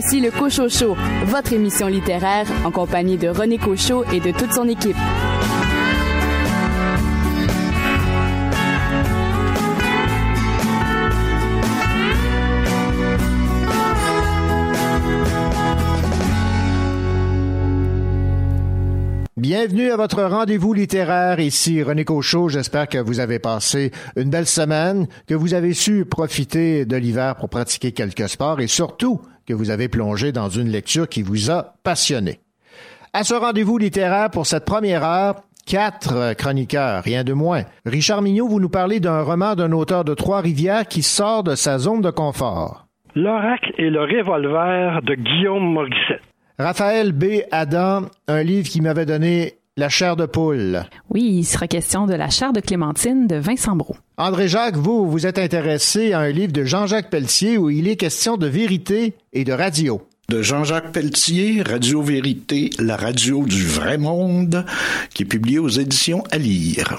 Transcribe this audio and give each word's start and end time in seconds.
Voici 0.00 0.20
le 0.20 0.30
Cochot 0.30 0.96
votre 1.24 1.52
émission 1.52 1.88
littéraire 1.88 2.46
en 2.64 2.70
compagnie 2.70 3.16
de 3.16 3.26
René 3.26 3.58
Cochot 3.58 4.04
et 4.12 4.20
de 4.20 4.30
toute 4.30 4.52
son 4.52 4.68
équipe. 4.68 4.94
Bienvenue 19.36 19.90
à 19.90 19.96
votre 19.96 20.22
rendez-vous 20.22 20.74
littéraire. 20.74 21.40
Ici 21.40 21.82
René 21.82 22.04
Cochot. 22.04 22.48
J'espère 22.48 22.86
que 22.86 22.98
vous 22.98 23.18
avez 23.18 23.40
passé 23.40 23.90
une 24.14 24.30
belle 24.30 24.46
semaine, 24.46 25.08
que 25.26 25.34
vous 25.34 25.54
avez 25.54 25.74
su 25.74 26.04
profiter 26.04 26.84
de 26.84 26.94
l'hiver 26.94 27.34
pour 27.34 27.48
pratiquer 27.48 27.90
quelques 27.90 28.28
sports 28.28 28.60
et 28.60 28.68
surtout 28.68 29.20
que 29.48 29.54
vous 29.54 29.70
avez 29.70 29.88
plongé 29.88 30.30
dans 30.30 30.50
une 30.50 30.68
lecture 30.68 31.08
qui 31.08 31.22
vous 31.22 31.50
a 31.50 31.72
passionné. 31.82 32.40
À 33.14 33.24
ce 33.24 33.32
rendez-vous 33.32 33.78
littéraire 33.78 34.28
pour 34.28 34.44
cette 34.44 34.66
première 34.66 35.02
heure, 35.02 35.36
quatre 35.66 36.34
chroniqueurs, 36.34 37.02
rien 37.02 37.24
de 37.24 37.32
moins. 37.32 37.62
Richard 37.86 38.20
Mignot, 38.20 38.46
vous 38.46 38.60
nous 38.60 38.68
parlez 38.68 39.00
d'un 39.00 39.22
roman 39.22 39.54
d'un 39.54 39.72
auteur 39.72 40.04
de 40.04 40.12
Trois-Rivières 40.12 40.86
qui 40.86 41.02
sort 41.02 41.44
de 41.44 41.54
sa 41.54 41.78
zone 41.78 42.02
de 42.02 42.10
confort. 42.10 42.86
L'oracle 43.14 43.72
et 43.78 43.88
le 43.88 44.02
revolver 44.02 45.00
de 45.00 45.14
Guillaume 45.14 45.72
Morissette. 45.72 46.20
Raphaël 46.58 47.12
B. 47.12 47.40
Adam, 47.50 48.02
un 48.26 48.42
livre 48.42 48.68
qui 48.68 48.82
m'avait 48.82 49.06
donné 49.06 49.54
la 49.78 49.88
chair 49.88 50.16
de 50.16 50.26
poule. 50.26 50.82
Oui, 51.08 51.22
il 51.38 51.44
sera 51.44 51.68
question 51.68 52.06
de 52.06 52.14
la 52.14 52.30
chair 52.30 52.52
de 52.52 52.60
Clémentine 52.60 53.28
de 53.28 53.36
Vincent 53.36 53.76
Brault. 53.76 53.96
André 54.16 54.48
Jacques, 54.48 54.76
vous, 54.76 55.08
vous 55.08 55.24
êtes 55.24 55.38
intéressé 55.38 56.12
à 56.12 56.18
un 56.18 56.30
livre 56.30 56.52
de 56.52 56.64
Jean-Jacques 56.64 57.10
Pelletier 57.10 57.58
où 57.58 57.70
il 57.70 57.86
est 57.86 57.94
question 57.94 58.36
de 58.36 58.48
vérité 58.48 59.14
et 59.32 59.44
de 59.44 59.52
radio. 59.52 60.02
De 60.28 60.42
Jean-Jacques 60.42 60.90
Pelletier, 60.90 61.62
Radio 61.62 62.02
Vérité, 62.02 62.70
la 62.80 62.96
radio 62.96 63.46
du 63.46 63.64
vrai 63.64 63.98
monde, 63.98 64.66
qui 65.14 65.22
est 65.22 65.26
publié 65.26 65.60
aux 65.60 65.68
éditions 65.68 66.24
à 66.32 66.38
lire. 66.38 66.98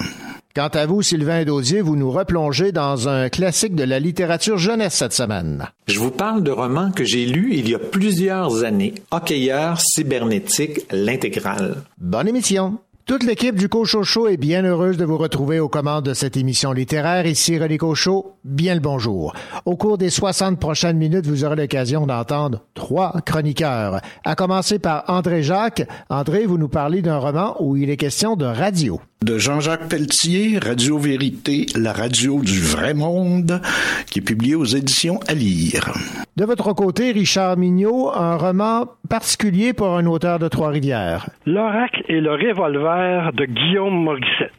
Quant 0.55 0.67
à 0.69 0.87
vous, 0.87 1.03
Sylvain 1.03 1.45
Daudier, 1.45 1.81
vous 1.81 1.95
nous 1.95 2.09
replongez 2.09 2.71
dans 2.71 3.07
un 3.07 3.29
classique 3.29 3.75
de 3.75 3.83
la 3.83 3.99
littérature 3.99 4.57
jeunesse 4.57 4.95
cette 4.95 5.13
semaine. 5.13 5.67
Je 5.87 5.99
vous 5.99 6.09
parle 6.09 6.41
de 6.41 6.49
romans 6.49 6.89
que 6.89 7.03
j'ai 7.03 7.27
lus 7.27 7.53
il 7.53 7.69
y 7.69 7.75
a 7.75 7.79
plusieurs 7.79 8.63
années. 8.63 8.95
Hockeyeur 9.11 9.79
cybernétique, 9.79 10.87
l'intégrale. 10.91 11.83
Bonne 11.99 12.27
émission. 12.27 12.79
Toute 13.05 13.23
l'équipe 13.23 13.55
du 13.55 13.69
Cochocho 13.69 14.27
est 14.27 14.37
bien 14.37 14.63
heureuse 14.63 14.97
de 14.97 15.05
vous 15.05 15.17
retrouver 15.17 15.59
aux 15.59 15.69
commandes 15.69 16.05
de 16.05 16.13
cette 16.15 16.35
émission 16.35 16.71
littéraire. 16.71 17.27
Ici 17.27 17.59
René 17.59 17.77
Cochot, 17.77 18.33
bien 18.43 18.73
le 18.73 18.81
bonjour. 18.81 19.33
Au 19.65 19.75
cours 19.75 19.99
des 19.99 20.09
60 20.09 20.59
prochaines 20.59 20.97
minutes, 20.97 21.27
vous 21.27 21.43
aurez 21.43 21.55
l'occasion 21.57 22.07
d'entendre 22.07 22.61
trois 22.73 23.13
chroniqueurs. 23.23 24.01
À 24.25 24.33
commencer 24.35 24.79
par 24.79 25.03
André 25.07 25.43
Jacques. 25.43 25.87
André, 26.09 26.47
vous 26.47 26.57
nous 26.57 26.69
parlez 26.69 27.03
d'un 27.03 27.17
roman 27.17 27.55
où 27.59 27.77
il 27.77 27.91
est 27.91 27.97
question 27.97 28.35
de 28.35 28.45
radio. 28.45 28.99
De 29.25 29.37
Jean-Jacques 29.37 29.89
Pelletier, 29.89 30.59
Radio 30.59 30.97
Vérité, 30.97 31.65
la 31.75 31.91
radio 31.91 32.39
du 32.39 32.61
vrai 32.61 32.93
monde, 32.93 33.61
qui 34.09 34.19
est 34.19 34.21
publié 34.21 34.55
aux 34.55 34.63
éditions 34.63 35.19
à 35.27 35.33
lire. 35.33 35.91
De 36.37 36.45
votre 36.45 36.71
côté, 36.71 37.11
Richard 37.11 37.57
Mignot, 37.57 38.11
un 38.15 38.37
roman 38.37 38.85
particulier 39.09 39.73
pour 39.73 39.89
un 39.89 40.05
auteur 40.05 40.39
de 40.39 40.47
Trois-Rivières. 40.47 41.29
L'oracle 41.45 42.01
et 42.07 42.21
le 42.21 42.31
revolver 42.31 43.33
de 43.33 43.43
Guillaume 43.43 44.03
Morissette. 44.03 44.53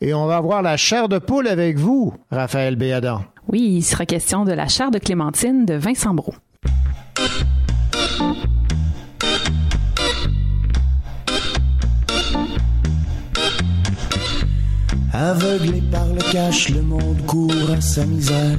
Et 0.00 0.12
on 0.14 0.26
va 0.26 0.40
voir 0.40 0.62
la 0.62 0.76
chair 0.76 1.08
de 1.08 1.18
poule 1.18 1.46
avec 1.46 1.78
vous, 1.78 2.12
Raphaël 2.32 2.74
Béadan. 2.74 3.20
Oui, 3.46 3.60
il 3.60 3.82
sera 3.82 4.04
question 4.04 4.44
de 4.44 4.52
la 4.52 4.66
chair 4.66 4.90
de 4.90 4.98
Clémentine 4.98 5.64
de 5.64 5.74
Vincent 5.74 6.12
Brault. 6.12 6.34
Aveuglé 15.12 15.82
par 15.90 16.06
le 16.06 16.22
cash, 16.32 16.70
le 16.70 16.80
monde 16.80 17.20
court 17.26 17.70
à 17.76 17.80
sa 17.82 18.06
misère. 18.06 18.58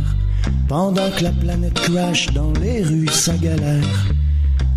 Pendant 0.68 1.10
que 1.18 1.24
la 1.24 1.32
planète 1.32 1.74
crash 1.74 2.32
dans 2.34 2.54
les 2.62 2.84
rues, 2.84 3.08
sa 3.08 3.36
galère. 3.38 4.06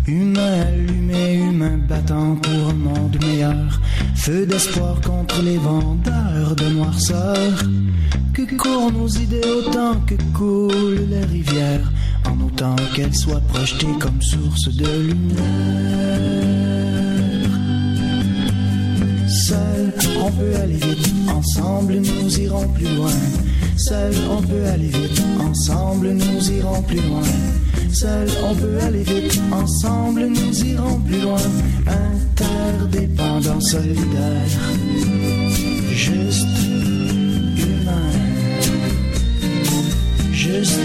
Humain 0.07 0.61
allumé, 0.61 1.35
humain 1.35 1.77
battant 1.87 2.35
pour 2.37 2.69
un 2.69 2.73
monde 2.73 3.17
meilleur. 3.21 3.79
Feu 4.15 4.47
d'espoir 4.47 4.99
contre 5.01 5.41
les 5.43 5.57
vendeurs 5.57 6.55
de 6.55 6.65
noirceur. 6.69 7.63
Que 8.33 8.55
courent 8.55 8.91
nos 8.91 9.07
idées 9.07 9.41
autant 9.45 9.99
que 10.07 10.15
coulent 10.33 11.07
les 11.09 11.25
rivières? 11.25 11.91
En 12.25 12.43
autant 12.43 12.75
qu'elles 12.95 13.15
soient 13.15 13.41
projetées 13.41 13.97
comme 13.99 14.21
source 14.21 14.75
de 14.75 14.85
lumière. 14.85 16.46
Seul, 19.47 19.93
on 20.21 20.29
peut 20.29 20.55
aller 20.61 20.73
vite, 20.73 21.07
ensemble 21.33 21.93
nous 21.93 22.37
irons 22.37 22.67
plus 22.67 22.93
loin. 22.97 23.13
Seul, 23.77 24.13
on 24.29 24.41
peut 24.41 24.65
aller 24.65 24.89
vite, 24.89 25.21
ensemble 25.39 26.09
nous 26.09 26.51
irons 26.51 26.81
plus 26.81 26.99
loin. 26.99 27.23
Seul, 27.93 28.27
on 28.43 28.53
peut 28.55 28.77
aller 28.81 29.03
vite, 29.03 29.39
ensemble 29.49 30.25
nous 30.25 30.65
irons 30.65 30.99
plus 30.99 31.21
loin. 31.21 31.39
Interdépendant, 31.87 33.61
solidaire, 33.61 34.49
juste 35.93 36.45
humain. 37.55 38.11
Juste 40.33 40.77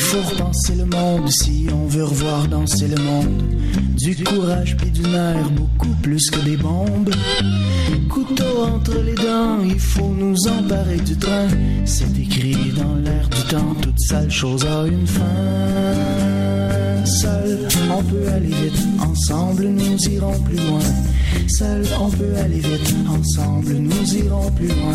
faut 0.00 0.22
repenser 0.22 0.74
le 0.74 0.86
monde 0.86 1.28
si 1.28 1.66
on 1.72 1.86
veut 1.86 2.04
revoir 2.04 2.48
danser 2.48 2.88
le 2.88 3.00
monde. 3.02 3.42
Du 3.96 4.16
courage 4.24 4.76
puis 4.76 4.90
du 4.90 5.02
nerf, 5.02 5.50
beaucoup 5.50 5.94
plus 6.02 6.30
que 6.30 6.40
des 6.40 6.56
bombes. 6.56 7.10
Couteau 8.08 8.62
entre 8.62 8.98
les 8.98 9.14
dents, 9.14 9.58
il 9.64 9.78
faut 9.78 10.12
nous 10.16 10.36
emparer 10.48 10.96
du 10.96 11.16
train. 11.16 11.48
C'est 11.84 12.18
écrit 12.18 12.72
dans 12.76 12.94
l'air 12.96 13.28
du 13.28 13.42
temps, 13.48 13.74
toute 13.80 14.00
sale 14.00 14.30
chose 14.30 14.64
a 14.64 14.86
une 14.86 15.06
fin. 15.06 16.79
Seul, 17.04 17.68
on 17.90 18.02
peut 18.02 18.28
aller 18.28 18.48
vite, 18.48 18.86
ensemble 19.00 19.64
nous 19.64 19.98
irons 20.08 20.38
plus 20.40 20.56
loin. 20.56 20.80
Seul, 21.48 21.84
on 22.00 22.10
peut 22.10 22.36
aller 22.36 22.60
vite, 22.60 22.94
ensemble 23.08 23.72
nous 23.72 24.14
irons 24.16 24.50
plus 24.52 24.68
loin. 24.68 24.92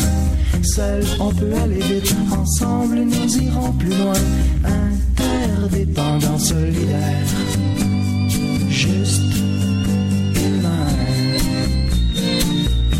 Seul, 0.63 1.03
on 1.19 1.31
peut 1.33 1.53
aller 1.53 1.79
vite, 1.79 2.15
ensemble 2.31 2.99
nous 2.99 3.37
irons 3.37 3.71
plus 3.73 3.89
loin. 3.89 4.13
Interdépendant, 4.63 6.37
solidaire, 6.39 7.27
juste 8.69 9.21
humain. 10.35 10.87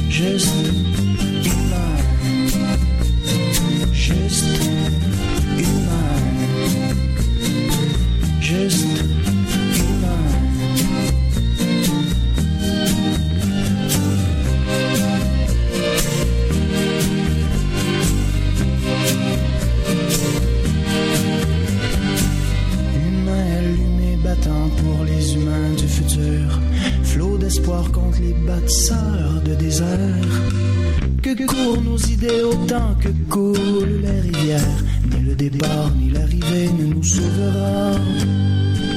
Juste 0.09 0.84
bâtisseurs 28.66 29.41
de 29.46 29.53
désert. 29.56 30.00
Que 31.22 31.46
courent 31.46 31.82
nos 31.84 31.97
idées 31.97 32.44
autant 32.44 32.96
que 33.00 33.09
coulent 33.29 34.02
les 34.02 34.22
rivières. 34.22 34.84
Ni 35.12 35.22
le 35.22 35.35
départ 35.35 35.91
ni 35.96 36.09
l'arrivée 36.09 36.70
ne 36.79 36.94
nous 36.96 37.03
sauvera. 37.03 37.91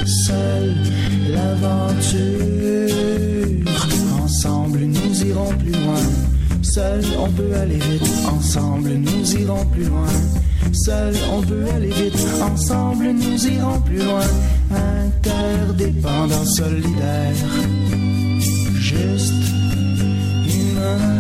Seule 0.07 0.75
l'aventure. 1.33 2.19
Ensemble 4.23 4.81
nous 4.81 5.23
irons 5.27 5.55
plus 5.59 5.73
loin. 5.73 6.03
Seul 6.63 7.03
on 7.19 7.31
peut 7.31 7.55
aller 7.55 7.79
vite. 7.79 8.11
Ensemble 8.27 8.91
nous 8.91 9.35
irons 9.35 9.67
plus 9.67 9.85
loin. 9.85 10.13
Seul 10.73 11.15
on 11.31 11.43
peut 11.43 11.65
aller 11.75 11.91
vite. 11.91 12.27
Ensemble 12.43 13.11
nous 13.11 13.47
irons 13.47 13.81
plus 13.83 14.03
loin. 14.03 14.29
Interdépendant, 14.71 16.45
solidaire. 16.45 17.35
Juste 18.79 19.48
humain. 20.79 21.18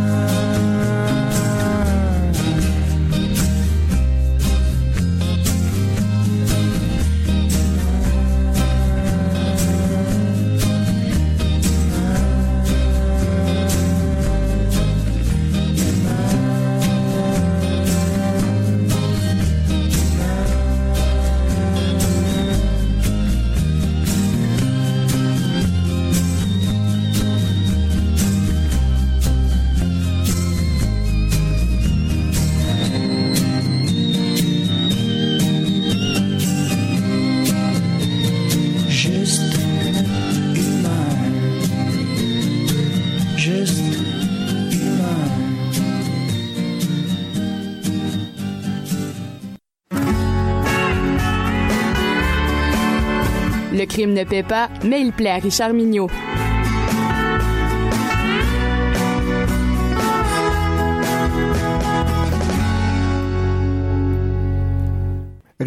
Ne 54.19 54.25
paie 54.25 54.43
pas, 54.43 54.69
mais 54.85 55.01
il 55.01 55.13
plaît 55.13 55.31
à 55.31 55.37
Richard 55.37 55.73
Mignot. 55.73 56.09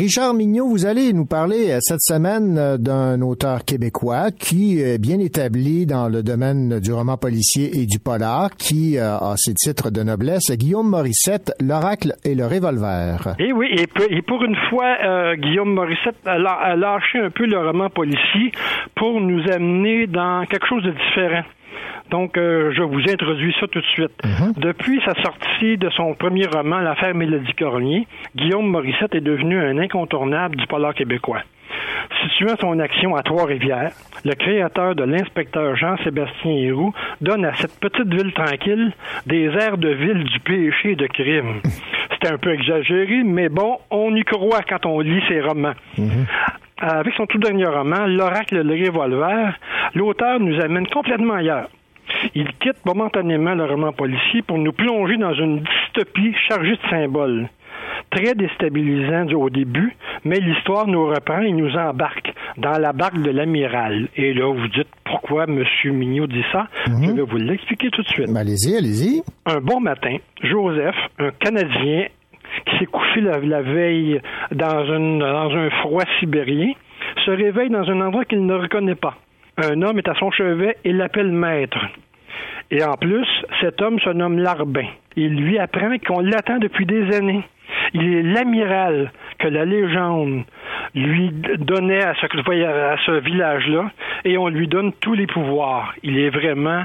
Richard 0.02 0.34
Mignot, 0.34 0.68
vous 0.68 0.88
allez 0.88 1.14
nous 1.14 1.28
parler 1.28 1.70
euh, 1.70 1.78
cette 1.80 2.02
semaine 2.02 2.58
euh, 2.58 2.78
d'un 2.80 3.22
auteur 3.22 3.64
québécois 3.64 4.32
qui 4.32 4.82
est 4.82 4.98
bien 4.98 5.20
établi 5.20 5.86
dans 5.86 6.10
le 6.10 6.24
domaine 6.24 6.80
du 6.80 6.92
roman 6.92 7.18
policier 7.18 7.70
et 7.80 7.86
du 7.86 8.00
polar, 8.00 8.50
qui 8.58 8.98
euh, 8.98 9.18
a 9.18 9.36
ses 9.38 9.54
titres 9.54 9.92
de 9.92 10.02
noblesse, 10.02 10.50
Guillaume 10.58 10.90
Morissette, 10.90 11.54
L'Oracle 11.62 12.16
et 12.26 12.34
le 12.34 12.48
Revolver. 12.48 13.36
Et 13.38 13.54
oui, 13.54 13.68
et 13.78 14.22
pour 14.24 14.44
une 14.44 14.58
fois, 14.72 15.36
Guillaume 15.36 15.76
Morissette 15.76 16.18
a 16.26 16.76
lâché 16.76 17.20
un 17.20 17.30
peu 17.30 17.46
le 17.46 17.60
roman 17.60 17.92
policier 17.92 18.52
pour 18.96 19.22
nous 19.22 19.44
amener 19.52 20.08
dans 20.08 20.46
quelque 20.50 20.66
chose 20.66 20.84
de 20.84 20.94
différent. 20.94 21.44
Donc, 22.12 22.38
euh, 22.38 22.74
je 22.76 22.84
vous 22.84 23.00
introduis 23.10 23.56
ça 23.60 23.68
tout 23.68 23.80
de 23.80 23.86
suite. 23.86 24.12
Mhm. 24.24 24.54
Depuis 24.58 25.02
sa 25.06 25.14
sortie 25.24 25.78
de 25.78 25.90
son 25.92 26.14
premier 26.14 26.46
roman, 26.46 26.80
L'affaire 26.80 27.16
Mélodie 27.16 27.54
Cornier, 27.54 28.06
Guillaume 28.36 28.68
Morissette 28.68 29.16
est 29.16 29.22
devenu 29.22 29.58
un 29.58 29.78
incontournable 29.78 30.58
du 30.58 30.68
polar 30.68 30.94
québécois. 30.94 31.42
Situant 32.24 32.56
son 32.60 32.80
action 32.80 33.16
à 33.16 33.24
Trois-Rivières, 33.24 33.94
le 34.26 34.34
créateur 34.34 34.94
de 34.94 35.04
l'inspecteur 35.06 35.78
Jean-Sébastien 35.78 36.52
Héroux 36.52 36.94
donne 37.22 37.46
à 37.46 37.54
cette 37.54 37.80
petite 37.80 38.14
ville 38.14 38.34
tranquille 38.34 38.92
des 39.26 39.46
airs 39.46 39.78
de 39.78 39.90
ville 39.90 40.26
du 40.26 40.40
péché 40.42 40.92
et 40.92 40.96
de 40.96 41.08
crime. 41.08 41.62
C'est 42.22 42.32
un 42.32 42.38
peu 42.38 42.54
exagéré, 42.54 43.24
mais 43.24 43.48
bon, 43.48 43.78
on 43.90 44.14
y 44.16 44.24
croit 44.24 44.62
quand 44.68 44.86
on 44.86 45.00
lit 45.00 45.24
ses 45.30 45.40
romans. 45.40 45.74
Mhm. 45.98 46.26
Avec 46.82 47.14
son 47.16 47.26
tout 47.26 47.38
dernier 47.38 47.68
roman, 47.68 48.06
L'Oracle 48.06 48.58
et 48.58 48.64
le 48.64 48.86
Revolver, 48.86 49.54
l'auteur 49.96 50.40
nous 50.40 50.60
amène 50.60 50.88
complètement 50.88 51.36
ailleurs. 51.36 51.70
Il 52.36 52.48
quitte 52.60 52.86
momentanément 52.86 53.56
le 53.56 53.66
roman 53.66 53.92
policier 53.92 54.42
pour 54.42 54.58
nous 54.58 54.72
plonger 54.72 55.18
dans 55.18 55.34
une 55.34 55.64
dystopie 55.64 56.34
chargée 56.48 56.76
de 56.76 56.90
symboles. 56.90 57.50
Très 58.10 58.36
déstabilisant 58.36 59.28
au 59.34 59.50
début, 59.50 59.96
mais 60.26 60.40
l'histoire 60.40 60.88
nous 60.88 61.08
reprend 61.08 61.42
et 61.42 61.52
nous 61.52 61.74
embarque 61.76 62.34
dans 62.58 62.78
la 62.78 62.92
barque 62.92 63.22
de 63.22 63.32
l'amiral. 63.32 64.10
Et 64.18 64.34
là, 64.34 64.54
vous 64.54 64.68
dites 64.68 64.88
pourquoi 65.06 65.46
M. 65.46 65.64
Mignot 65.86 66.28
dit 66.28 66.44
ça? 66.52 66.68
Mhm. 66.88 67.04
Je 67.04 67.12
vais 67.12 67.22
vous 67.22 67.38
l'expliquer 67.38 67.90
tout 67.90 68.02
de 68.02 68.08
suite. 68.08 68.28
Ben, 68.28 68.38
allez-y, 68.38 68.76
allez-y. 68.76 69.24
Un 69.46 69.60
bon 69.62 69.80
matin, 69.80 70.18
Joseph, 70.44 70.96
un 71.20 71.32
Canadien 71.40 72.08
qui 72.66 72.78
s'est 72.78 72.86
couché 72.86 73.22
la, 73.22 73.62
veille 73.62 74.22
dans, 74.52 74.84
dans 74.86 75.56
un 75.56 75.70
froid 75.82 76.04
sibérien, 76.20 76.74
se 77.26 77.32
réveille 77.32 77.70
dans 77.70 77.90
un 77.90 78.02
endroit 78.02 78.26
qu'il 78.26 78.46
ne 78.46 78.54
reconnaît 78.54 78.96
pas. 78.96 79.16
Un 79.64 79.82
homme 79.82 80.00
est 80.00 80.08
à 80.08 80.16
son 80.16 80.32
chevet 80.32 80.78
et 80.84 80.92
l'appelle 80.92 81.32
maître. 81.32 81.80
Et 82.72 82.84
en 82.84 82.94
plus, 82.94 83.28
cet 83.60 83.82
homme 83.82 84.00
se 84.00 84.10
nomme 84.10 84.40
Larbin. 84.40 84.88
Il 85.16 85.36
lui 85.36 85.60
apprend 85.60 85.98
qu'on 86.06 86.22
l'attend 86.22 86.58
depuis 86.58 86.86
des 86.86 87.14
années. 87.16 87.44
Il 87.94 88.16
est 88.16 88.24
l'amiral 88.24 89.12
que 89.40 89.48
la 89.48 89.66
légende 89.66 90.44
lui 90.96 91.32
donnait 91.60 92.04
à 92.04 92.14
ce, 92.16 92.26
à 92.26 92.98
ce 93.06 93.12
village-là 93.20 93.92
et 94.26 94.38
on 94.38 94.48
lui 94.48 94.68
donne 94.68 94.94
tous 94.94 95.14
les 95.14 95.28
pouvoirs. 95.28 95.94
Il 96.04 96.18
est 96.18 96.30
vraiment 96.30 96.84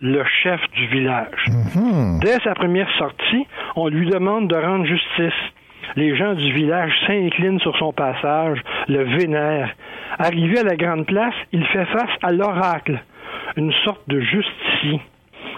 le 0.00 0.24
chef 0.42 0.60
du 0.74 0.86
village. 0.88 1.44
Mhm. 1.48 2.20
Dès 2.20 2.38
sa 2.44 2.54
première 2.54 2.90
sortie, 2.98 3.46
on 3.76 3.88
lui 3.88 4.08
demande 4.08 4.48
de 4.48 4.56
rendre 4.56 4.86
justice. 4.86 5.40
Les 5.96 6.16
gens 6.16 6.34
du 6.34 6.52
village 6.52 6.92
s'inclinent 7.06 7.60
sur 7.60 7.76
son 7.76 7.92
passage, 7.92 8.60
le 8.88 9.04
vénèrent. 9.04 9.74
Arrivé 10.18 10.58
à 10.58 10.64
la 10.64 10.76
grande 10.76 11.06
place, 11.06 11.34
il 11.52 11.64
fait 11.66 11.86
face 11.86 12.10
à 12.22 12.32
l'oracle, 12.32 13.00
une 13.56 13.72
sorte 13.84 14.08
de 14.08 14.20
justicier. 14.20 15.00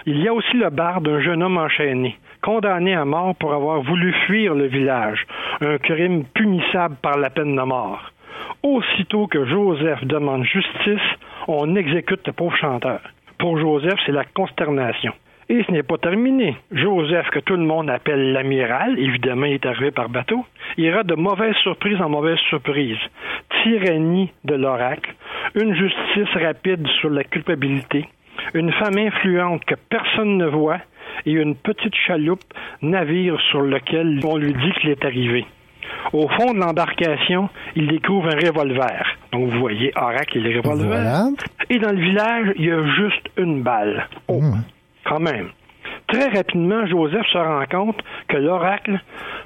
Il 0.05 0.19
y 0.19 0.27
a 0.27 0.33
aussi 0.33 0.57
le 0.57 0.69
bar 0.69 1.01
d'un 1.01 1.21
jeune 1.21 1.43
homme 1.43 1.57
enchaîné, 1.57 2.17
condamné 2.41 2.95
à 2.95 3.05
mort 3.05 3.35
pour 3.35 3.53
avoir 3.53 3.81
voulu 3.81 4.13
fuir 4.25 4.55
le 4.55 4.65
village, 4.65 5.25
un 5.61 5.77
crime 5.77 6.23
punissable 6.33 6.95
par 7.01 7.17
la 7.17 7.29
peine 7.29 7.55
de 7.55 7.61
mort. 7.61 8.11
Aussitôt 8.63 9.27
que 9.27 9.45
Joseph 9.45 10.03
demande 10.05 10.43
justice, 10.45 11.09
on 11.47 11.75
exécute 11.75 12.25
le 12.25 12.33
pauvre 12.33 12.55
chanteur. 12.57 13.01
Pour 13.37 13.59
Joseph, 13.59 13.99
c'est 14.05 14.11
la 14.11 14.25
consternation. 14.25 15.13
Et 15.49 15.63
ce 15.67 15.71
n'est 15.71 15.83
pas 15.83 15.97
terminé. 15.97 16.55
Joseph, 16.71 17.29
que 17.31 17.39
tout 17.39 17.55
le 17.55 17.65
monde 17.65 17.89
appelle 17.89 18.31
l'amiral, 18.31 18.97
évidemment, 18.97 19.45
il 19.45 19.53
est 19.53 19.65
arrivé 19.65 19.91
par 19.91 20.09
bateau, 20.09 20.45
ira 20.77 21.03
de 21.03 21.15
mauvaise 21.15 21.55
surprise 21.63 21.99
en 22.01 22.09
mauvaise 22.09 22.39
surprise. 22.49 22.97
Tyrannie 23.63 24.31
de 24.45 24.55
l'oracle, 24.55 25.13
une 25.55 25.75
justice 25.75 26.33
rapide 26.35 26.87
sur 26.99 27.09
la 27.09 27.23
culpabilité, 27.23 28.07
une 28.53 28.71
femme 28.71 28.97
influente 28.97 29.65
que 29.65 29.75
personne 29.89 30.37
ne 30.37 30.45
voit 30.47 30.79
et 31.25 31.31
une 31.31 31.55
petite 31.55 31.95
chaloupe, 31.95 32.43
navire 32.81 33.39
sur 33.49 33.61
lequel 33.61 34.19
on 34.23 34.37
lui 34.37 34.53
dit 34.53 34.71
qu'il 34.79 34.89
est 34.89 35.05
arrivé. 35.05 35.45
Au 36.13 36.27
fond 36.27 36.53
de 36.53 36.59
l'embarcation, 36.59 37.49
il 37.75 37.87
découvre 37.87 38.29
un 38.29 38.35
revolver. 38.35 39.17
Donc, 39.31 39.49
vous 39.49 39.59
voyez, 39.59 39.91
Oracle 39.95 40.37
et 40.37 40.41
le 40.41 40.59
revolver. 40.59 41.27
Et 41.69 41.79
dans 41.79 41.91
le 41.91 42.01
village, 42.01 42.53
il 42.57 42.65
y 42.65 42.71
a 42.71 42.83
juste 42.95 43.29
une 43.37 43.61
balle. 43.61 44.07
Oh, 44.27 44.41
mmh. 44.41 44.63
Quand 45.05 45.19
même. 45.19 45.49
Très 46.07 46.27
rapidement, 46.27 46.85
Joseph 46.87 47.25
se 47.27 47.37
rend 47.37 47.65
compte 47.69 48.01
que 48.27 48.37
l'oracle 48.37 48.99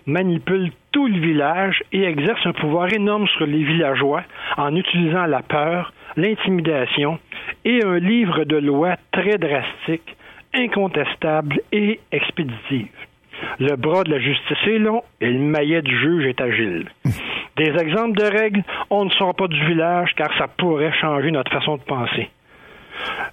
manipule 0.08 0.72
tout 0.92 1.08
le 1.08 1.20
village 1.20 1.84
et 1.92 2.04
exerce 2.04 2.46
un 2.46 2.54
pouvoir 2.54 2.92
énorme 2.92 3.28
sur 3.28 3.46
les 3.46 3.64
villageois 3.64 4.24
en 4.58 4.76
utilisant 4.76 5.26
la 5.26 5.42
peur, 5.42 5.94
l'intimidation 6.16 7.20
et 7.66 7.84
un 7.84 8.00
livre 8.00 8.46
de 8.46 8.58
loi 8.58 8.96
très 9.12 9.38
drastique, 9.38 10.16
incontestable 10.54 11.62
et 11.72 12.00
expéditif. 12.12 12.90
Le 13.60 13.76
bras 13.76 14.04
de 14.04 14.12
la 14.12 14.20
justice 14.20 14.58
est 14.66 14.80
long 14.80 15.04
et 15.22 15.30
le 15.30 15.40
maillet 15.40 15.82
du 15.82 15.98
juge 15.98 16.26
est 16.26 16.42
agile. 16.42 16.90
Des 17.58 17.74
exemples 17.80 18.18
de 18.18 18.26
règles, 18.26 18.64
on 18.90 19.06
ne 19.06 19.10
sort 19.12 19.36
pas 19.36 19.48
du 19.48 19.66
village 19.66 20.12
car 20.16 20.36
ça 20.38 20.48
pourrait 20.48 20.94
changer 21.00 21.32
notre 21.32 21.52
façon 21.52 21.78
de 21.78 21.84
penser. 21.84 22.30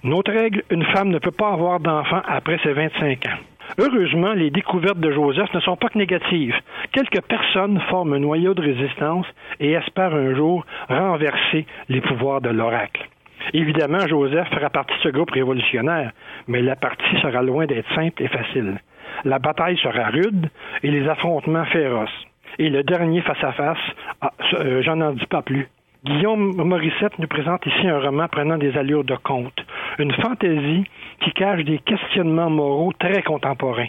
Notre 0.04 0.32
règle, 0.32 0.62
une 0.70 0.84
femme 0.84 1.10
ne 1.10 1.18
peut 1.18 1.30
pas 1.30 1.52
avoir 1.52 1.80
d'enfant 1.80 2.22
après 2.26 2.58
ses 2.62 2.72
25 2.72 3.26
ans. 3.26 3.38
Heureusement, 3.78 4.32
les 4.32 4.50
découvertes 4.50 4.98
de 4.98 5.10
Joseph 5.10 5.52
ne 5.54 5.60
sont 5.60 5.76
pas 5.76 5.88
que 5.88 5.98
négatives. 5.98 6.54
Quelques 6.92 7.22
personnes 7.22 7.80
forment 7.88 8.14
un 8.14 8.18
noyau 8.18 8.54
de 8.54 8.60
résistance 8.60 9.26
et 9.60 9.72
espèrent 9.72 10.14
un 10.14 10.34
jour 10.34 10.66
renverser 10.88 11.66
les 11.88 12.00
pouvoirs 12.00 12.40
de 12.40 12.50
l'oracle. 12.50 13.08
Évidemment, 13.54 14.06
Joseph 14.06 14.48
fera 14.48 14.70
partie 14.70 14.94
de 14.94 15.02
ce 15.02 15.08
groupe 15.08 15.30
révolutionnaire, 15.30 16.12
mais 16.48 16.62
la 16.62 16.76
partie 16.76 17.20
sera 17.20 17.42
loin 17.42 17.66
d'être 17.66 17.92
simple 17.94 18.22
et 18.22 18.28
facile. 18.28 18.78
La 19.24 19.38
bataille 19.38 19.78
sera 19.78 20.08
rude 20.08 20.48
et 20.82 20.90
les 20.90 21.08
affrontements 21.08 21.64
féroces. 21.66 22.10
Et 22.58 22.68
le 22.68 22.82
dernier 22.82 23.22
face-à-face, 23.22 23.78
ah, 24.20 24.32
euh, 24.54 24.82
j'en 24.82 25.00
en 25.00 25.12
dis 25.12 25.26
pas 25.26 25.42
plus. 25.42 25.68
Guillaume 26.04 26.56
Morissette 26.56 27.16
nous 27.20 27.28
présente 27.28 27.64
ici 27.64 27.86
un 27.86 28.00
roman 28.00 28.26
prenant 28.26 28.58
des 28.58 28.76
allures 28.76 29.04
de 29.04 29.14
conte, 29.14 29.64
une 30.00 30.10
fantaisie 30.14 30.84
qui 31.20 31.30
cache 31.30 31.62
des 31.62 31.78
questionnements 31.78 32.50
moraux 32.50 32.92
très 32.98 33.22
contemporains. 33.22 33.86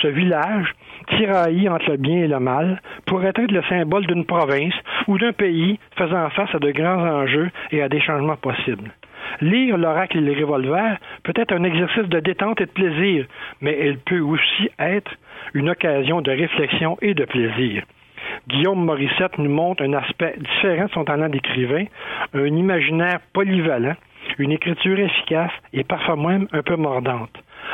Ce 0.00 0.06
village, 0.06 0.72
tiraillé 1.08 1.68
entre 1.68 1.90
le 1.90 1.96
bien 1.96 2.18
et 2.18 2.28
le 2.28 2.38
mal, 2.38 2.80
pourrait 3.04 3.32
être 3.34 3.50
le 3.50 3.64
symbole 3.64 4.06
d'une 4.06 4.26
province 4.26 4.74
ou 5.08 5.18
d'un 5.18 5.32
pays 5.32 5.80
faisant 5.96 6.30
face 6.30 6.54
à 6.54 6.60
de 6.60 6.70
grands 6.70 7.04
enjeux 7.04 7.50
et 7.72 7.82
à 7.82 7.88
des 7.88 8.00
changements 8.00 8.36
possibles. 8.36 8.92
Lire 9.40 9.76
l'oracle 9.76 10.18
et 10.18 10.20
les 10.20 10.40
revolvers 10.40 10.98
peut 11.24 11.34
être 11.34 11.52
un 11.52 11.64
exercice 11.64 12.08
de 12.08 12.20
détente 12.20 12.60
et 12.60 12.66
de 12.66 12.70
plaisir, 12.70 13.26
mais 13.60 13.76
elle 13.76 13.98
peut 13.98 14.20
aussi 14.20 14.70
être 14.78 15.10
une 15.54 15.70
occasion 15.70 16.20
de 16.20 16.30
réflexion 16.30 16.96
et 17.02 17.14
de 17.14 17.24
plaisir. 17.24 17.82
Guillaume 18.48 18.84
Morissette 18.84 19.38
nous 19.38 19.50
montre 19.50 19.82
un 19.82 19.92
aspect 19.92 20.34
différent 20.38 20.86
de 20.86 20.90
son 20.90 21.04
talent 21.04 21.28
d'écrivain, 21.28 21.84
un 22.34 22.46
imaginaire 22.46 23.20
polyvalent, 23.32 23.94
une 24.38 24.52
écriture 24.52 24.98
efficace 24.98 25.52
et 25.72 25.84
parfois 25.84 26.16
même 26.16 26.48
un 26.52 26.62
peu 26.62 26.76
mordante. 26.76 27.30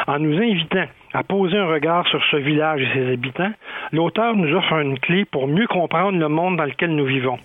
En 0.07 0.19
nous 0.19 0.37
invitant 0.37 0.87
à 1.15 1.23
poser 1.23 1.57
un 1.57 1.67
regard 1.67 2.07
sur 2.09 2.23
ce 2.31 2.37
village 2.37 2.83
et 2.83 2.93
ses 2.95 3.13
habitants, 3.13 3.53
l'auteur 3.93 4.35
nous 4.35 4.55
offre 4.55 4.75
une 4.75 4.99
clé 4.99 5.25
pour 5.25 5.47
mieux 5.47 5.67
comprendre 5.67 6.19
le 6.19 6.29
monde 6.29 6.57
dans 6.57 6.65
lequel 6.65 6.95
nous 6.95 7.07
vivons. 7.07 7.39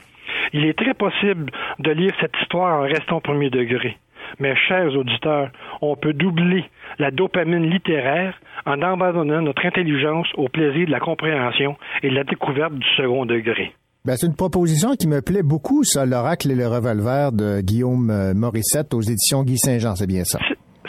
Il 0.54 0.66
est 0.66 0.78
très 0.78 0.94
possible 0.94 1.52
de 1.80 1.92
lire 1.92 2.14
cette 2.20 2.36
histoire 2.42 2.82
en 2.82 2.84
restant 2.84 3.18
au 3.18 3.22
premier 3.22 3.50
degré. 3.50 3.98
Mais, 4.40 4.56
chers 4.68 4.96
auditeurs, 4.96 5.50
on 5.82 5.96
peut 5.96 6.14
doubler 6.14 6.66
la 7.00 7.12
dopamine 7.12 7.70
littéraire 7.70 8.34
en 8.66 8.82
abandonnant 8.82 9.42
notre 9.42 9.66
intelligence 9.66 10.28
au 10.36 10.48
plaisir 10.48 10.86
de 10.88 10.92
la 10.92 11.00
compréhension 11.00 11.76
et 12.04 12.10
de 12.10 12.16
la 12.16 12.24
découverte 12.24 12.74
du 12.74 12.88
second 12.96 13.26
degré. 13.26 13.74
Ben, 14.04 14.16
c'est 14.16 14.26
une 14.26 14.36
proposition 14.36 14.96
qui 14.96 15.08
me 15.08 15.22
plaît 15.22 15.44
beaucoup, 15.44 15.84
ça, 15.84 16.08
l'oracle 16.08 16.50
et 16.50 16.56
le 16.56 16.68
revolver 16.68 17.32
de 17.32 17.62
Guillaume 17.62 18.10
euh, 18.10 18.34
Morissette 18.34 18.96
aux 18.96 19.02
éditions 19.02 19.44
Guy 19.44 19.58
Saint-Jean, 19.60 19.96
c'est 19.96 20.08
bien 20.08 20.24
ça. 20.24 20.40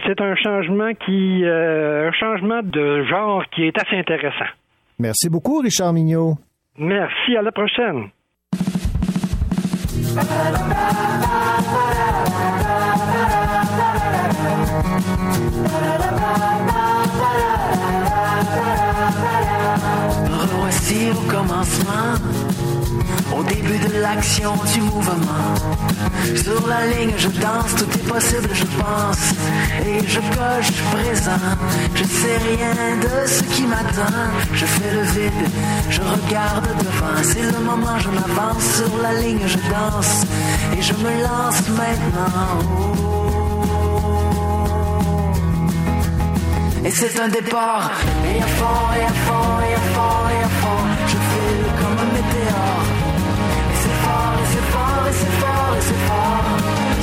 C'est 0.06 0.20
un 0.20 0.34
changement 0.34 0.92
qui, 0.94 1.44
euh, 1.44 2.08
un 2.08 2.12
changement 2.12 2.62
de 2.62 3.04
genre 3.04 3.44
qui 3.54 3.64
est 3.64 3.78
assez 3.78 3.96
intéressant. 3.96 4.50
Merci 4.98 5.28
beaucoup, 5.28 5.58
Richard 5.58 5.92
Mignot. 5.92 6.38
Merci, 6.78 7.36
à 7.36 7.42
la 7.42 7.52
prochaine. 7.52 8.08
Revoici 20.30 21.10
au 21.10 21.30
commencement, 21.30 22.14
au 23.36 23.42
début 23.42 23.78
de 23.78 24.00
l'action 24.00 24.54
du 24.72 24.80
mouvement. 24.80 25.54
Sur 26.36 26.66
la 26.66 26.86
ligne, 26.86 27.12
je 27.18 27.28
danse, 27.28 27.74
tout 27.76 27.84
est 27.84 28.08
possible, 28.08 28.48
je 28.54 28.64
pense. 28.64 29.34
Et 29.86 30.06
je 30.06 30.20
coche 30.20 30.72
présent, 30.92 31.44
je 31.94 32.04
sais 32.04 32.38
rien 32.38 32.96
de 33.02 33.28
ce 33.28 33.42
qui 33.42 33.66
m'attend. 33.66 34.16
Je 34.54 34.64
fais 34.64 34.90
le 34.94 35.02
vide, 35.02 35.50
je 35.90 36.00
regarde 36.00 36.66
devant. 36.78 37.22
C'est 37.22 37.42
le 37.42 37.60
moment, 37.64 37.98
je 37.98 38.08
m'avance 38.08 38.64
sur 38.76 39.02
la 39.02 39.20
ligne, 39.20 39.46
je 39.46 39.58
danse. 39.70 40.24
Et 40.78 40.80
je 40.80 40.94
me 40.94 41.22
lance 41.22 41.68
maintenant. 41.68 42.91
Et 46.84 46.90
c'est 46.90 47.20
un 47.20 47.28
départ, 47.28 47.92
et 48.26 48.42
à 48.42 48.46
fond, 48.58 48.92
et 48.98 49.04
à 49.04 49.14
fond, 49.24 49.60
et 49.68 49.74
à 49.74 49.82
fond, 49.94 50.28
et 50.34 50.42
à 50.42 50.48
fond. 50.60 50.82
Je 51.06 51.18
file 51.30 51.64
comme 51.78 51.98
un 52.04 52.10
météore. 52.16 52.86
Et 53.70 53.76
c'est 53.82 53.98
fort, 54.04 54.34
et 54.42 54.46
c'est 54.52 54.66
fort, 54.74 55.04
et 55.08 55.14
c'est 55.20 55.34
fort, 55.42 55.76
et 55.76 55.82
c'est 55.88 56.02
fort. 56.08 56.46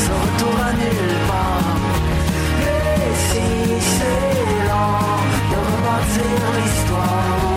Sans 0.06 0.20
retour 0.26 0.56
à 0.68 0.72
nulle 0.74 1.18
part. 1.30 1.78
Si 3.30 3.46
c'est 3.96 4.68
lent 4.68 5.20
de 5.54 6.62
l'histoire. 6.62 7.49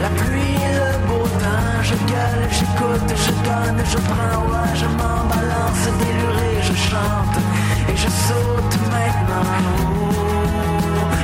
La 0.00 0.10
pluie 0.10 0.58
le 0.78 0.90
beau 1.06 1.26
temps. 1.42 1.82
Je 1.82 1.94
gueule, 2.10 2.44
j'écoute, 2.58 3.10
je 3.24 3.32
donne, 3.46 3.80
je 3.92 3.98
prends. 4.10 4.42
Ouais, 4.50 4.72
je 4.74 4.86
m'en 4.98 5.20
balance, 5.32 5.84
déluré, 6.00 6.50
je 6.62 6.74
chante. 6.88 7.36
Et 7.90 7.96
je 7.96 8.08
saute 8.26 8.74
maintenant. 8.94 9.52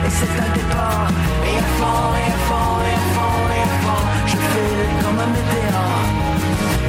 Et 0.07 0.13
c'est 0.19 0.35
un 0.47 0.51
départ. 0.59 1.09
Et 1.49 1.57
à 1.59 1.67
fond, 1.77 2.07
et 2.21 2.29
à 2.33 2.39
fond, 2.47 2.75
et 2.89 2.95
à 3.01 3.05
fond, 3.15 3.39
et 3.57 3.63
à 3.67 3.73
fond. 3.83 4.05
Je 4.31 4.37
file 4.51 4.85
comme 5.03 5.19
un 5.27 5.31
météore. 5.37 6.09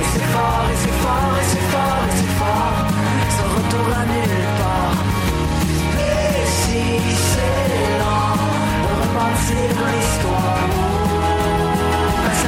Et 0.01 0.07
c'est 0.11 0.27
fort, 0.33 0.65
et 0.73 0.77
c'est 0.83 0.97
fort, 1.03 1.33
et 1.41 1.45
c'est 1.51 1.65
fort, 1.73 2.01
et 2.07 2.13
c'est 2.19 2.33
fort. 2.39 2.79
Sans 3.35 3.49
retour 3.55 3.87
à 4.01 4.03
nulle 4.11 4.49
part. 4.59 4.97
Et 6.09 6.45
si 6.59 6.83
c'est 7.31 7.67
lent 7.99 8.37
de 8.83 8.91
rebâtir 8.99 9.75
l'histoire. 9.93 10.94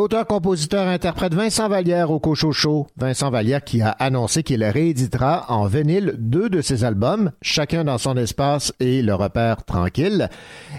L'auteur-compositeur-interprète 0.00 1.34
Vincent 1.34 1.68
Vallière 1.68 2.10
au 2.10 2.18
Cochocho. 2.20 2.86
Vincent 2.96 3.30
Vallière 3.30 3.62
qui 3.62 3.82
a 3.82 3.90
annoncé 3.90 4.42
qu'il 4.42 4.64
rééditera 4.64 5.44
en 5.50 5.66
vinyle 5.66 6.14
deux 6.16 6.48
de 6.48 6.62
ses 6.62 6.84
albums, 6.84 7.32
chacun 7.42 7.84
dans 7.84 7.98
son 7.98 8.16
espace 8.16 8.72
et 8.80 9.02
le 9.02 9.14
repère 9.14 9.62
tranquille. 9.62 10.30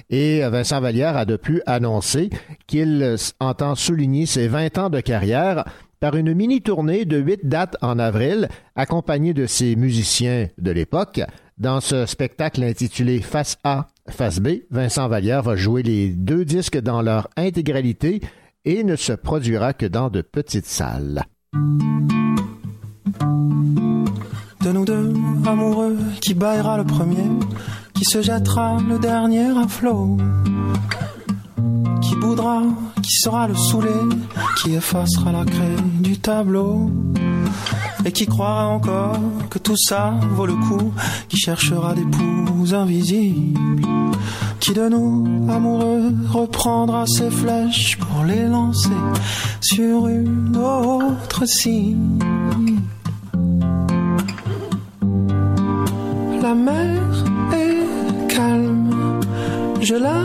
Et 0.09 0.41
Vincent 0.49 0.81
Vallière 0.81 1.17
a 1.17 1.25
de 1.25 1.35
plus 1.35 1.61
annoncé 1.67 2.31
qu'il 2.65 3.15
entend 3.39 3.75
souligner 3.75 4.25
ses 4.25 4.47
20 4.47 4.77
ans 4.79 4.89
de 4.89 5.01
carrière 5.01 5.65
par 5.99 6.15
une 6.15 6.33
mini-tournée 6.33 7.05
de 7.05 7.19
huit 7.19 7.41
dates 7.43 7.77
en 7.83 7.99
avril, 7.99 8.49
accompagné 8.75 9.35
de 9.35 9.45
ses 9.45 9.75
musiciens 9.75 10.47
de 10.57 10.71
l'époque. 10.71 11.21
Dans 11.59 11.79
ce 11.79 12.07
spectacle 12.07 12.63
intitulé 12.63 13.21
Face 13.21 13.59
A, 13.63 13.85
Face 14.09 14.39
B, 14.39 14.63
Vincent 14.71 15.07
Vallière 15.07 15.43
va 15.43 15.55
jouer 15.55 15.83
les 15.83 16.09
deux 16.09 16.43
disques 16.43 16.79
dans 16.79 17.03
leur 17.03 17.29
intégralité 17.37 18.19
et 18.65 18.83
ne 18.83 18.95
se 18.95 19.13
produira 19.13 19.73
que 19.73 19.85
dans 19.85 20.09
de 20.09 20.21
petites 20.21 20.65
salles. 20.65 21.23
De 24.61 24.71
nous 24.71 24.85
deux, 24.85 25.13
amoureux, 25.45 25.97
qui 26.21 26.33
baillera 26.33 26.77
le 26.77 26.85
premier, 26.85 27.29
qui 27.93 28.05
se 28.05 28.21
jettera 28.21 28.77
le 28.87 28.99
dernier 28.99 29.47
à 29.57 29.67
flot, 29.67 30.17
qui 32.01 32.15
boudra, 32.15 32.63
qui 33.01 33.11
sera 33.11 33.47
le 33.47 33.55
saoulé, 33.55 33.89
qui 34.61 34.75
effacera 34.75 35.31
la 35.31 35.45
craie 35.45 35.81
du 35.99 36.19
tableau, 36.19 36.91
et 38.05 38.11
qui 38.11 38.25
croira 38.25 38.67
encore 38.67 39.19
que 39.49 39.59
tout 39.59 39.77
ça 39.77 40.13
vaut 40.35 40.45
le 40.45 40.55
coup, 40.55 40.93
qui 41.29 41.37
cherchera 41.37 41.93
poux 42.05 42.73
invisibles, 42.73 43.81
qui 44.59 44.73
de 44.73 44.89
nous, 44.89 45.47
amoureux, 45.49 46.13
reprendra 46.31 47.05
ses 47.05 47.29
flèches 47.29 47.97
pour 47.97 48.23
les 48.25 48.47
lancer 48.47 48.89
sur 49.61 50.07
une 50.07 50.55
autre 50.57 51.45
cible. 51.45 52.25
La 56.41 56.55
mer 56.55 57.01
est 57.53 58.27
calme, 58.27 59.19
je 59.81 59.95
la 59.95 60.23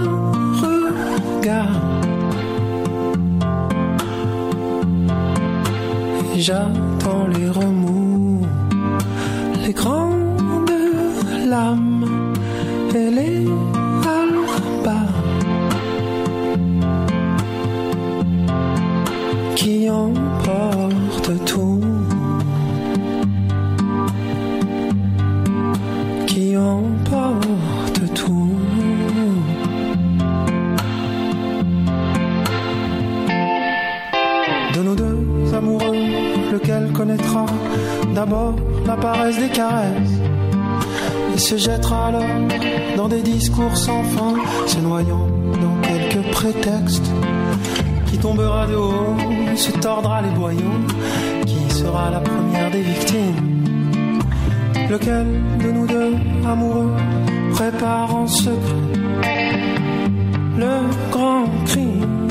regarde. 0.62 1.87
J'attends 7.06 7.26
les 7.28 7.48
remous, 7.50 8.46
les 9.64 9.72
grandes 9.72 10.70
lames 11.46 11.95
d'abord 38.16 38.54
la 38.87 38.96
paresse 38.96 39.38
des 39.38 39.50
caresses 39.50 40.16
Il 41.35 41.38
se 41.38 41.56
jettera 41.58 42.06
alors 42.06 42.38
dans 42.96 43.08
des 43.08 43.20
discours 43.20 43.76
sans 43.76 44.02
fin, 44.14 44.35
se 44.66 44.78
noyant 44.78 45.26
dans 45.64 45.76
quelques 45.88 46.25
prétextes. 46.30 47.11
Qui 48.06 48.16
tombera 48.16 48.66
de 48.66 48.75
haut, 48.75 49.16
se 49.54 49.70
tordra 49.73 50.23
les 50.23 50.30
boyaux, 50.30 50.80
qui 51.44 51.62
sera 51.80 52.11
la 52.11 52.20
première 52.20 52.70
des 52.70 52.80
victimes. 52.80 53.40
Lequel 54.88 55.26
de 55.62 55.70
nous 55.76 55.87
deux 55.87 56.14
amoureux 56.52 56.92
prépare 57.52 58.14
en 58.14 58.26
secret 58.26 58.87
le 60.62 60.75
grand 61.11 61.44
crime? 61.66 62.28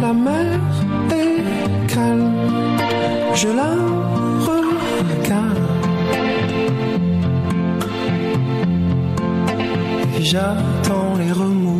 La 0.00 0.12
je 3.34 3.48
la 3.48 3.72
regarde. 4.48 5.66
J'attends 10.20 11.14
les 11.18 11.32
remous, 11.32 11.75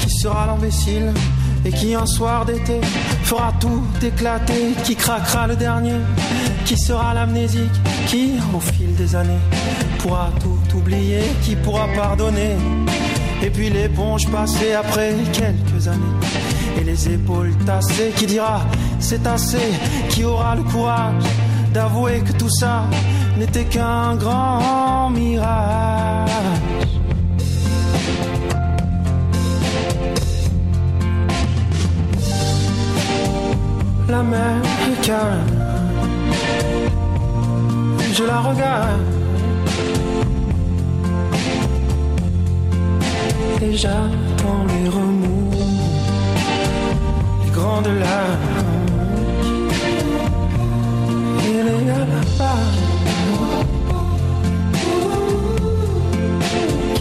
qui 0.00 0.10
sera 0.10 0.46
l'imbécile, 0.46 1.12
et 1.64 1.70
qui 1.70 1.94
un 1.94 2.06
soir 2.06 2.44
d'été 2.44 2.80
fera 3.22 3.52
tout 3.60 3.84
éclater. 4.02 4.74
Qui 4.84 4.96
craquera 4.96 5.46
le 5.46 5.56
dernier, 5.56 6.00
qui 6.64 6.76
sera 6.76 7.14
l'amnésique, 7.14 7.78
qui 8.06 8.32
au 8.54 8.60
fil 8.60 8.94
des 8.96 9.14
années 9.14 9.42
pourra 9.98 10.30
tout 10.40 10.76
oublier, 10.76 11.22
qui 11.42 11.54
pourra 11.56 11.86
pardonner. 11.94 12.56
Et 13.42 13.50
puis 13.50 13.70
l'éponge 13.70 14.28
passée 14.30 14.72
après 14.72 15.14
quelques 15.32 15.88
années. 15.88 16.16
Et 16.80 16.84
les 16.84 17.08
épaules 17.08 17.54
tassées 17.66 18.12
qui 18.16 18.26
dira 18.26 18.62
c'est 18.98 19.26
assez, 19.26 19.72
qui 20.08 20.24
aura 20.24 20.54
le 20.56 20.62
courage 20.62 21.24
d'avouer 21.72 22.20
que 22.20 22.32
tout 22.32 22.50
ça 22.50 22.84
n'était 23.38 23.64
qu'un 23.64 24.14
grand 24.16 25.10
mirage. 25.10 25.81
La 34.30 34.38
est 34.88 35.00
calme, 35.04 35.46
je 38.14 38.24
la 38.24 38.38
regarde. 38.38 39.00
Et 43.60 43.72
j'attends 43.74 44.64
les 44.68 44.88
remous, 44.88 45.50
les 47.44 47.50
grandes 47.50 47.86
larmes. 47.86 48.38
Et 51.44 51.62
les 51.64 51.90
alabas 51.90 52.70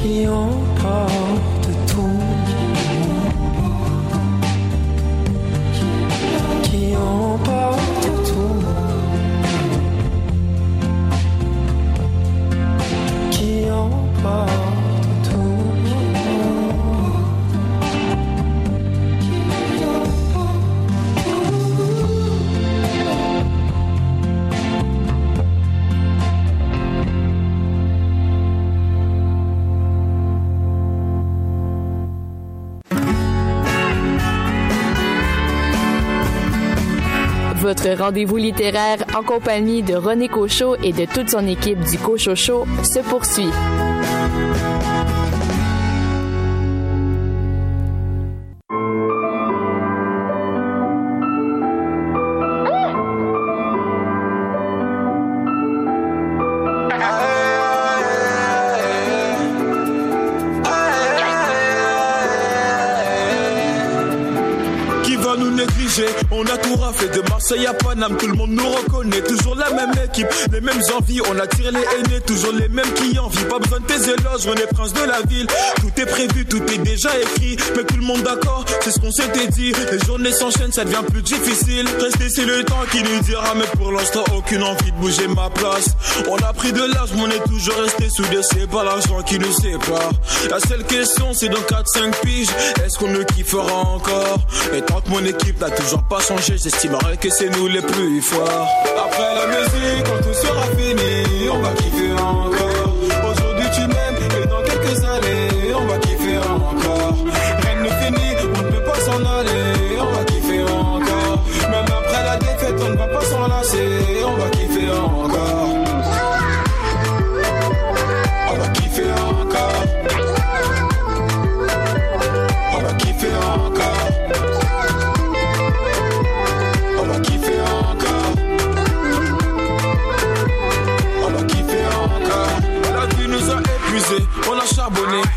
qui 0.01 0.27
emportent 0.27 1.50
Votre 37.71 37.97
rendez-vous 37.97 38.35
littéraire 38.35 38.97
en 39.17 39.23
compagnie 39.23 39.81
de 39.81 39.95
René 39.95 40.27
Cochot 40.27 40.75
et 40.83 40.91
de 40.91 41.05
toute 41.05 41.29
son 41.29 41.47
équipe 41.47 41.79
du 41.79 41.97
Cochot 41.97 42.35
Show 42.35 42.65
se 42.83 42.99
poursuit. 42.99 43.47
On 66.31 66.43
a 66.45 66.57
tout 66.57 66.75
raflé 66.75 67.09
de 67.09 67.21
Marseille 67.51 67.67
à 67.67 67.73
Paname, 67.73 68.15
tout 68.15 68.27
le 68.27 68.33
monde 68.33 68.51
nous 68.51 68.69
reconnaît. 68.69 69.21
Toujours 69.23 69.55
la 69.55 69.69
même 69.71 69.91
équipe, 70.05 70.27
les 70.53 70.61
mêmes 70.61 70.81
envies. 70.97 71.19
On 71.29 71.37
attire 71.37 71.71
les 71.71 71.79
aînés, 71.79 72.21
toujours 72.25 72.53
les 72.53 72.69
mêmes 72.69 72.89
qui 72.93 73.19
envient. 73.19 73.43
Pas 73.49 73.59
besoin 73.59 73.79
de 73.81 73.85
tes 73.85 74.03
éloges, 74.03 74.47
on 74.47 74.53
est 74.53 74.73
prince 74.73 74.93
de 74.93 75.03
la 75.03 75.21
ville. 75.27 75.47
Tout 75.81 76.01
est 76.01 76.05
prévu, 76.05 76.45
tout 76.45 76.63
est 76.71 76.77
déjà 76.77 77.09
écrit. 77.19 77.57
Mais 77.75 77.83
tout 77.83 77.97
le 77.97 78.03
monde 78.03 78.21
d'accord, 78.23 78.63
c'est 78.79 78.91
ce 78.91 78.99
qu'on 78.99 79.11
s'était 79.11 79.47
dit. 79.47 79.73
Les 79.91 79.99
journées 80.05 80.31
s'enchaînent, 80.31 80.71
ça 80.71 80.85
devient 80.85 81.03
plus 81.11 81.21
difficile. 81.23 81.89
Rester, 81.99 82.29
c'est 82.29 82.45
le 82.45 82.63
temps 82.63 82.83
qui 82.89 83.03
nous 83.03 83.19
dira. 83.19 83.53
Mais 83.55 83.67
pour 83.77 83.91
l'instant, 83.91 84.23
aucune 84.37 84.63
envie 84.63 84.91
de 84.91 84.97
bouger 84.97 85.27
ma 85.27 85.49
place. 85.49 85.89
On 86.29 86.37
a 86.37 86.53
pris 86.53 86.71
de 86.71 86.83
l'âge, 86.93 87.09
mais 87.15 87.21
on 87.23 87.31
est 87.31 87.49
toujours 87.49 87.75
resté 87.83 88.07
soudés. 88.09 88.43
C'est 88.49 88.69
pas 88.69 88.85
l'argent 88.85 89.21
qui 89.23 89.37
nous 89.39 89.51
sépare. 89.51 90.11
La 90.49 90.59
seule 90.61 90.85
question, 90.85 91.33
c'est 91.33 91.49
dans 91.49 91.59
4-5 91.59 92.13
piges. 92.21 92.47
Est-ce 92.85 92.97
qu'on 92.97 93.09
ne 93.11 93.23
kiffera 93.23 93.73
encore? 93.73 94.39
Et 94.73 94.81
tant 94.81 95.01
que 95.01 95.09
mon 95.09 95.25
équipe 95.25 95.59
n'a 95.59 95.69
toujours 95.69 96.03
pas 96.03 96.21
changé, 96.21 96.55
j'estimerais 96.57 97.17
que 97.17 97.29
c'est 97.29 97.40
nous 97.49 97.67
les 97.67 97.81
plus 97.81 98.21
forts. 98.21 98.67
Après 99.05 99.33
la 99.35 99.47
musique, 99.47 100.03
quand 100.05 100.21
tout 100.21 100.33
sera 100.33 100.63
fini, 100.77 101.49
on 101.49 101.59
va 101.59 101.71
kiffer 101.73 102.11
encore. 102.13 102.80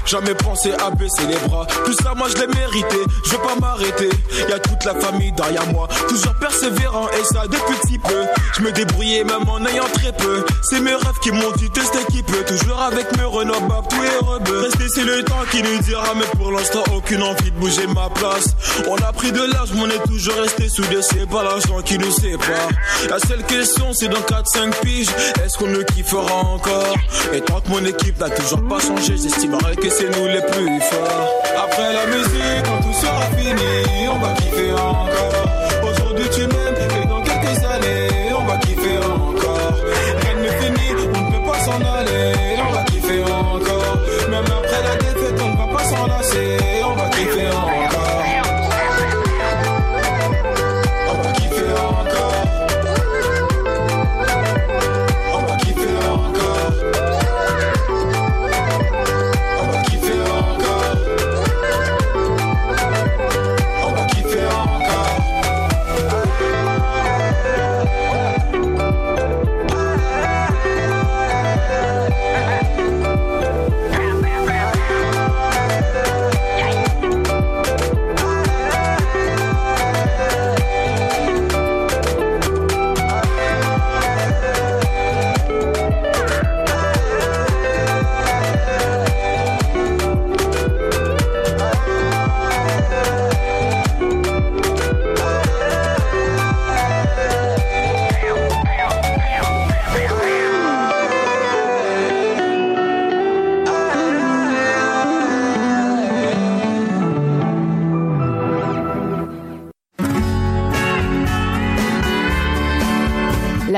Jamais 0.07 0.35
pensé 0.35 0.73
à 0.73 0.91
baisser 0.91 1.27
les 1.27 1.49
bras. 1.49 1.67
Tout 1.85 1.95
ça, 1.95 2.13
moi 2.15 2.29
je 2.29 2.41
l'ai 2.41 2.47
mérité. 2.47 2.97
Je 3.25 3.31
veux 3.31 3.39
pas 3.39 3.57
m'arrêter. 3.61 4.11
Y 4.49 4.53
a 4.53 4.59
toute 4.59 4.85
la 4.85 4.95
famille 4.95 5.33
derrière 5.33 5.67
moi. 5.69 5.89
Toujours 6.09 6.35
persévérant 6.35 7.09
et 7.09 7.25
ça 7.25 7.43
depuis 7.47 7.77
si 7.89 7.99
peu. 7.99 8.25
Je 8.57 8.63
me 8.63 8.73
débrouillais 8.73 9.25
même 9.25 9.49
en 9.49 9.65
ayant 9.65 9.89
très 9.95 10.13
peu. 10.13 10.45
C'est 10.63 10.81
mes 10.81 10.95
rêves 10.95 11.19
qui 11.23 11.33
m'ont 11.33 11.51
dit 11.57 11.71
tester 11.71 12.05
qui 12.11 12.23
peut. 12.23 12.45
Toujours 12.47 12.81
avec 12.81 13.17
mes 13.17 13.25
Renault, 13.25 13.61
Bab, 13.69 13.89
tout 13.89 14.03
est 14.03 14.25
rebeu. 14.25 14.61
Rester, 14.61 14.89
c'est 14.95 15.05
le 15.05 15.23
temps 15.25 15.43
qui 15.51 15.63
nous 15.63 15.79
dira. 15.79 16.15
Mais 16.17 16.27
pour 16.39 16.53
l'instant, 16.53 16.85
aucune 16.95 17.23
envie 17.23 17.51
de 17.51 17.57
bouger 17.59 17.87
ma 17.87 18.11
place. 18.11 18.55
On 18.89 18.97
a 18.97 19.13
pris 19.13 19.33
de 19.33 19.41
l'âge, 19.41 19.71
mais 19.75 19.81
on 19.83 19.89
est 19.89 20.07
toujours 20.07 20.37
resté 20.37 20.69
soudés. 20.69 21.03
C'est 21.03 21.29
pas 21.29 21.43
l'argent 21.43 21.81
qui 21.83 21.99
nous 21.99 22.11
sépare. 22.11 22.69
La 23.09 23.19
seule 23.19 23.43
question, 23.45 23.93
c'est 23.95 24.09
dans 24.09 24.21
4-5 24.21 24.81
piges. 24.83 25.09
Est-ce 25.45 25.57
qu'on 25.57 25.69
ne 25.69 25.83
kiffera 25.83 26.35
encore? 26.35 26.95
Et 27.33 27.41
tant 27.41 27.61
que 27.61 27.71
mon 27.71 27.85
équipe 27.85 28.21
n'a 28.21 28.31
toujours 28.31 28.63
pas 28.69 28.81
changé, 28.81 29.17
j'estimerais 29.17 29.77
que 29.77 29.94
c'est 29.97 30.11
nous 30.19 30.27
les 30.27 30.41
plus 30.41 30.81
forts. 30.81 31.43
Après 31.65 31.93
la 31.93 32.07
musique, 32.07 32.65
quand 32.65 32.81
tout 32.83 32.93
sera 32.95 33.27
fini, 33.37 34.09
on 34.09 34.19
va 34.19 34.33
kiffer 34.35 34.73
encore. 34.73 35.89
Aujourd'hui, 35.89 36.29
tu 36.35 36.41
m'aimes 36.41 36.94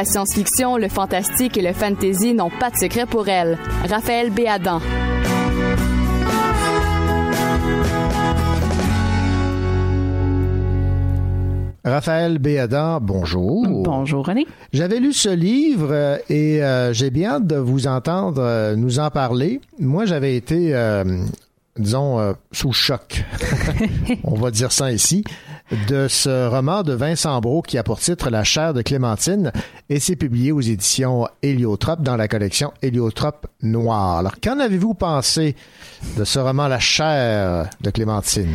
science-fiction, 0.06 0.76
le 0.76 0.88
fantastique 0.88 1.56
et 1.58 1.62
le 1.62 1.72
fantasy 1.72 2.32
n'ont 2.34 2.50
pas 2.50 2.70
de 2.70 2.76
secret 2.76 3.06
pour 3.06 3.28
elle. 3.28 3.58
Raphaël 3.88 4.30
Béadan. 4.30 4.80
Raphaël 11.84 12.38
Béadan, 12.38 12.98
bonjour. 13.00 13.64
Bonjour 13.64 14.26
René. 14.26 14.44
J'avais 14.72 14.98
lu 14.98 15.12
ce 15.12 15.28
livre 15.28 15.90
euh, 15.92 16.18
et 16.28 16.62
euh, 16.62 16.92
j'ai 16.92 17.10
bien 17.10 17.34
hâte 17.34 17.46
de 17.46 17.56
vous 17.56 17.86
entendre 17.86 18.42
euh, 18.42 18.74
nous 18.74 18.98
en 18.98 19.10
parler. 19.10 19.60
Moi, 19.78 20.04
j'avais 20.04 20.34
été, 20.34 20.74
euh, 20.74 21.04
disons, 21.78 22.18
euh, 22.18 22.32
sous 22.50 22.72
choc, 22.72 23.24
on 24.24 24.34
va 24.34 24.50
dire 24.50 24.72
ça 24.72 24.90
ici, 24.90 25.22
de 25.88 26.06
ce 26.08 26.48
roman 26.48 26.82
de 26.82 26.92
Vincent 26.92 27.40
Brault 27.40 27.62
qui 27.62 27.78
a 27.78 27.82
pour 27.82 27.98
titre 27.98 28.30
La 28.30 28.44
chair 28.44 28.74
de 28.74 28.82
Clémentine 28.82 29.52
et 29.88 30.00
c'est 30.00 30.16
publié 30.16 30.52
aux 30.52 30.60
éditions 30.60 31.26
Héliotrope 31.42 32.02
dans 32.02 32.16
la 32.16 32.28
collection 32.28 32.72
Héliotrope 32.82 33.46
Noir. 33.62 34.18
Alors, 34.18 34.34
qu'en 34.42 34.60
avez-vous 34.60 34.94
pensé 34.94 35.56
de 36.16 36.24
ce 36.24 36.38
roman 36.38 36.68
La 36.68 36.78
chair 36.78 37.68
de 37.80 37.90
Clémentine? 37.90 38.54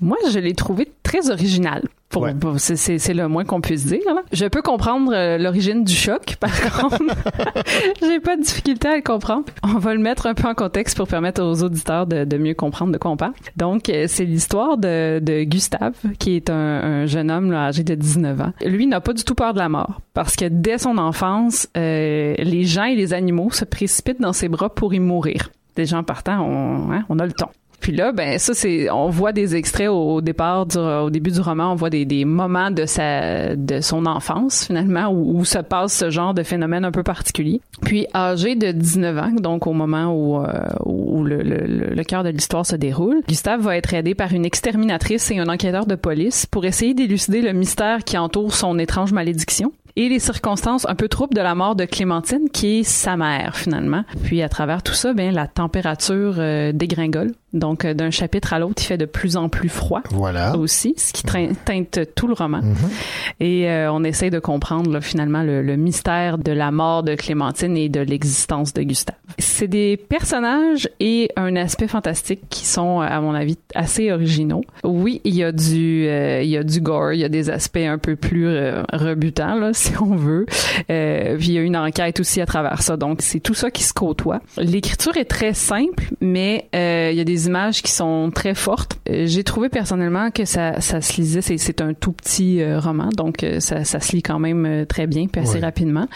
Moi, 0.00 0.16
je 0.30 0.38
l'ai 0.38 0.54
trouvé 0.54 0.90
très 1.02 1.30
original. 1.30 1.82
Pour, 2.08 2.22
Ouais. 2.22 2.34
pour- 2.34 2.58
c'est- 2.58 2.74
c'est 2.74 2.98
c'est 2.98 3.14
le 3.14 3.28
moins 3.28 3.44
qu'on 3.44 3.60
puisse 3.60 3.86
dire. 3.86 4.00
là. 4.06 4.22
Je 4.32 4.46
peux 4.46 4.62
comprendre 4.62 5.12
euh, 5.14 5.38
l'origine 5.38 5.84
du 5.84 5.94
choc, 5.94 6.36
par 6.40 6.50
contre. 6.72 6.98
J'ai 8.02 8.18
pas 8.20 8.36
de 8.36 8.42
difficulté 8.42 8.88
à 8.88 8.96
le 8.96 9.02
comprendre. 9.02 9.44
On 9.62 9.78
va 9.78 9.94
le 9.94 10.00
mettre 10.00 10.26
un 10.26 10.34
peu 10.34 10.48
en 10.48 10.54
contexte 10.54 10.96
pour 10.96 11.06
permettre 11.06 11.42
aux 11.42 11.62
auditeurs 11.62 12.06
de, 12.06 12.24
de 12.24 12.36
mieux 12.38 12.54
comprendre 12.54 12.92
de 12.92 12.98
quoi 12.98 13.10
on 13.12 13.16
parle. 13.16 13.34
Donc, 13.56 13.88
euh, 13.88 14.06
c'est 14.08 14.24
l'histoire 14.24 14.76
de, 14.76 15.20
de 15.20 15.44
Gustave, 15.44 15.94
qui 16.18 16.34
est 16.36 16.50
un, 16.50 16.54
un 16.56 17.06
jeune 17.06 17.30
homme 17.30 17.52
là, 17.52 17.66
âgé 17.66 17.84
de 17.84 17.94
19 17.94 18.40
ans. 18.40 18.52
Lui 18.64 18.86
n'a 18.88 19.00
pas 19.00 19.12
du 19.12 19.22
tout 19.24 19.34
peur 19.34 19.52
de 19.54 19.58
la 19.58 19.68
mort, 19.68 20.00
parce 20.14 20.34
que 20.34 20.46
dès 20.46 20.78
son 20.78 20.98
enfance, 20.98 21.68
euh, 21.76 22.34
les 22.38 22.64
gens 22.64 22.84
et 22.84 22.96
les 22.96 23.12
animaux 23.14 23.50
se 23.52 23.64
précipitent 23.64 24.20
dans 24.20 24.32
ses 24.32 24.48
bras 24.48 24.68
pour 24.74 24.94
y 24.94 24.98
mourir. 25.00 25.50
Des 25.76 25.86
gens 25.86 26.02
partant, 26.02 26.40
on, 26.42 26.90
hein, 26.92 27.04
on 27.08 27.18
a 27.20 27.26
le 27.26 27.32
temps. 27.32 27.50
Puis 27.80 27.92
là, 27.92 28.12
ben 28.12 28.38
ça 28.38 28.52
c'est, 28.54 28.90
on 28.90 29.08
voit 29.08 29.32
des 29.32 29.56
extraits 29.56 29.88
au, 29.88 30.20
départ, 30.20 30.66
du, 30.66 30.76
au 30.78 31.10
début 31.10 31.30
du 31.30 31.40
roman, 31.40 31.72
on 31.72 31.74
voit 31.76 31.90
des, 31.90 32.04
des 32.04 32.24
moments 32.24 32.70
de 32.70 32.84
sa, 32.86 33.56
de 33.56 33.80
son 33.80 34.06
enfance 34.06 34.66
finalement 34.66 35.08
où, 35.08 35.38
où 35.38 35.44
se 35.44 35.58
passe 35.58 35.94
ce 35.94 36.10
genre 36.10 36.34
de 36.34 36.42
phénomène 36.42 36.84
un 36.84 36.92
peu 36.92 37.02
particulier. 37.02 37.60
Puis 37.82 38.06
âgé 38.14 38.54
de 38.54 38.70
19 38.72 39.18
ans, 39.18 39.32
donc 39.40 39.66
au 39.66 39.72
moment 39.72 40.12
où, 40.14 40.42
euh, 40.42 40.48
où 40.84 41.24
le, 41.24 41.42
le- 41.42 41.94
le 41.94 42.04
cœur 42.04 42.22
de 42.24 42.28
l'histoire 42.28 42.66
se 42.66 42.76
déroule, 42.76 43.22
Gustave 43.28 43.60
va 43.62 43.76
être 43.76 43.94
aidé 43.94 44.14
par 44.14 44.32
une 44.32 44.44
exterminatrice 44.44 45.30
et 45.30 45.38
un 45.38 45.48
enquêteur 45.48 45.86
de 45.86 45.94
police 45.94 46.46
pour 46.46 46.64
essayer 46.66 46.94
d'élucider 46.94 47.40
le 47.42 47.52
mystère 47.52 48.04
qui 48.04 48.18
entoure 48.18 48.54
son 48.54 48.78
étrange 48.78 49.12
malédiction 49.12 49.72
et 50.04 50.08
les 50.08 50.18
circonstances 50.18 50.86
un 50.88 50.94
peu 50.94 51.08
troubles 51.08 51.34
de 51.34 51.40
la 51.42 51.54
mort 51.54 51.76
de 51.76 51.84
Clémentine, 51.84 52.48
qui 52.52 52.78
est 52.80 52.82
sa 52.84 53.16
mère 53.16 53.56
finalement. 53.56 54.04
Puis 54.24 54.40
à 54.42 54.48
travers 54.48 54.82
tout 54.82 54.94
ça, 54.94 55.12
ben 55.12 55.34
la 55.34 55.46
température 55.46 56.36
euh, 56.38 56.72
dégringole. 56.72 57.32
Donc 57.52 57.84
euh, 57.84 57.94
d'un 57.94 58.10
chapitre 58.10 58.52
à 58.52 58.58
l'autre, 58.60 58.80
il 58.82 58.84
fait 58.86 58.96
de 58.96 59.04
plus 59.06 59.36
en 59.36 59.48
plus 59.48 59.68
froid 59.68 60.02
Voilà. 60.10 60.56
aussi, 60.56 60.94
ce 60.96 61.12
qui 61.12 61.24
train- 61.24 61.52
teinte 61.64 61.98
tout 62.14 62.28
le 62.28 62.32
roman. 62.34 62.60
Et 63.40 63.68
euh, 63.68 63.92
on 63.92 64.04
essaye 64.04 64.30
de 64.30 64.38
comprendre 64.38 64.90
là, 64.90 65.00
finalement 65.00 65.42
le, 65.42 65.60
le 65.60 65.76
mystère 65.76 66.38
de 66.38 66.52
la 66.52 66.70
mort 66.70 67.02
de 67.02 67.14
Clémentine 67.16 67.76
et 67.76 67.88
de 67.88 68.00
l'existence 68.00 68.72
de 68.72 68.82
Gustave. 68.82 69.16
C'est 69.38 69.66
des 69.68 69.96
personnages 69.96 70.88
et 71.00 71.30
un 71.36 71.56
aspect 71.56 71.88
fantastique 71.88 72.40
qui 72.50 72.64
sont, 72.66 73.00
à 73.00 73.20
mon 73.20 73.34
avis, 73.34 73.58
assez 73.74 74.12
originaux. 74.12 74.62
Oui, 74.84 75.20
il 75.24 75.34
y 75.34 75.42
a 75.44 75.50
du, 75.52 76.06
euh, 76.06 76.42
il 76.42 76.48
y 76.50 76.56
a 76.56 76.62
du 76.62 76.80
gore, 76.80 77.12
il 77.12 77.20
y 77.20 77.24
a 77.24 77.28
des 77.28 77.50
aspects 77.50 77.76
un 77.78 77.98
peu 77.98 78.14
plus 78.16 78.46
rebutants, 78.92 79.56
là, 79.56 79.72
si 79.72 79.89
on 80.00 80.14
veut. 80.16 80.46
Euh, 80.90 81.36
puis 81.36 81.48
il 81.48 81.52
y 81.54 81.58
a 81.58 81.62
une 81.62 81.76
enquête 81.76 82.20
aussi 82.20 82.40
à 82.40 82.46
travers 82.46 82.82
ça. 82.82 82.96
Donc 82.96 83.18
c'est 83.22 83.40
tout 83.40 83.54
ça 83.54 83.70
qui 83.70 83.82
se 83.82 83.92
côtoie. 83.92 84.40
L'écriture 84.56 85.16
est 85.16 85.24
très 85.24 85.54
simple, 85.54 86.04
mais 86.20 86.68
euh, 86.74 87.08
il 87.12 87.16
y 87.16 87.20
a 87.20 87.24
des 87.24 87.46
images 87.46 87.82
qui 87.82 87.90
sont 87.92 88.30
très 88.34 88.54
fortes. 88.54 88.98
Euh, 89.08 89.24
J'ai 89.26 89.44
trouvé 89.44 89.68
personnellement 89.68 90.30
que 90.30 90.44
ça, 90.44 90.80
ça 90.80 91.00
se 91.00 91.20
lisait. 91.20 91.40
C'est, 91.40 91.58
c'est 91.58 91.80
un 91.80 91.94
tout 91.94 92.12
petit 92.12 92.62
euh, 92.62 92.78
roman, 92.78 93.08
donc 93.16 93.42
euh, 93.42 93.60
ça, 93.60 93.84
ça 93.84 94.00
se 94.00 94.14
lit 94.16 94.22
quand 94.22 94.38
même 94.38 94.84
très 94.88 95.06
bien, 95.06 95.26
puis 95.26 95.40
assez 95.40 95.54
Oui. 95.56 95.60
rapidement. 95.60 96.06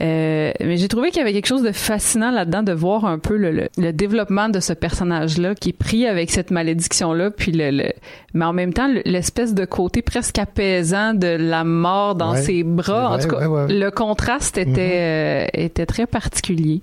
Euh, 0.00 0.52
mais 0.60 0.76
j'ai 0.76 0.88
trouvé 0.88 1.10
qu'il 1.10 1.18
y 1.18 1.22
avait 1.22 1.32
quelque 1.32 1.46
chose 1.46 1.62
de 1.62 1.72
fascinant 1.72 2.30
là-dedans 2.30 2.62
de 2.62 2.72
voir 2.72 3.04
un 3.04 3.18
peu 3.18 3.36
le, 3.36 3.50
le, 3.50 3.68
le 3.78 3.92
développement 3.92 4.48
de 4.48 4.60
ce 4.60 4.72
personnage-là 4.72 5.54
qui 5.54 5.70
est 5.70 5.78
pris 5.78 6.06
avec 6.06 6.30
cette 6.30 6.50
malédiction-là, 6.50 7.30
puis 7.30 7.52
le, 7.52 7.70
le- 7.70 7.92
mais 8.34 8.44
en 8.44 8.52
même 8.52 8.72
temps 8.72 8.88
le- 8.88 9.02
l'espèce 9.04 9.54
de 9.54 9.64
côté 9.64 10.02
presque 10.02 10.38
apaisant 10.38 11.14
de 11.14 11.28
la 11.28 11.64
mort 11.64 12.14
dans 12.14 12.32
Ouais, 12.32 12.42
ses 12.42 12.62
bras. 12.64 13.03
En 13.10 13.18
tout 13.18 13.28
cas, 13.28 13.38
ouais, 13.38 13.46
ouais. 13.46 13.66
le 13.68 13.90
contraste 13.90 14.58
était 14.58 15.44
euh, 15.44 15.46
était 15.54 15.86
très 15.86 16.06
particulier. 16.06 16.80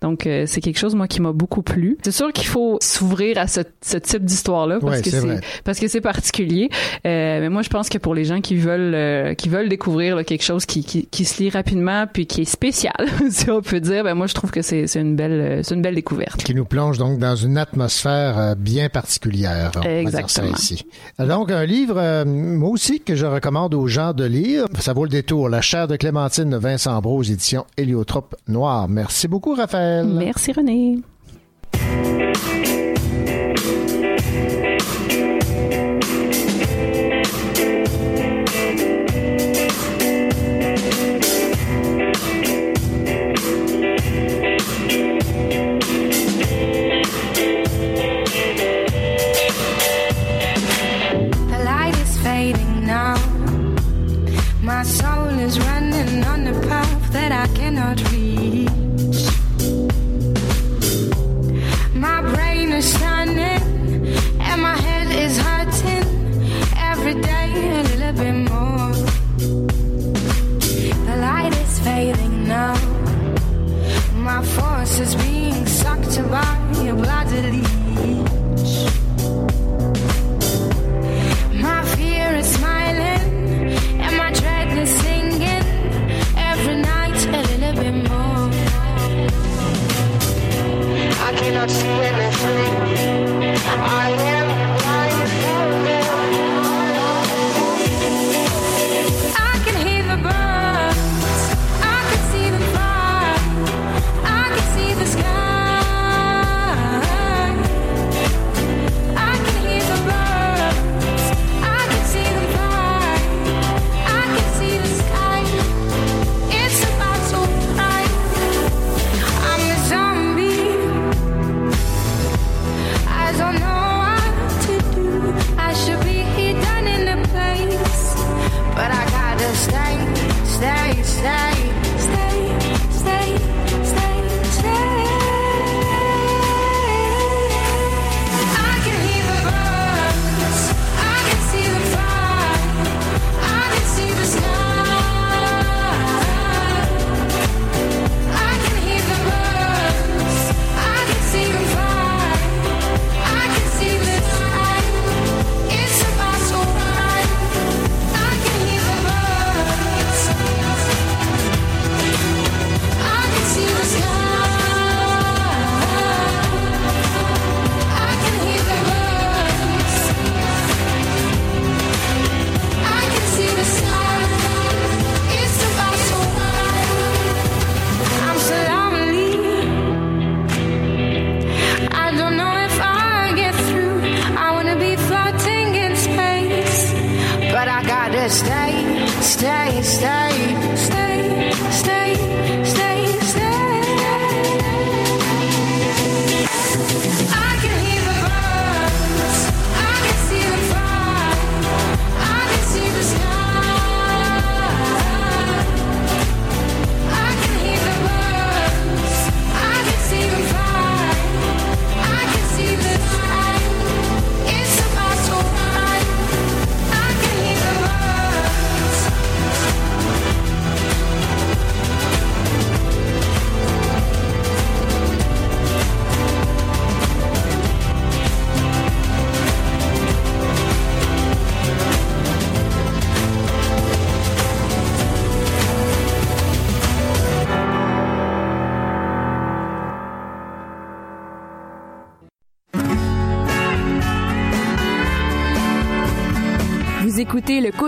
Donc 0.00 0.26
euh, 0.26 0.44
c'est 0.46 0.60
quelque 0.60 0.78
chose 0.78 0.94
moi 0.94 1.08
qui 1.08 1.20
m'a 1.20 1.32
beaucoup 1.32 1.62
plu. 1.62 1.98
C'est 2.02 2.12
sûr 2.12 2.32
qu'il 2.32 2.46
faut 2.46 2.78
s'ouvrir 2.80 3.38
à 3.38 3.46
ce, 3.46 3.60
ce 3.82 3.96
type 3.96 4.24
d'histoire-là 4.24 4.78
parce 4.80 5.00
que 5.00 5.10
c'est 5.10 5.40
parce 5.64 5.78
que 5.78 5.88
c'est 5.88 6.00
particulier. 6.00 6.68
Euh, 7.06 7.40
mais 7.40 7.48
moi 7.48 7.62
je 7.62 7.68
pense 7.68 7.88
que 7.88 7.98
pour 7.98 8.14
les 8.14 8.24
gens 8.24 8.40
qui 8.40 8.56
veulent 8.56 8.94
euh, 8.94 9.34
qui 9.34 9.48
veulent 9.48 9.68
découvrir 9.68 10.16
là, 10.16 10.24
quelque 10.24 10.44
chose 10.44 10.66
qui, 10.66 10.84
qui 10.84 11.06
qui 11.06 11.24
se 11.24 11.42
lit 11.42 11.50
rapidement 11.50 12.06
puis 12.12 12.26
qui 12.26 12.42
est 12.42 12.46
spécial, 12.46 12.94
si 13.30 13.50
on 13.50 13.62
peut 13.62 13.80
dire, 13.80 14.04
ben 14.04 14.14
moi 14.14 14.26
je 14.26 14.34
trouve 14.34 14.50
que 14.50 14.62
c'est 14.62 14.86
c'est 14.86 15.00
une 15.00 15.16
belle 15.16 15.32
euh, 15.32 15.62
c'est 15.62 15.74
une 15.74 15.82
belle 15.82 15.94
découverte. 15.94 16.42
qui 16.42 16.54
nous 16.54 16.64
plonge 16.64 16.98
donc 16.98 17.18
dans 17.18 17.36
une 17.36 17.58
atmosphère 17.58 18.38
euh, 18.38 18.54
bien 18.54 18.88
particulière. 18.88 19.72
on 19.76 19.80
va 19.80 20.10
dire 20.10 20.30
ça 20.30 20.42
Exactement. 20.42 20.56
ici. 20.56 20.86
Donc, 21.18 21.50
un 21.50 21.64
livre, 21.64 22.24
moi 22.24 22.70
aussi, 22.70 23.00
que 23.00 23.14
je 23.14 23.26
recommande 23.26 23.74
aux 23.74 23.86
gens 23.86 24.12
de 24.12 24.24
lire. 24.24 24.66
Ça 24.78 24.92
vaut 24.92 25.04
le 25.04 25.10
détour. 25.10 25.48
La 25.48 25.60
chair 25.62 25.88
de 25.88 25.96
Clémentine 25.96 26.56
Vincent 26.56 27.00
Brault, 27.00 27.18
aux 27.18 27.22
éditions 27.22 27.66
Héliotrope 27.76 28.34
Noir. 28.48 28.88
Merci 28.88 29.28
beaucoup, 29.28 29.54
Raphaël. 29.54 30.06
Merci 30.06 30.52
René. 30.52 30.98
My 54.82 54.88
soul 54.88 55.38
is 55.38 55.60
running 55.60 56.24
on 56.24 56.44
a 56.48 56.52
path 56.66 57.12
that 57.12 57.30
I 57.30 57.46
cannot 57.54 58.02
reach. 58.10 58.41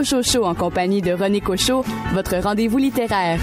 Écoutez 0.04 0.16
le 0.16 0.22
Cocho 0.22 0.22
Show 0.22 0.44
en 0.44 0.54
compagnie 0.54 1.02
de 1.02 1.12
René 1.12 1.40
Cocho, 1.40 1.84
votre 2.12 2.36
rendez-vous 2.36 2.78
littéraire. 2.78 3.40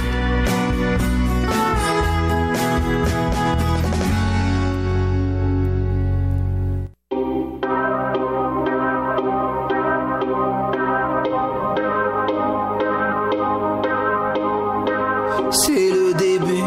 C'est 15.52 15.90
le 15.90 16.14
début, 16.14 16.64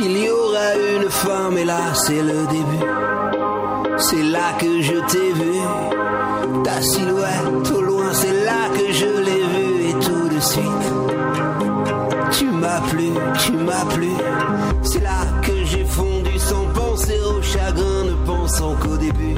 il 0.00 0.24
y 0.24 0.28
aura 0.28 0.74
une 0.96 1.08
fin, 1.08 1.50
mais 1.50 1.64
là 1.64 1.94
c'est 1.94 2.22
le 2.22 2.46
début. 2.46 3.17
C'est 4.00 4.22
là 4.22 4.52
que 4.58 4.80
je 4.80 4.94
t'ai 5.08 5.32
vu, 5.32 6.62
ta 6.62 6.80
silhouette 6.80 7.70
au 7.74 7.80
loin, 7.80 8.12
c'est 8.12 8.44
là 8.44 8.68
que 8.72 8.92
je 8.92 9.06
l'ai 9.06 9.42
vu 9.52 9.88
et 9.88 9.92
tout 9.94 10.28
de 10.34 10.40
suite. 10.40 10.88
Tu 12.30 12.44
m'as 12.46 12.80
plu, 12.82 13.10
tu 13.44 13.52
m'as 13.52 13.84
plu, 13.94 14.10
c'est 14.82 15.02
là 15.02 15.26
que 15.42 15.64
j'ai 15.64 15.84
fondu 15.84 16.38
sans 16.38 16.64
penser 16.74 17.18
au 17.28 17.42
chagrin, 17.42 18.04
ne 18.04 18.14
pensant 18.24 18.74
qu'au 18.76 18.96
début, 18.96 19.34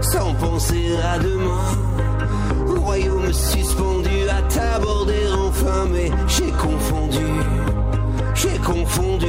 sans 0.00 0.32
penser 0.34 0.96
à 1.12 1.18
demain. 1.18 2.76
Au 2.76 2.80
royaume 2.80 3.32
suspendu 3.32 4.28
à 4.28 4.42
t'aborder 4.42 5.26
enfin, 5.48 5.86
mais 5.92 6.10
j'ai 6.28 6.52
confondu, 6.52 7.26
j'ai 8.34 8.58
confondu. 8.58 9.26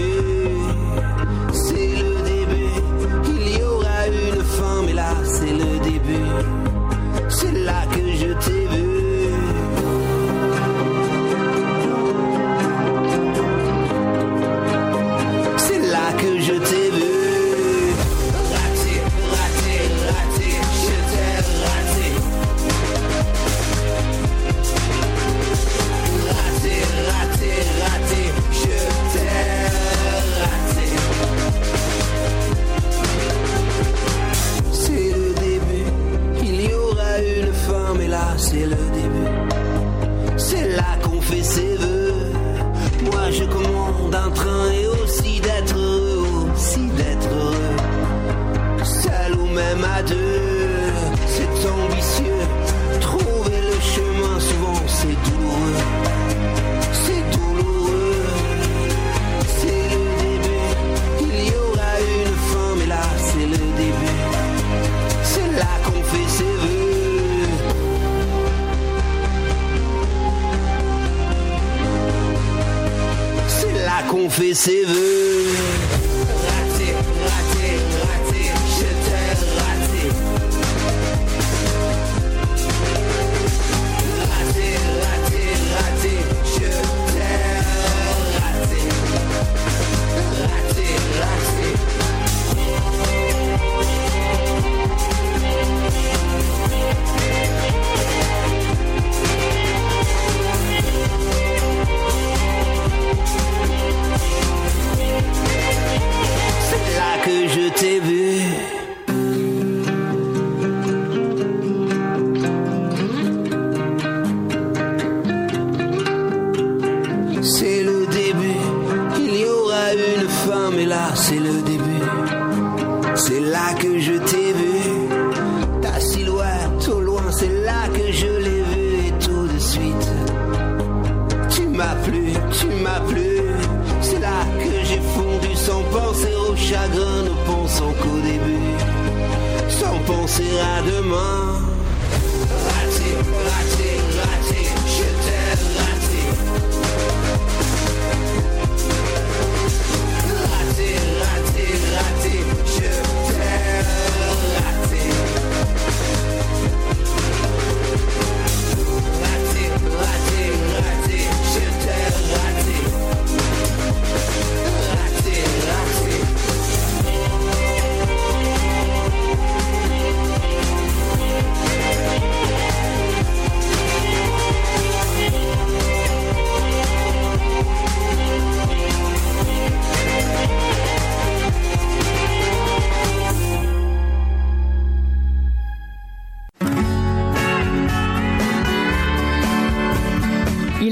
Ses 74.63 74.86
voeux. 74.86 75.31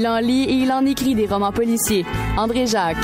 Il 0.00 0.08
en 0.08 0.18
lit 0.18 0.44
et 0.44 0.54
il 0.54 0.72
en 0.72 0.86
écrit 0.86 1.14
des 1.14 1.26
romans 1.26 1.52
policiers. 1.52 2.06
André 2.38 2.66
Jacques. 2.66 2.96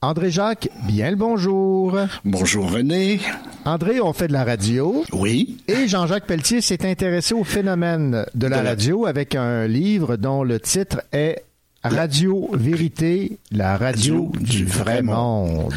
André 0.00 0.30
Jacques, 0.30 0.68
bien 0.86 1.10
le 1.10 1.16
bonjour. 1.16 1.98
Bonjour 2.24 2.70
René. 2.70 3.20
André, 3.64 4.00
on 4.00 4.12
fait 4.12 4.28
de 4.28 4.32
la 4.32 4.44
radio. 4.44 5.04
Oui. 5.12 5.56
Et 5.66 5.88
Jean-Jacques 5.88 6.26
Pelletier 6.26 6.60
s'est 6.60 6.86
intéressé 6.86 7.34
au 7.34 7.42
phénomène 7.42 8.24
de 8.34 8.46
la 8.46 8.58
De 8.58 8.62
la- 8.64 8.70
radio 8.70 9.06
avec 9.06 9.34
un 9.34 9.66
livre 9.66 10.16
dont 10.16 10.44
le 10.44 10.60
titre 10.60 11.02
est 11.12 11.42
Radio 11.84 12.50
Vérité, 12.54 13.38
la 13.52 13.76
radio 13.76 14.32
du 14.40 14.64
vrai 14.64 15.00
monde. 15.00 15.72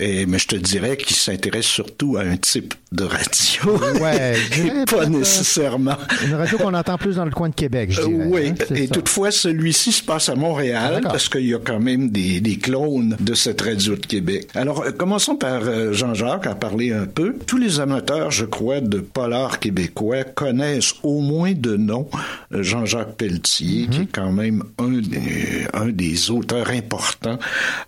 Et, 0.00 0.26
mais 0.26 0.40
je 0.40 0.48
te 0.48 0.56
dirais 0.56 0.96
qu'il 0.96 1.14
s'intéresse 1.14 1.66
surtout 1.66 2.16
à 2.16 2.22
un 2.22 2.36
type 2.36 2.74
de 2.90 3.04
radio. 3.04 3.78
Ouais, 4.00 4.34
dirais 4.52 4.84
pas 4.84 5.04
euh, 5.04 5.06
nécessairement. 5.06 5.96
Une 6.26 6.34
radio 6.34 6.58
qu'on 6.58 6.74
entend 6.74 6.98
plus 6.98 7.16
dans 7.16 7.24
le 7.24 7.30
coin 7.30 7.50
de 7.50 7.54
Québec, 7.54 7.92
je 7.92 8.02
dirais. 8.02 8.26
oui, 8.26 8.48
hein, 8.48 8.74
et 8.74 8.86
ça. 8.88 8.94
toutefois, 8.94 9.30
celui-ci 9.30 9.92
se 9.92 10.02
passe 10.02 10.28
à 10.28 10.34
Montréal 10.34 11.02
Ah, 11.04 11.08
parce 11.08 11.28
qu'il 11.28 11.46
y 11.46 11.54
a 11.54 11.58
quand 11.58 11.80
même 11.80 12.10
des, 12.10 12.40
des 12.40 12.56
clones 12.56 13.16
de 13.20 13.34
cette 13.34 13.60
radio 13.60 13.94
de 13.94 14.06
Québec. 14.06 14.48
Alors, 14.54 14.82
euh, 14.82 14.90
commençons 14.90 15.36
par 15.36 15.62
euh, 15.62 15.92
Jean-Jacques 15.92 16.48
à 16.48 16.56
parler 16.56 16.92
un 16.92 17.06
peu. 17.06 17.36
Tous 17.46 17.58
les 17.58 17.78
amateurs, 17.78 18.32
je 18.32 18.44
crois, 18.44 18.80
de 18.80 18.98
polar 18.98 19.60
québécois 19.60 20.24
connaissent 20.24 20.94
au 21.04 21.20
moins 21.20 21.52
de 21.52 21.76
nom 21.76 22.08
Jean-Jacques 22.50 23.14
Pelletier, 23.14 23.86
qui 23.88 24.02
est 24.02 24.12
quand 24.12 24.32
même 24.32 24.64
un 24.78 25.00
des, 25.00 25.43
un 25.72 25.88
des 25.88 26.30
auteurs 26.30 26.70
importants 26.70 27.38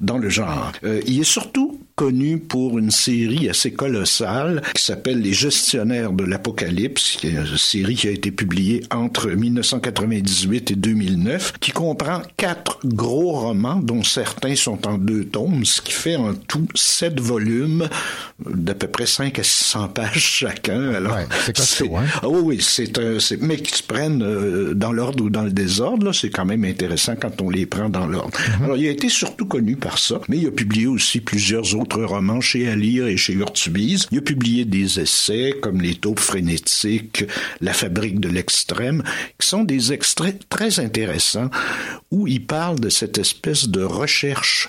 dans 0.00 0.18
le 0.18 0.28
genre. 0.28 0.72
Euh, 0.84 1.00
il 1.06 1.20
est 1.20 1.24
surtout 1.24 1.80
connu 1.96 2.38
pour 2.38 2.78
une 2.78 2.90
série 2.90 3.48
assez 3.48 3.72
colossale 3.72 4.62
qui 4.74 4.82
s'appelle 4.82 5.20
Les 5.22 5.32
gestionnaires 5.32 6.12
de 6.12 6.24
l'apocalypse, 6.24 7.16
qui 7.18 7.28
est 7.28 7.30
une 7.30 7.56
série 7.56 7.94
qui 7.94 8.06
a 8.06 8.10
été 8.10 8.30
publiée 8.30 8.82
entre 8.90 9.30
1998 9.30 10.72
et 10.72 10.74
2009, 10.76 11.54
qui 11.58 11.70
comprend 11.70 12.20
quatre 12.36 12.78
gros 12.84 13.32
romans, 13.32 13.76
dont 13.76 14.02
certains 14.02 14.54
sont 14.56 14.86
en 14.86 14.98
deux 14.98 15.24
tomes, 15.24 15.64
ce 15.64 15.80
qui 15.80 15.92
fait 15.92 16.16
en 16.16 16.34
tout 16.34 16.68
sept 16.74 17.18
volumes 17.18 17.88
d'à 18.46 18.74
peu 18.74 18.88
près 18.88 19.06
5 19.06 19.38
à 19.38 19.42
600 19.42 19.88
pages 19.88 20.20
chacun. 20.20 20.92
Alors, 20.92 21.16
Ouais, 21.16 21.26
c'est 21.46 21.56
costaud, 21.56 21.96
hein? 21.96 22.04
Ah 22.22 22.28
oui, 22.28 22.40
oui, 22.42 22.58
c'est 22.60 22.98
un, 22.98 23.18
c'est, 23.20 23.40
mais 23.40 23.56
qui 23.56 23.72
se 23.74 23.82
prennent 23.82 24.22
euh, 24.22 24.74
dans 24.74 24.92
l'ordre 24.92 25.24
ou 25.24 25.30
dans 25.30 25.44
le 25.44 25.50
désordre, 25.52 26.04
là, 26.04 26.12
c'est 26.12 26.28
quand 26.28 26.44
même 26.44 26.64
intéressant 26.66 27.14
quand 27.18 27.40
on 27.40 27.48
les 27.48 27.64
prend 27.64 27.88
dans 27.88 28.06
l'ordre. 28.06 28.38
Alors, 28.62 28.76
il 28.76 28.86
a 28.86 28.90
été 28.90 29.08
surtout 29.08 29.46
connu 29.46 29.76
par 29.76 29.98
ça, 29.98 30.20
mais 30.28 30.36
il 30.36 30.46
a 30.46 30.50
publié 30.50 30.86
aussi 30.86 31.20
plusieurs 31.20 31.74
autres 31.74 31.85
romans 31.94 32.40
chez 32.40 32.68
Alire 32.68 33.06
et 33.06 33.16
chez 33.16 33.34
Urtubise. 33.34 34.06
Il 34.10 34.18
a 34.18 34.22
publié 34.22 34.64
des 34.64 35.00
essais 35.00 35.54
comme 35.62 35.80
Les 35.80 35.94
taupes 35.94 36.20
frénétiques, 36.20 37.24
La 37.60 37.72
fabrique 37.72 38.20
de 38.20 38.28
l'extrême, 38.28 39.02
qui 39.38 39.46
sont 39.46 39.64
des 39.64 39.92
extraits 39.92 40.48
très 40.48 40.80
intéressants 40.80 41.50
où 42.10 42.26
il 42.26 42.44
parle 42.44 42.80
de 42.80 42.88
cette 42.88 43.18
espèce 43.18 43.68
de 43.68 43.82
recherche 43.82 44.68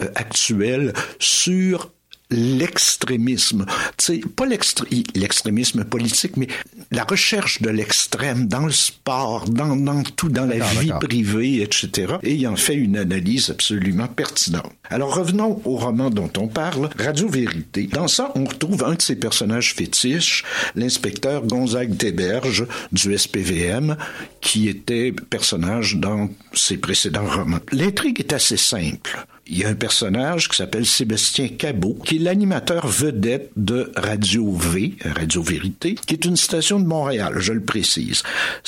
euh, 0.00 0.08
actuelle 0.14 0.92
sur 1.18 1.90
l'extrémisme. 2.32 3.66
Tu 3.98 4.04
sais, 4.04 4.20
pas 4.34 4.46
l'extré- 4.46 5.04
l'extrémisme 5.14 5.84
politique, 5.84 6.36
mais 6.36 6.48
la 6.90 7.04
recherche 7.04 7.62
de 7.62 7.70
l'extrême 7.70 8.46
dans 8.48 8.66
le 8.66 8.72
sport, 8.72 9.48
dans, 9.48 9.76
dans 9.76 10.02
tout, 10.02 10.28
dans 10.28 10.46
la 10.46 10.58
vie 10.80 10.92
privée, 11.00 11.62
etc. 11.62 12.14
Et 12.22 12.34
il 12.34 12.46
en 12.48 12.56
fait 12.56 12.74
une 12.74 12.96
analyse 12.96 13.50
absolument 13.50 14.08
pertinente. 14.08 14.72
Alors 14.90 15.14
revenons 15.14 15.60
au 15.64 15.76
roman 15.76 16.10
dont 16.10 16.30
on 16.38 16.48
parle, 16.48 16.90
Radio 16.98 17.28
Vérité. 17.28 17.88
Dans 17.92 18.08
ça, 18.08 18.32
on 18.34 18.44
retrouve 18.44 18.84
un 18.84 18.94
de 18.94 19.02
ses 19.02 19.16
personnages 19.16 19.74
fétiches, 19.74 20.44
l'inspecteur 20.74 21.46
Gonzague 21.46 21.96
Théberge 21.96 22.66
du 22.92 23.16
SPVM, 23.16 23.96
qui 24.40 24.68
était 24.68 25.12
personnage 25.30 25.96
dans 25.96 26.28
ses 26.52 26.76
précédents 26.76 27.26
romans. 27.26 27.60
L'intrigue 27.72 28.20
est 28.20 28.32
assez 28.32 28.56
simple. 28.56 29.24
Il 29.48 29.58
y 29.58 29.64
a 29.64 29.68
un 29.68 29.74
personnage 29.74 30.48
qui 30.48 30.56
s'appelle 30.56 30.86
Sébastien 30.86 31.48
Cabot, 31.48 31.98
qui 32.04 32.16
est 32.16 32.18
l'animateur 32.20 32.86
vedette 32.86 33.50
de 33.56 33.92
Radio 33.96 34.52
V, 34.52 34.94
Radio 35.04 35.42
Vérité, 35.42 35.96
qui 36.06 36.14
est 36.14 36.24
une 36.24 36.36
station 36.36 36.78
de 36.78 36.86
Montréal, 36.86 37.34
je 37.38 37.52
le 37.52 37.60
précise. 37.60 38.22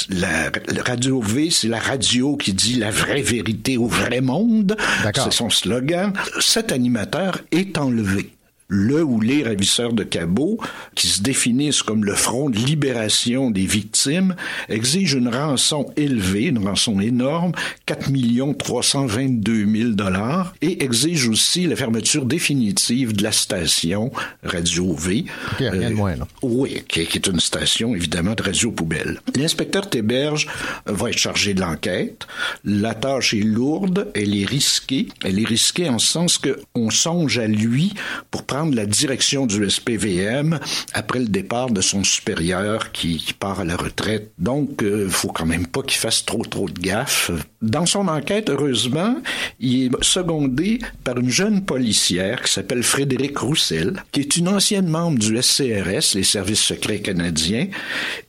La, 0.09 0.51
la 0.69 0.83
Radio 0.83 1.21
V, 1.21 1.51
c'est 1.51 1.69
la 1.69 1.79
radio 1.79 2.37
qui 2.37 2.53
dit 2.53 2.75
la 2.75 2.91
vraie 2.91 3.23
vérité 3.23 3.77
au 3.77 3.87
vrai 3.87 4.21
monde. 4.21 4.77
C'est 5.15 5.33
son 5.33 5.49
slogan. 5.49 6.13
Cet 6.41 6.73
animateur 6.73 7.41
est 7.53 7.79
enlevé 7.79 8.34
le 8.75 9.03
ou 9.03 9.21
les 9.21 9.43
ravisseurs 9.43 9.93
de 9.93 10.03
Cabot, 10.03 10.59
qui 10.95 11.07
se 11.07 11.23
définissent 11.23 11.83
comme 11.83 12.05
le 12.05 12.15
front 12.15 12.51
de 12.51 12.59
libération 12.59 13.51
des 13.51 13.67
victimes, 13.67 14.35
exigent 14.69 15.17
une 15.17 15.29
rançon 15.29 15.87
élevée, 15.97 16.47
une 16.47 16.67
rançon 16.67 17.01
énorme, 17.01 17.53
4 17.87 18.11
322 18.59 19.67
000 19.67 19.91
dollars, 19.91 20.55
et 20.61 20.85
exigent 20.85 21.31
aussi 21.31 21.67
la 21.67 21.77
fermeture 21.77 22.25
définitive 22.25 23.15
de 23.15 23.23
la 23.23 23.33
station 23.33 24.13
Radio 24.43 24.93
V. 24.95 25.25
OK, 25.53 25.59
rien 25.59 25.91
de 25.91 25.95
moins, 25.95 26.17
là. 26.17 26.27
Oui, 26.43 26.83
qui, 26.89 27.01
est 27.01 27.27
une 27.27 27.41
station, 27.41 27.95
évidemment, 27.95 28.35
de 28.35 28.43
radio 28.43 28.71
poubelle. 28.71 29.21
L'inspecteur 29.37 29.89
Théberge 29.89 30.49
va 30.87 31.11
être 31.11 31.19
chargé 31.19 31.55
de 31.55 31.61
l'enquête. 31.61 32.27
La 32.65 32.95
tâche 32.95 33.35
est 33.35 33.43
lourde, 33.43 34.09
elle 34.15 34.37
est 34.37 34.45
risquée. 34.45 35.09
Elle 35.25 35.39
est 35.39 35.47
risquée 35.47 35.89
en 35.89 35.99
ce 35.99 36.07
sens 36.07 36.39
que 36.39 36.61
on 36.75 36.91
songe 36.91 37.39
à 37.39 37.47
lui 37.47 37.95
pour 38.31 38.45
prendre 38.45 38.64
la 38.73 38.87
direction 38.87 39.47
du 39.47 39.69
SPVM 39.69 40.59
après 40.93 41.19
le 41.19 41.27
départ 41.27 41.71
de 41.71 41.81
son 41.81 42.05
supérieur 42.05 42.93
qui, 42.93 43.35
part 43.39 43.61
à 43.61 43.65
la 43.65 43.77
retraite. 43.77 44.33
Donc, 44.39 44.83
euh, 44.83 45.09
faut 45.09 45.29
quand 45.29 45.47
même 45.47 45.67
pas 45.67 45.83
qu'il 45.83 45.99
fasse 45.99 46.25
trop 46.25 46.45
trop 46.45 46.69
de 46.69 46.79
gaffes. 46.79 47.31
Dans 47.61 47.87
son 47.87 48.09
enquête, 48.09 48.49
heureusement, 48.49 49.17
il 49.61 49.87
est 49.87 50.05
secondé 50.05 50.79
par 51.03 51.19
une 51.19 51.31
jeune 51.31 51.65
policière 51.65 52.43
qui 52.43 52.53
s'appelle 52.53 52.83
Frédéric 52.83 53.39
Roussel, 53.39 54.03
qui 54.13 54.21
est 54.21 54.37
une 54.37 54.49
ancienne 54.49 54.89
membre 54.89 55.19
du 55.19 55.41
SCRS, 55.43 56.15
les 56.15 56.23
services 56.23 56.63
secrets 56.63 57.01
canadiens, 57.01 57.67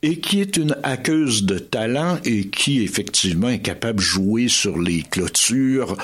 et 0.02 0.18
qui 0.18 0.40
est 0.40 0.56
une 0.56 0.76
hackeuse 0.82 1.44
de 1.44 1.58
talent 1.58 2.18
et 2.24 2.48
qui 2.48 2.82
effectivement 2.82 3.48
est 3.48 3.60
capable 3.60 3.98
de 3.98 4.04
jouer 4.04 4.48
sur 4.48 4.78
les 4.78 5.02
clôtures 5.02 5.96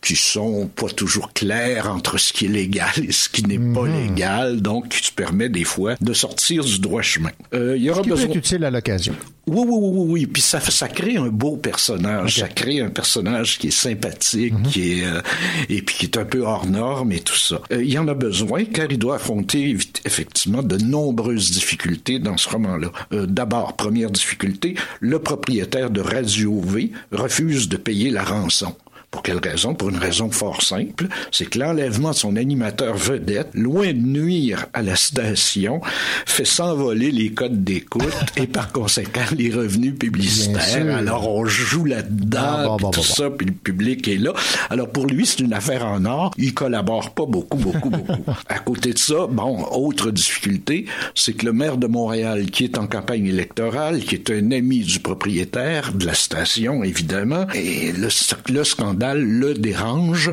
qui 0.00 0.16
sont 0.16 0.68
pas 0.68 0.88
toujours 0.88 1.32
clairs 1.32 1.90
entre 1.90 2.18
ce 2.18 2.32
qui 2.32 2.46
est 2.46 2.48
légal 2.48 2.92
et 3.06 3.12
ce 3.12 3.28
qui 3.28 3.42
n'est 3.44 3.58
pas 3.58 3.86
légal, 3.86 4.60
donc 4.60 4.88
qui 4.88 5.10
te 5.10 5.14
permet 5.14 5.48
des 5.48 5.64
fois 5.64 5.94
de 6.00 6.12
sortir 6.12 6.64
du 6.64 6.78
droit 6.78 7.02
chemin. 7.02 7.30
Euh, 7.54 7.76
il 7.76 7.82
y 7.82 7.90
aura 7.90 8.02
Qui 8.02 8.08
peut 8.08 8.14
besoin... 8.14 8.30
être 8.30 8.36
utile 8.36 8.64
à 8.64 8.70
l'occasion. 8.70 9.14
Oui, 9.48 9.64
oui, 9.64 9.78
oui, 9.80 9.90
oui, 9.92 10.06
oui. 10.08 10.26
Puis 10.26 10.42
ça, 10.42 10.60
ça 10.60 10.88
crée 10.88 11.16
un 11.16 11.28
beau 11.28 11.56
personnage. 11.56 12.40
Ça 12.40 12.48
crée 12.48 12.80
un 12.80 12.90
personnage 12.90 13.58
qui 13.58 13.68
est 13.68 13.70
sympathique, 13.70 14.54
qui 14.70 15.00
est 15.00 15.04
euh, 15.04 15.20
et 15.68 15.82
puis 15.82 15.96
qui 15.96 16.06
est 16.06 16.18
un 16.18 16.24
peu 16.24 16.40
hors 16.40 16.66
norme 16.66 17.12
et 17.12 17.20
tout 17.20 17.36
ça. 17.36 17.60
Euh, 17.72 17.82
il 17.82 17.92
y 17.92 17.98
en 17.98 18.08
a 18.08 18.14
besoin 18.14 18.64
car 18.64 18.86
il 18.90 18.98
doit 18.98 19.16
affronter 19.16 19.76
effectivement 20.04 20.62
de 20.62 20.76
nombreuses 20.78 21.52
difficultés 21.52 22.18
dans 22.18 22.36
ce 22.36 22.48
roman-là. 22.48 22.90
Euh, 23.12 23.26
D'abord, 23.26 23.76
première 23.76 24.10
difficulté, 24.10 24.74
le 25.00 25.20
propriétaire 25.20 25.90
de 25.90 26.00
Radio 26.00 26.60
V 26.60 26.90
refuse 27.12 27.68
de 27.68 27.76
payer 27.76 28.10
la 28.10 28.24
rançon. 28.24 28.74
Pour 29.16 29.22
quelle 29.22 29.38
raison? 29.38 29.74
Pour 29.74 29.88
une 29.88 29.96
raison 29.96 30.30
fort 30.30 30.60
simple, 30.60 31.06
c'est 31.32 31.46
que 31.46 31.58
l'enlèvement 31.58 32.10
de 32.10 32.16
son 32.16 32.36
animateur 32.36 32.94
vedette, 32.98 33.48
loin 33.54 33.94
de 33.94 33.98
nuire 33.98 34.66
à 34.74 34.82
la 34.82 34.94
station, 34.94 35.80
fait 36.26 36.44
s'envoler 36.44 37.10
les 37.10 37.32
codes 37.32 37.64
d'écoute 37.64 38.04
et 38.36 38.46
par 38.46 38.72
conséquent 38.72 39.24
les 39.34 39.50
revenus 39.50 39.94
publicitaires. 39.98 40.94
Alors 40.94 41.34
on 41.34 41.46
joue 41.46 41.86
là-dedans, 41.86 42.40
Ah, 42.42 42.64
bon, 42.66 42.76
puis 42.76 42.84
bon, 42.84 42.90
tout 42.90 43.00
bon, 43.00 43.06
ça, 43.06 43.30
puis 43.30 43.46
le 43.46 43.54
public 43.54 44.06
est 44.06 44.18
là. 44.18 44.34
Alors 44.68 44.90
pour 44.90 45.06
lui, 45.06 45.24
c'est 45.24 45.40
une 45.40 45.54
affaire 45.54 45.86
en 45.86 46.04
or. 46.04 46.34
Il 46.36 46.52
collabore 46.52 47.14
pas 47.14 47.24
beaucoup, 47.24 47.56
beaucoup, 47.56 47.88
beaucoup. 47.88 48.22
À 48.50 48.58
côté 48.58 48.92
de 48.92 48.98
ça, 48.98 49.26
bon, 49.30 49.64
autre 49.70 50.10
difficulté, 50.10 50.84
c'est 51.14 51.32
que 51.32 51.46
le 51.46 51.54
maire 51.54 51.78
de 51.78 51.86
Montréal, 51.86 52.50
qui 52.50 52.64
est 52.64 52.76
en 52.76 52.86
campagne 52.86 53.24
électorale, 53.24 54.00
qui 54.00 54.14
est 54.14 54.30
un 54.30 54.50
ami 54.50 54.80
du 54.80 55.00
propriétaire 55.00 55.94
de 55.94 56.04
la 56.04 56.12
station, 56.12 56.84
évidemment, 56.84 57.46
et 57.54 57.92
le, 57.92 58.08
le 58.52 58.64
scandale 58.64 59.05
le 59.14 59.54
dérange 59.54 60.30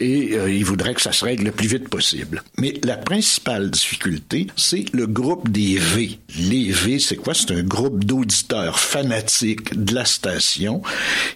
et 0.00 0.30
euh, 0.34 0.50
il 0.50 0.64
voudrait 0.64 0.94
que 0.94 1.02
ça 1.02 1.12
se 1.12 1.24
règle 1.24 1.44
le 1.44 1.52
plus 1.52 1.68
vite 1.68 1.88
possible. 1.88 2.42
Mais 2.56 2.74
la 2.84 2.96
principale 2.96 3.70
difficulté, 3.70 4.46
c'est 4.56 4.84
le 4.92 5.06
groupe 5.06 5.50
des 5.50 5.78
V. 5.78 6.18
Les 6.38 6.70
V, 6.70 6.98
c'est 6.98 7.16
quoi? 7.16 7.34
C'est 7.34 7.52
un 7.52 7.62
groupe 7.62 8.04
d'auditeurs 8.04 8.78
fanatiques 8.78 9.78
de 9.78 9.94
la 9.94 10.04
station 10.04 10.82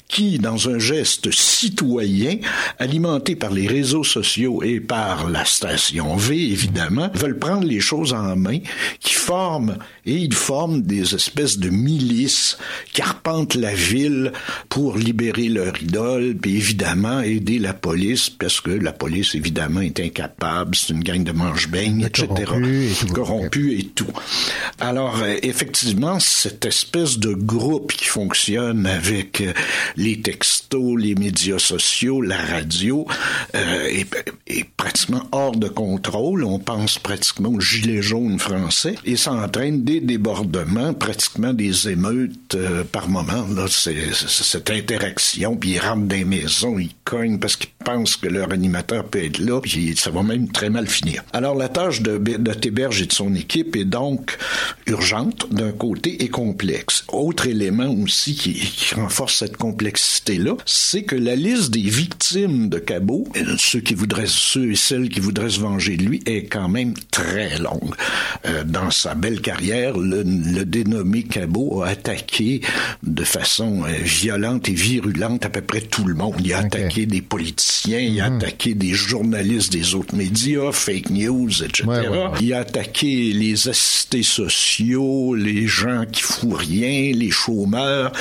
qui, 0.08 0.38
dans 0.38 0.68
un 0.68 0.78
geste 0.78 1.32
citoyen, 1.32 2.36
alimenté 2.78 3.36
par 3.36 3.50
les 3.50 3.66
réseaux 3.66 4.04
sociaux 4.04 4.62
et 4.62 4.80
par 4.80 5.30
la 5.30 5.44
station 5.44 6.16
V, 6.16 6.36
évidemment, 6.36 7.10
veulent 7.14 7.38
prendre 7.38 7.66
les 7.66 7.80
choses 7.80 8.12
en 8.12 8.36
main, 8.36 8.58
qui 9.00 9.14
forment, 9.14 9.78
et 10.04 10.14
ils 10.14 10.34
forment 10.34 10.82
des 10.82 11.14
espèces 11.14 11.58
de 11.58 11.70
milices 11.70 12.58
qui 12.92 13.02
arpentent 13.02 13.54
la 13.54 13.74
ville 13.74 14.32
pour 14.68 14.96
libérer 14.96 15.48
leur 15.48 15.80
idole, 15.82 16.36
puis 16.40 16.58
évidemment 16.62 17.20
aider 17.20 17.58
la 17.58 17.74
police, 17.74 18.30
parce 18.30 18.60
que 18.60 18.70
la 18.70 18.92
police, 18.92 19.34
évidemment, 19.34 19.80
est 19.80 19.98
incapable, 20.00 20.76
c'est 20.76 20.92
une 20.92 21.02
gang 21.02 21.22
de 21.24 21.32
manche-beignes, 21.32 22.02
etc. 22.04 22.28
corrompus 22.36 23.02
et 23.02 23.06
tout. 23.06 23.12
Corrompus 23.12 23.80
et 23.80 23.84
tout. 23.88 24.12
Alors, 24.78 25.20
euh, 25.22 25.36
effectivement, 25.42 26.18
cette 26.20 26.64
espèce 26.64 27.18
de 27.18 27.32
groupe 27.34 27.92
qui 27.92 28.04
fonctionne 28.04 28.86
avec 28.86 29.40
euh, 29.40 29.52
les 29.96 30.20
textos, 30.20 30.96
les 30.98 31.14
médias 31.14 31.58
sociaux, 31.58 32.20
la 32.22 32.36
radio, 32.38 33.06
euh, 33.56 33.86
est, 33.86 34.06
est 34.46 34.64
pratiquement 34.76 35.22
hors 35.32 35.56
de 35.56 35.68
contrôle. 35.68 36.44
On 36.44 36.58
pense 36.58 36.98
pratiquement 36.98 37.48
aux 37.50 37.60
gilets 37.60 38.02
jaunes 38.02 38.38
français 38.38 38.94
et 39.04 39.16
ça 39.16 39.32
entraîne 39.32 39.82
des 39.84 40.00
débordements, 40.00 40.94
pratiquement 40.94 41.52
des 41.52 41.88
émeutes 41.88 42.54
euh, 42.54 42.84
par 42.84 43.08
moment. 43.08 43.46
Là, 43.54 43.66
c'est- 43.68 44.12
cette 44.28 44.70
interaction, 44.70 45.56
puis 45.56 45.70
ils 45.72 45.78
rentrent 45.80 46.06
dans 46.06 46.16
les 46.16 46.24
maisons, 46.24 46.42
ils 46.78 46.94
cognent 47.04 47.38
parce 47.38 47.56
qu'ils 47.56 47.70
pensent 47.84 48.16
que 48.16 48.28
leur 48.28 48.52
animateur 48.52 49.04
peut 49.04 49.24
être 49.24 49.38
là, 49.38 49.60
puis 49.60 49.96
ça 49.96 50.10
va 50.10 50.22
même 50.22 50.50
très 50.50 50.70
mal 50.70 50.86
finir. 50.86 51.22
Alors, 51.32 51.54
la 51.54 51.68
tâche 51.68 52.02
de, 52.02 52.18
de 52.18 52.52
Théberge 52.52 53.02
et 53.02 53.06
de 53.06 53.12
son 53.12 53.34
équipe 53.34 53.76
est 53.76 53.84
donc 53.84 54.38
urgente 54.86 55.46
d'un 55.50 55.72
côté 55.72 56.22
et 56.22 56.28
complexe. 56.28 57.04
Autre 57.08 57.46
élément 57.46 57.88
aussi 57.88 58.34
qui, 58.34 58.94
renforce 58.94 59.36
cette 59.36 59.56
complexité-là, 59.56 60.56
c'est 60.66 61.02
que 61.02 61.16
la 61.16 61.34
liste 61.34 61.70
des 61.70 61.88
victimes 61.88 62.68
de 62.68 62.78
Cabot, 62.78 63.26
euh, 63.36 63.54
ceux 63.56 63.80
qui 63.80 63.94
voudraient, 63.94 64.26
ceux 64.26 64.72
et 64.72 64.76
celles 64.76 65.08
qui 65.08 65.20
voudraient 65.20 65.50
se 65.50 65.60
venger 65.60 65.96
de 65.96 66.04
lui, 66.04 66.22
est 66.26 66.44
quand 66.44 66.68
même 66.68 66.94
très 67.10 67.58
longue. 67.58 67.94
Euh, 68.44 68.64
dans 68.64 68.90
sa 68.90 69.14
belle 69.14 69.40
carrière, 69.40 69.96
le, 69.96 70.22
le 70.22 70.64
dénommé 70.64 71.22
Cabot 71.22 71.82
a 71.82 71.88
attaqué 71.88 72.60
de 73.02 73.24
façon 73.24 73.84
euh, 73.84 73.92
violente 74.02 74.68
et 74.68 74.74
virulente 74.74 75.46
à 75.46 75.48
peu 75.48 75.62
près 75.62 75.80
tout 75.80 76.04
le 76.04 76.14
monde. 76.14 76.41
Il 76.44 76.52
a 76.52 76.58
attaqué 76.58 77.06
des 77.06 77.22
politiciens 77.22 77.72
il 77.88 78.20
a 78.20 78.26
attaqué 78.26 78.74
des 78.74 78.92
journalistes 78.92 79.72
des 79.72 79.94
autres 79.94 80.14
médias, 80.14 80.72
fake 80.72 81.10
news, 81.10 81.62
etc. 81.62 81.84
Ouais, 81.86 82.08
ouais, 82.08 82.08
ouais. 82.08 82.30
Il 82.40 82.52
a 82.52 82.60
attaqué 82.60 83.32
les 83.32 83.68
assistés 83.68 84.22
sociaux, 84.22 85.34
les 85.34 85.66
gens 85.66 86.04
qui 86.10 86.22
font 86.22 86.54
rien, 86.54 87.12
les 87.14 87.30
chômeurs, 87.30 88.12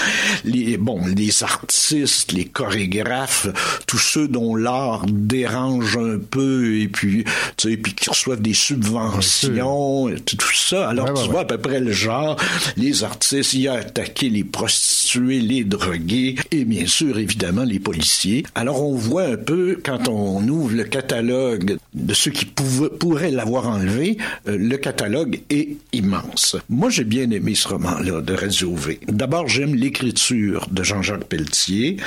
les 0.45 0.77
bon, 0.77 1.01
les 1.15 1.43
artistes, 1.43 2.31
les 2.31 2.45
chorégraphes, 2.45 3.47
tous 3.87 3.97
ceux 3.97 4.27
dont 4.27 4.55
l'art 4.55 5.05
dérange 5.07 5.97
un 5.97 6.17
peu 6.19 6.79
et 6.79 6.87
puis 6.87 7.23
tu 7.57 7.69
sais, 7.69 7.77
puis 7.77 7.93
qui 7.93 8.09
reçoivent 8.09 8.41
des 8.41 8.53
subventions, 8.53 10.09
tout 10.25 10.55
ça. 10.55 10.89
Alors 10.89 11.13
tu 11.13 11.29
vois 11.29 11.41
à 11.41 11.45
peu 11.45 11.57
près 11.57 11.79
le 11.79 11.91
genre, 11.91 12.35
les 12.77 13.03
artistes, 13.03 13.53
il 13.53 13.67
a 13.67 13.73
attaqué 13.73 14.29
les 14.29 14.43
prostituées, 14.43 15.39
les 15.39 15.63
drogués 15.63 16.35
et 16.51 16.65
bien 16.65 16.87
sûr 16.87 17.17
évidemment 17.17 17.63
les 17.63 17.79
policiers. 17.79 18.10
Alors 18.55 18.83
on 18.83 18.95
voit 18.95 19.23
un 19.23 19.37
peu 19.37 19.79
quand 19.83 20.07
on 20.07 20.45
ouvre 20.47 20.75
le 20.75 20.83
catalogue 20.83 21.77
de 21.93 22.13
ceux 22.13 22.31
qui 22.31 22.45
pourraient 22.45 23.31
l'avoir 23.31 23.67
enlevé, 23.67 24.17
euh, 24.47 24.57
le 24.57 24.77
catalogue 24.77 25.41
est 25.49 25.77
immense. 25.93 26.55
Moi 26.69 26.89
j'ai 26.89 27.03
bien 27.03 27.29
aimé 27.31 27.55
ce 27.55 27.67
roman-là 27.67 28.21
de 28.21 28.33
V. 28.33 28.99
D'abord 29.07 29.47
j'aime 29.47 29.75
l'écriture 29.75 30.67
de 30.71 30.83
Jean-Jacques 30.83 31.25
Pelletier. 31.25 31.97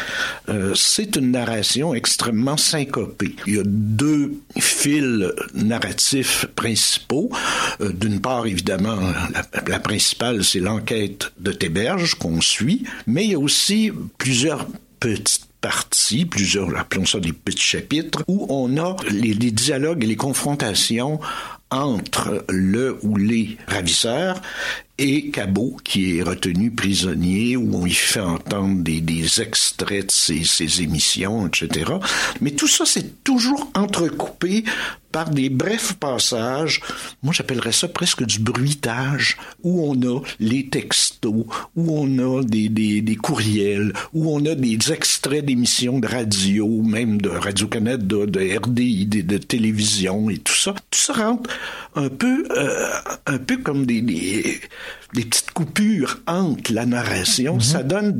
Euh, 0.48 0.74
c'est 0.74 1.16
une 1.16 1.32
narration 1.32 1.94
extrêmement 1.94 2.57
syncopée. 2.57 3.34
Il 3.46 3.57
y 3.57 3.59
a 3.59 3.64
deux 3.64 4.34
fils 4.59 5.24
narratifs 5.55 6.46
principaux. 6.55 7.30
Euh, 7.80 7.92
D'une 7.92 8.20
part, 8.20 8.46
évidemment, 8.46 8.98
la, 9.32 9.42
la 9.66 9.80
principale, 9.80 10.44
c'est 10.44 10.61
l'enquête 10.61 11.32
de 11.38 11.52
Théberge 11.52 12.14
qu'on 12.16 12.40
suit, 12.40 12.84
mais 13.07 13.24
il 13.24 13.30
y 13.32 13.34
a 13.34 13.38
aussi 13.38 13.90
plusieurs 14.18 14.66
petites 15.00 15.53
parties, 15.64 16.26
plusieurs, 16.26 16.76
appelons 16.76 17.06
ça 17.06 17.20
des 17.20 17.32
petits 17.32 17.62
chapitres, 17.62 18.22
où 18.28 18.44
on 18.50 18.76
a 18.76 18.96
les, 19.10 19.34
dialogues 19.34 20.04
et 20.04 20.06
les 20.06 20.14
confrontations 20.14 21.20
entre 21.70 22.44
le 22.50 22.98
ou 23.00 23.16
les 23.16 23.56
ravisseurs 23.66 24.42
et 24.98 25.30
Cabot, 25.30 25.78
qui 25.82 26.18
est 26.18 26.22
retenu 26.22 26.70
prisonnier, 26.70 27.56
où 27.56 27.78
on 27.78 27.84
lui 27.84 27.94
fait 27.94 28.20
entendre 28.20 28.82
des, 28.82 29.00
des 29.00 29.40
extraits 29.40 30.04
de 30.08 30.10
ses, 30.10 30.44
ses 30.44 30.82
émissions, 30.82 31.46
etc. 31.46 31.92
Mais 32.42 32.50
tout 32.50 32.68
ça, 32.68 32.84
c'est 32.84 33.24
toujours 33.24 33.70
entrecoupé 33.74 34.64
par 35.14 35.30
des 35.30 35.48
brefs 35.48 35.92
passages, 35.92 36.80
moi 37.22 37.32
j'appellerais 37.32 37.70
ça 37.70 37.86
presque 37.86 38.24
du 38.24 38.40
bruitage, 38.40 39.36
où 39.62 39.88
on 39.88 39.94
a 40.02 40.20
les 40.40 40.68
textos, 40.68 41.46
où 41.76 41.98
on 42.00 42.18
a 42.18 42.42
des, 42.42 42.68
des, 42.68 43.00
des 43.00 43.14
courriels, 43.14 43.92
où 44.12 44.34
on 44.34 44.44
a 44.44 44.56
des 44.56 44.76
extraits 44.90 45.44
d'émissions 45.44 46.00
de 46.00 46.08
radio, 46.08 46.66
même 46.82 47.22
de 47.22 47.28
Radio-Canada, 47.28 48.26
de 48.26 48.58
RDI, 48.58 49.06
de, 49.06 49.20
de 49.20 49.38
télévision 49.38 50.30
et 50.30 50.38
tout 50.38 50.56
ça. 50.56 50.74
Tout 50.90 50.98
ça 50.98 51.12
rentre 51.12 51.48
un 51.94 52.08
peu, 52.08 52.48
euh, 52.50 52.88
un 53.26 53.38
peu 53.38 53.58
comme 53.58 53.86
des, 53.86 54.00
des, 54.00 54.60
des 55.14 55.24
petites 55.24 55.52
coupures 55.52 56.22
entre 56.26 56.72
la 56.72 56.86
narration. 56.86 57.60
Ça 57.60 57.84
donne 57.84 58.18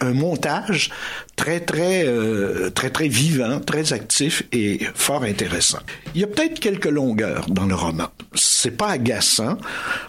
un 0.00 0.12
montage 0.12 0.90
très 1.36 1.60
très 1.60 2.06
euh, 2.06 2.70
très 2.70 2.90
très 2.90 3.08
vivant, 3.08 3.60
très 3.60 3.92
actif 3.92 4.42
et 4.52 4.80
fort 4.94 5.24
intéressant. 5.24 5.78
Il 6.14 6.20
y 6.20 6.24
a 6.24 6.26
peut-être 6.26 6.60
quelques 6.60 6.86
longueurs 6.86 7.46
dans 7.48 7.66
le 7.66 7.74
roman. 7.74 8.08
C'est 8.34 8.76
pas 8.76 8.88
agaçant, 8.88 9.58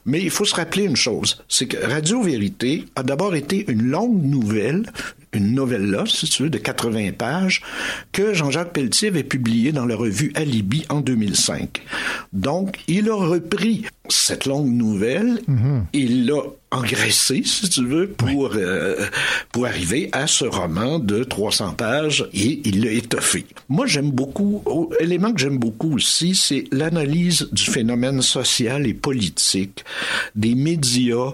mais 0.05 0.21
il 0.21 0.29
faut 0.29 0.45
se 0.45 0.55
rappeler 0.55 0.83
une 0.83 0.95
chose, 0.95 1.43
c'est 1.47 1.67
que 1.67 1.77
Radio 1.77 2.21
Vérité 2.21 2.85
a 2.95 3.03
d'abord 3.03 3.35
été 3.35 3.65
une 3.69 3.83
longue 3.83 4.23
nouvelle, 4.23 4.91
une 5.33 5.53
novella, 5.53 6.03
si 6.05 6.27
tu 6.27 6.43
veux, 6.43 6.49
de 6.49 6.57
80 6.57 7.11
pages, 7.17 7.61
que 8.11 8.33
Jean-Jacques 8.33 8.73
Pelletier 8.73 9.09
avait 9.09 9.23
publiée 9.23 9.71
dans 9.71 9.85
la 9.85 9.95
revue 9.95 10.31
Alibi 10.35 10.85
en 10.89 11.01
2005. 11.01 11.81
Donc, 12.33 12.79
il 12.87 13.09
a 13.09 13.15
repris 13.15 13.85
cette 14.09 14.45
longue 14.45 14.71
nouvelle, 14.71 15.41
il 15.93 16.25
l'a 16.25 16.41
engraissé, 16.71 17.43
si 17.45 17.69
tu 17.69 17.85
veux, 17.85 18.07
pour, 18.07 18.51
euh, 18.55 19.05
pour 19.51 19.65
arriver 19.65 20.09
à 20.11 20.27
ce 20.27 20.45
roman 20.45 20.99
de 20.99 21.23
300 21.23 21.73
pages 21.73 22.27
et 22.33 22.61
il 22.65 22.83
l'a 22.83 22.91
étoffé. 22.91 23.45
Moi, 23.69 23.85
j'aime 23.85 24.11
beaucoup, 24.11 24.61
oh, 24.65 24.89
élément 24.99 25.33
que 25.33 25.39
j'aime 25.39 25.57
beaucoup 25.57 25.95
aussi, 25.95 26.35
c'est 26.35 26.65
l'analyse 26.71 27.49
du 27.51 27.63
phénomène 27.63 28.21
social 28.21 28.87
et 28.87 28.93
politique 28.93 29.83
des 30.35 30.55
médias 30.55 31.33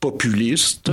populistes 0.00 0.90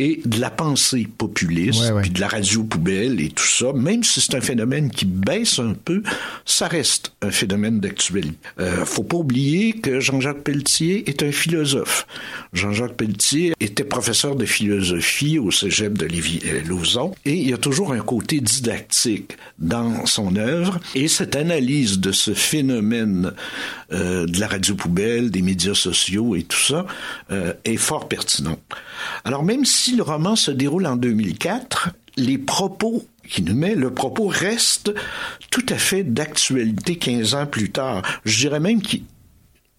et 0.00 0.20
de 0.24 0.40
la 0.40 0.48
pensée 0.48 1.06
populiste, 1.18 1.82
Ouais, 1.82 1.92
ouais. 1.92 2.02
puis 2.02 2.10
de 2.10 2.20
la 2.20 2.28
radio 2.28 2.64
poubelle 2.64 3.20
et 3.20 3.28
tout 3.28 3.44
ça, 3.46 3.72
même 3.74 4.02
si 4.02 4.22
c'est 4.22 4.34
un 4.34 4.40
phénomène 4.40 4.90
qui 4.90 5.04
baisse 5.04 5.58
un 5.58 5.74
peu, 5.74 6.02
ça 6.46 6.66
reste 6.68 7.12
un 7.20 7.30
phénomène 7.30 7.80
d'actualité. 7.80 8.34
Euh, 8.58 8.86
faut 8.86 9.02
pas 9.02 9.18
oublier 9.18 9.74
que 9.74 10.00
Jean-Jacques 10.00 10.42
Pelletier 10.42 11.08
est 11.08 11.22
un 11.22 11.32
philosophe. 11.32 12.06
Jean-Jacques 12.54 12.96
Pelletier 12.96 13.52
était 13.60 13.84
professeur 13.84 14.36
de 14.36 14.46
philosophie 14.46 15.38
au 15.38 15.50
cégep 15.50 15.98
de 15.98 16.06
Lévis-Lauzon 16.06 17.12
et 17.26 17.34
il 17.34 17.50
y 17.50 17.52
a 17.52 17.58
toujours 17.58 17.92
un 17.92 18.00
côté 18.00 18.40
didactique 18.40 19.36
dans 19.58 20.06
son 20.06 20.34
œuvre 20.36 20.80
et 20.94 21.08
cette 21.08 21.36
analyse 21.36 21.98
de 21.98 22.10
ce 22.12 22.32
phénomène 22.32 23.32
euh, 23.92 24.24
de 24.26 24.40
la 24.40 24.48
radio 24.48 24.74
poubelle, 24.74 25.30
des 25.30 25.42
médias 25.42 25.74
sociaux 25.74 26.34
et 26.36 26.42
tout 26.44 26.58
ça 26.58 26.86
euh, 27.30 27.52
est 27.66 27.76
fort 27.76 28.08
pertinent. 28.08 28.58
Alors 29.24 29.42
même 29.42 29.64
si 29.64 29.96
le 29.96 30.02
roman 30.02 30.36
se 30.36 30.50
déroule 30.50 30.86
en 30.86 30.96
2004, 30.96 31.90
les 32.16 32.38
propos 32.38 33.04
qui 33.28 33.42
nous 33.42 33.54
met, 33.54 33.74
le 33.74 33.92
propos 33.92 34.26
reste 34.26 34.92
tout 35.50 35.66
à 35.68 35.76
fait 35.76 36.02
d'actualité 36.02 36.96
15 36.96 37.34
ans 37.34 37.46
plus 37.46 37.70
tard. 37.70 38.02
Je 38.24 38.38
dirais 38.38 38.60
même 38.60 38.82
qu'il 38.82 39.02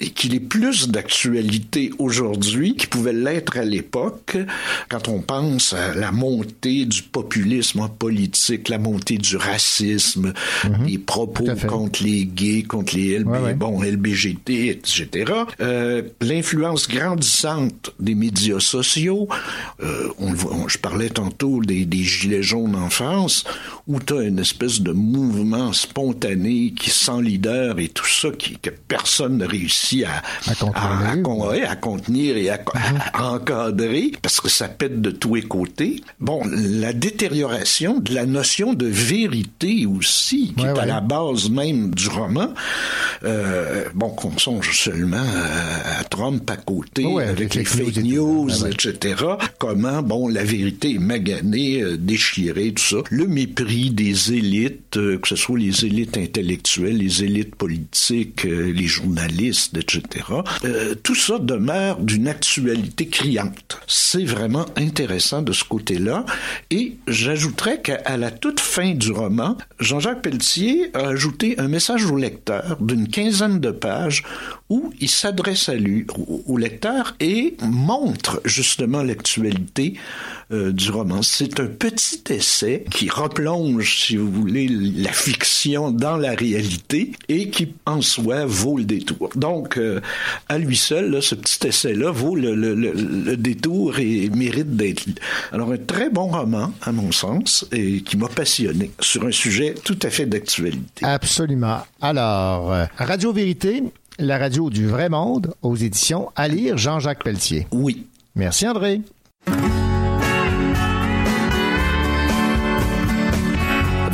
et 0.01 0.09
qu'il 0.09 0.33
est 0.35 0.39
plus 0.39 0.89
d'actualité 0.89 1.91
aujourd'hui 1.99 2.75
qu'il 2.75 2.89
pouvait 2.89 3.13
l'être 3.13 3.57
à 3.57 3.63
l'époque, 3.63 4.35
quand 4.89 5.07
on 5.07 5.21
pense 5.21 5.73
à 5.73 5.93
la 5.93 6.11
montée 6.11 6.85
du 6.85 7.03
populisme 7.03 7.87
politique, 7.99 8.67
la 8.69 8.77
montée 8.79 9.17
du 9.17 9.37
racisme, 9.37 10.33
les 10.85 10.97
propos 10.97 11.45
contre 11.67 12.03
les 12.03 12.25
gays, 12.25 12.63
contre 12.63 12.95
les 12.95 13.19
LB, 13.19 13.27
Ouais, 13.31 13.39
ouais. 13.39 13.53
bon, 13.53 13.81
LBGT, 13.81 14.69
etc. 14.69 15.31
Euh, 15.61 16.01
L'influence 16.21 16.87
grandissante 16.87 17.91
des 17.99 18.15
médias 18.15 18.59
sociaux, 18.59 19.27
euh, 19.83 20.07
on, 20.19 20.33
on- 20.33 20.67
je 20.67 20.77
parlais 20.77 21.09
tantôt 21.09 21.61
des, 21.61 21.85
des 21.85 22.03
gilets 22.03 22.43
jaunes 22.43 22.75
en 22.75 22.89
France, 22.89 23.43
où 23.87 23.99
tu 23.99 24.13
as 24.17 24.23
une 24.23 24.39
espèce 24.39 24.81
de 24.81 24.91
mouvement 24.91 25.71
spontané 25.73 26.73
qui 26.75 26.89
sans 26.89 27.21
leader 27.21 27.79
et 27.79 27.87
tout 27.89 28.07
ça, 28.07 28.29
qui, 28.37 28.57
que 28.57 28.69
personne 28.69 29.37
ne 29.37 29.45
réussit 29.45 29.90
à, 30.05 30.21
À 30.45 30.55
contrôler, 31.17 31.63
à- 31.63 31.75
contenir 31.75 32.37
et 32.37 32.49
à, 32.49 32.59
à 33.13 33.31
encadrer, 33.31 34.11
parce 34.21 34.39
que 34.41 34.49
ça 34.49 34.67
pète 34.67 35.01
de 35.01 35.11
tous 35.11 35.35
les 35.35 35.41
côtés. 35.43 36.01
Bon, 36.19 36.41
la 36.45 36.93
détérioration 36.93 37.99
de 37.99 38.13
la 38.13 38.25
notion 38.25 38.73
de 38.73 38.85
vérité 38.87 39.85
aussi, 39.85 40.53
qui 40.55 40.63
Ouais, 40.63 40.69
est 40.73 40.79
à 40.79 40.85
la 40.85 41.01
base 41.01 41.49
même 41.49 41.93
du 41.93 42.07
roman. 42.07 42.53
Euh, 43.23 43.85
bon, 43.93 44.09
qu'on 44.09 44.37
songe 44.37 44.77
seulement 44.77 45.17
à, 45.99 46.03
Trump 46.05 46.49
à 46.49 46.57
côté, 46.57 47.05
Ouais, 47.05 47.25
avec 47.25 47.55
les 47.55 47.65
fake 47.65 47.97
news 47.97 48.49
etc. 48.65 49.15
Comment, 49.59 50.01
bon, 50.01 50.27
la 50.27 50.43
vérité 50.43 50.95
est 50.95 50.99
maganée, 50.99 51.81
euh, 51.81 51.97
déchirée, 51.97 52.73
tout 52.73 52.83
ça. 52.83 52.97
Le 53.09 53.27
mépris 53.27 53.91
des 53.91 54.33
élites, 54.33 54.97
euh, 54.97 55.17
que 55.17 55.27
ce 55.27 55.35
soit 55.35 55.57
les 55.59 55.85
élites 55.85 56.17
intellectuelles, 56.17 56.97
les 56.97 57.23
élites 57.23 57.55
politiques, 57.55 58.43
les 58.43 58.87
journalistes, 58.87 59.73
etc. 59.81 60.25
Euh, 60.63 60.95
tout 60.95 61.15
ça 61.15 61.39
demeure 61.39 61.99
d'une 61.99 62.27
actualité 62.27 63.07
criante. 63.07 63.79
C'est 63.87 64.23
vraiment 64.23 64.65
intéressant 64.77 65.41
de 65.41 65.51
ce 65.51 65.63
côté-là. 65.63 66.25
Et 66.69 66.97
j'ajouterais 67.07 67.81
qu'à 67.81 68.17
la 68.17 68.31
toute 68.31 68.59
fin 68.59 68.93
du 68.93 69.11
roman, 69.11 69.57
Jean-Jacques 69.79 70.21
Pelletier 70.21 70.91
a 70.93 71.09
ajouté 71.09 71.59
un 71.59 71.67
message 71.67 72.05
au 72.05 72.15
lecteur 72.15 72.77
d'une 72.79 73.07
quinzaine 73.07 73.59
de 73.59 73.71
pages 73.71 74.23
où 74.69 74.93
il 75.01 75.09
s'adresse 75.09 75.67
à 75.67 75.75
lui, 75.75 76.05
au, 76.15 76.43
au 76.45 76.57
lecteur, 76.57 77.15
et 77.19 77.57
montre 77.61 78.41
justement 78.45 79.03
l'actualité 79.03 79.95
euh, 80.51 80.71
du 80.71 80.91
roman. 80.91 81.21
C'est 81.21 81.59
un 81.59 81.67
petit 81.67 82.21
essai 82.29 82.83
qui 82.91 83.09
replonge, 83.09 84.05
si 84.05 84.17
vous 84.17 84.29
voulez, 84.29 84.67
la 84.67 85.11
fiction 85.13 85.91
dans 85.91 86.17
la 86.17 86.31
réalité 86.31 87.13
et 87.29 87.49
qui, 87.49 87.73
en 87.85 88.01
soi, 88.01 88.45
vaut 88.45 88.77
le 88.77 88.83
détour. 88.83 89.29
Donc, 89.35 89.70
euh, 89.77 89.99
à 90.49 90.57
lui 90.57 90.75
seul, 90.75 91.11
là, 91.11 91.21
ce 91.21 91.35
petit 91.35 91.67
essai-là 91.67 92.11
vaut 92.11 92.35
le, 92.35 92.55
le- 92.55 92.75
le- 92.75 92.91
le 92.93 93.37
détour 93.37 93.99
et 93.99 94.29
mérite 94.29 94.75
d'être 94.75 95.05
lu. 95.05 95.15
Alors, 95.51 95.71
un 95.71 95.77
très 95.77 96.09
bon 96.09 96.27
roman, 96.27 96.73
à 96.81 96.91
mon 96.91 97.11
sens, 97.11 97.65
et 97.71 98.01
qui 98.01 98.17
m'a 98.17 98.27
passionné 98.27 98.91
sur 98.99 99.25
un 99.25 99.31
sujet 99.31 99.75
tout 99.83 99.97
à 100.03 100.09
fait 100.09 100.25
d'actualité. 100.25 101.03
Absolument. 101.05 101.79
Alors, 102.01 102.71
euh, 102.73 102.85
Radio 102.97 103.33
Vérité, 103.33 103.83
la 104.19 104.37
radio 104.37 104.69
du 104.69 104.87
vrai 104.87 105.09
monde, 105.09 105.53
aux 105.61 105.75
éditions 105.75 106.29
à 106.35 106.47
lire 106.47 106.77
Jean-Jacques 106.77 107.23
Pelletier. 107.23 107.67
Oui. 107.71 108.05
Merci 108.35 108.67
André. 108.67 109.01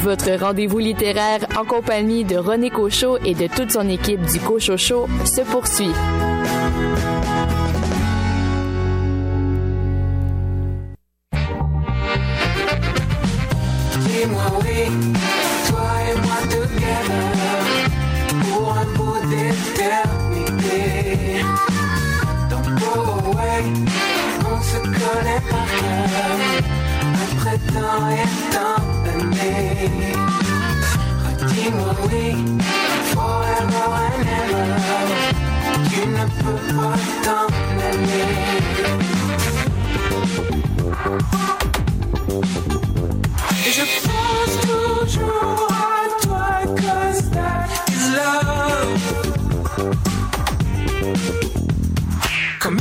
Votre 0.08 0.40
rendez-vous 0.40 0.80
littéraire 0.80 1.46
en 1.58 1.66
compagnie 1.66 2.24
de 2.24 2.38
René 2.38 2.70
Cochot 2.70 3.18
et 3.26 3.34
de 3.34 3.48
toute 3.48 3.74
son 3.74 3.90
équipe 3.90 4.22
du 4.22 4.40
Cochot 4.40 4.78
Show 4.78 5.06
se 5.26 5.42
poursuit. 5.42 5.92
Oui, 32.18 32.34
forever 33.14 33.86
and 34.10 34.28
ever, 34.42 34.68
tu 35.90 36.02
ne 36.08 36.26
peux 36.42 36.60
pas 36.76 36.98
t'en 37.24 37.48
aller. 37.90 38.32
Et 43.66 43.72
cause 46.76 47.22
that 47.32 47.70
is 47.90 48.06
love. 48.16 49.02
Comme 52.60 52.80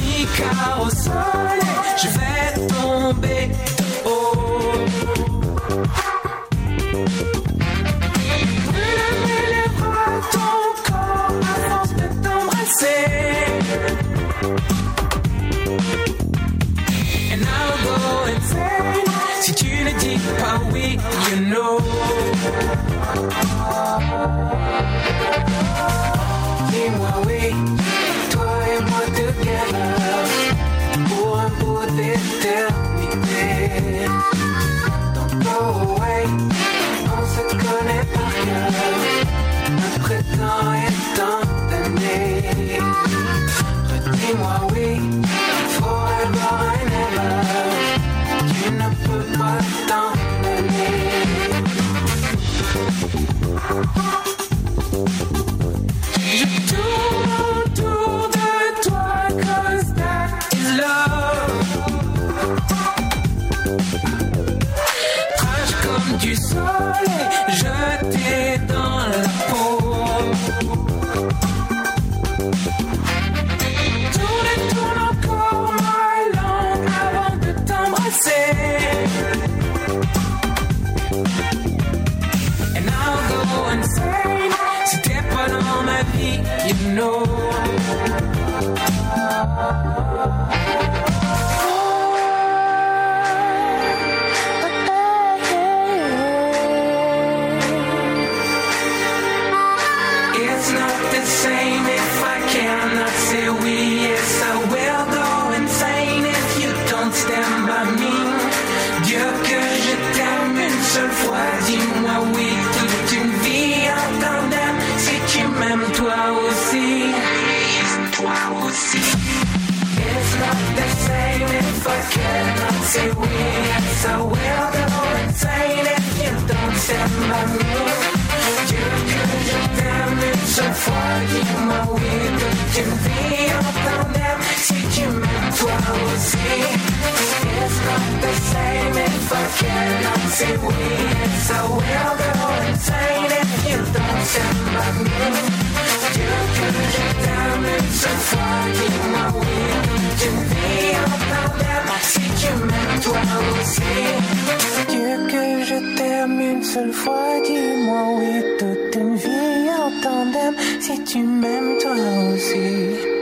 Si 160.86 161.02
tu 161.02 161.18
m'aimes 161.18 161.78
toi 161.80 161.90
aussi. 162.32 163.15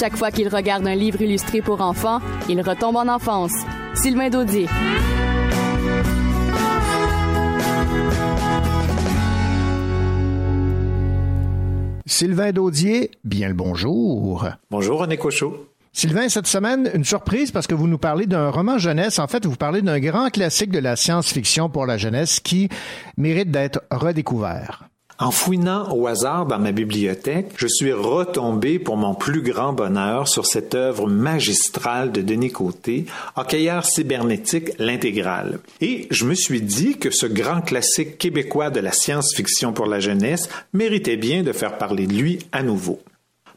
Chaque 0.00 0.16
fois 0.16 0.30
qu'il 0.30 0.48
regarde 0.48 0.86
un 0.86 0.94
livre 0.94 1.20
illustré 1.20 1.60
pour 1.60 1.82
enfants, 1.82 2.20
il 2.48 2.62
retombe 2.62 2.96
en 2.96 3.06
enfance. 3.06 3.52
Sylvain 3.92 4.30
Daudier. 4.30 4.66
Sylvain 12.06 12.52
Daudier, 12.52 13.10
bien 13.24 13.48
le 13.48 13.54
bonjour. 13.54 14.48
Bonjour 14.70 15.00
René 15.00 15.18
Cochot. 15.18 15.66
Sylvain, 15.92 16.30
cette 16.30 16.46
semaine, 16.46 16.90
une 16.94 17.04
surprise 17.04 17.50
parce 17.50 17.66
que 17.66 17.74
vous 17.74 17.86
nous 17.86 17.98
parlez 17.98 18.24
d'un 18.24 18.48
roman 18.48 18.78
jeunesse. 18.78 19.18
En 19.18 19.26
fait, 19.26 19.44
vous 19.44 19.56
parlez 19.56 19.82
d'un 19.82 20.00
grand 20.00 20.30
classique 20.30 20.70
de 20.70 20.78
la 20.78 20.96
science-fiction 20.96 21.68
pour 21.68 21.84
la 21.84 21.98
jeunesse 21.98 22.40
qui 22.40 22.70
mérite 23.18 23.50
d'être 23.50 23.82
redécouvert. 23.90 24.89
En 25.20 25.30
fouinant 25.30 25.94
au 25.94 26.06
hasard 26.06 26.46
dans 26.46 26.58
ma 26.58 26.72
bibliothèque, 26.72 27.52
je 27.58 27.66
suis 27.66 27.92
retombé 27.92 28.78
pour 28.78 28.96
mon 28.96 29.14
plus 29.14 29.42
grand 29.42 29.74
bonheur 29.74 30.26
sur 30.28 30.46
cette 30.46 30.74
œuvre 30.74 31.06
magistrale 31.08 32.10
de 32.10 32.22
Denis 32.22 32.50
Côté, 32.50 33.04
Hockeyeur 33.36 33.84
cybernétique, 33.84 34.70
l'intégrale. 34.78 35.58
Et 35.82 36.08
je 36.10 36.24
me 36.24 36.32
suis 36.32 36.62
dit 36.62 36.96
que 36.96 37.10
ce 37.10 37.26
grand 37.26 37.60
classique 37.60 38.16
québécois 38.16 38.70
de 38.70 38.80
la 38.80 38.92
science-fiction 38.92 39.74
pour 39.74 39.84
la 39.84 40.00
jeunesse 40.00 40.48
méritait 40.72 41.18
bien 41.18 41.42
de 41.42 41.52
faire 41.52 41.76
parler 41.76 42.06
de 42.06 42.14
lui 42.14 42.38
à 42.52 42.62
nouveau. 42.62 42.98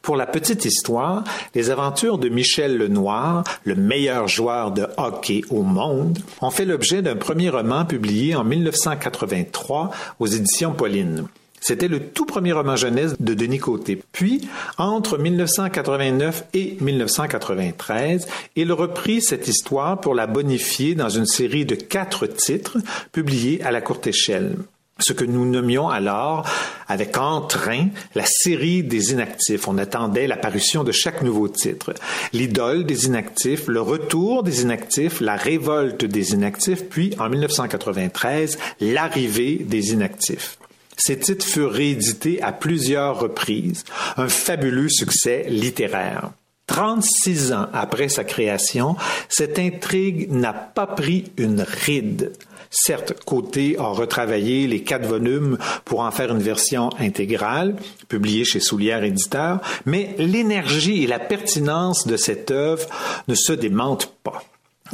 Pour 0.02 0.18
la 0.18 0.26
petite 0.26 0.66
histoire, 0.66 1.24
les 1.56 1.70
aventures 1.70 2.18
de 2.18 2.28
Michel 2.28 2.78
Lenoir, 2.78 3.46
le 3.64 3.76
meilleur 3.76 4.28
joueur 4.28 4.72
de 4.72 4.86
hockey 4.98 5.44
au 5.50 5.62
monde, 5.62 6.20
ont 6.42 6.52
fait 6.52 6.66
l'objet 6.66 7.02
d'un 7.02 7.16
premier 7.16 7.50
roman 7.50 7.86
publié 7.86 8.36
en 8.36 8.44
1983 8.44 9.92
aux 10.20 10.28
éditions 10.28 10.74
Pauline. 10.74 11.26
C'était 11.64 11.88
le 11.88 12.02
tout 12.02 12.26
premier 12.26 12.52
roman 12.52 12.76
jeunesse 12.76 13.16
de 13.22 13.34
Denis 13.34 13.60
Côté. 13.60 13.98
Puis, 14.12 14.50
entre 14.78 15.18
1989 15.18 16.44
et 16.54 16.76
1993, 16.82 18.28
il 18.58 18.74
reprit 18.74 19.22
cette 19.22 19.48
histoire 19.48 20.02
pour 20.02 20.14
la 20.14 20.28
bonifier 20.28 20.94
dans 20.94 21.08
une 21.08 21.26
série 21.26 21.66
de 21.66 21.76
quatre 21.76 22.28
titres 22.28 22.80
publiés 23.14 23.64
à 23.64 23.72
la 23.72 23.80
courte 23.80 24.08
échelle. 24.08 24.58
ce 25.00 25.14
que 25.14 25.24
nous 25.24 25.50
nommions 25.50 25.88
alors, 25.88 26.46
avec 26.90 27.18
entrain, 27.18 27.88
la 28.14 28.26
série 28.26 28.84
des 28.84 29.14
inactifs. 29.14 29.68
On 29.68 29.78
attendait 29.78 30.28
l'apparition 30.28 30.84
de 30.84 30.92
chaque 30.92 31.22
nouveau 31.22 31.48
titre. 31.48 31.94
L'idole 32.34 32.86
des 32.86 33.06
inactifs, 33.06 33.68
le 33.68 33.82
retour 33.82 34.44
des 34.44 34.64
inactifs, 34.64 35.22
la 35.22 35.38
révolte 35.38 36.04
des 36.04 36.34
inactifs, 36.34 36.90
puis 36.90 37.16
en 37.20 37.30
1993, 37.30 38.60
l'arrivée 38.82 39.56
des 39.66 39.94
inactifs. 39.94 40.58
Ces 40.98 41.20
titres 41.20 41.46
furent 41.46 41.72
réédités 41.72 42.42
à 42.42 42.52
plusieurs 42.52 43.20
reprises, 43.20 43.84
un 44.18 44.30
fabuleux 44.30 44.90
succès 44.90 45.46
littéraire. 45.50 46.32
36 46.68 47.52
ans 47.52 47.68
après 47.74 48.10
sa 48.10 48.24
création, 48.24 48.96
cette 49.28 49.60
intrigue 49.60 50.32
n'a 50.32 50.54
pas 50.54 50.88
pris 50.88 51.26
une 51.38 51.62
ride. 51.62 52.32
Certes, 52.70 53.14
Côté 53.26 53.76
a 53.78 53.84
retravaillé 53.84 54.66
les 54.66 54.82
quatre 54.82 55.06
volumes 55.06 55.60
pour 55.86 56.00
en 56.00 56.10
faire 56.10 56.32
une 56.32 56.42
version 56.42 56.90
intégrale, 57.00 57.76
publiée 58.08 58.46
chez 58.46 58.60
Soulière 58.60 59.04
Éditeur, 59.04 59.62
mais 59.86 60.16
l'énergie 60.18 61.04
et 61.04 61.08
la 61.08 61.20
pertinence 61.20 62.08
de 62.08 62.18
cette 62.18 62.50
œuvre 62.50 62.88
ne 63.28 63.36
se 63.36 63.54
démentent 63.54 64.12
pas. 64.24 64.44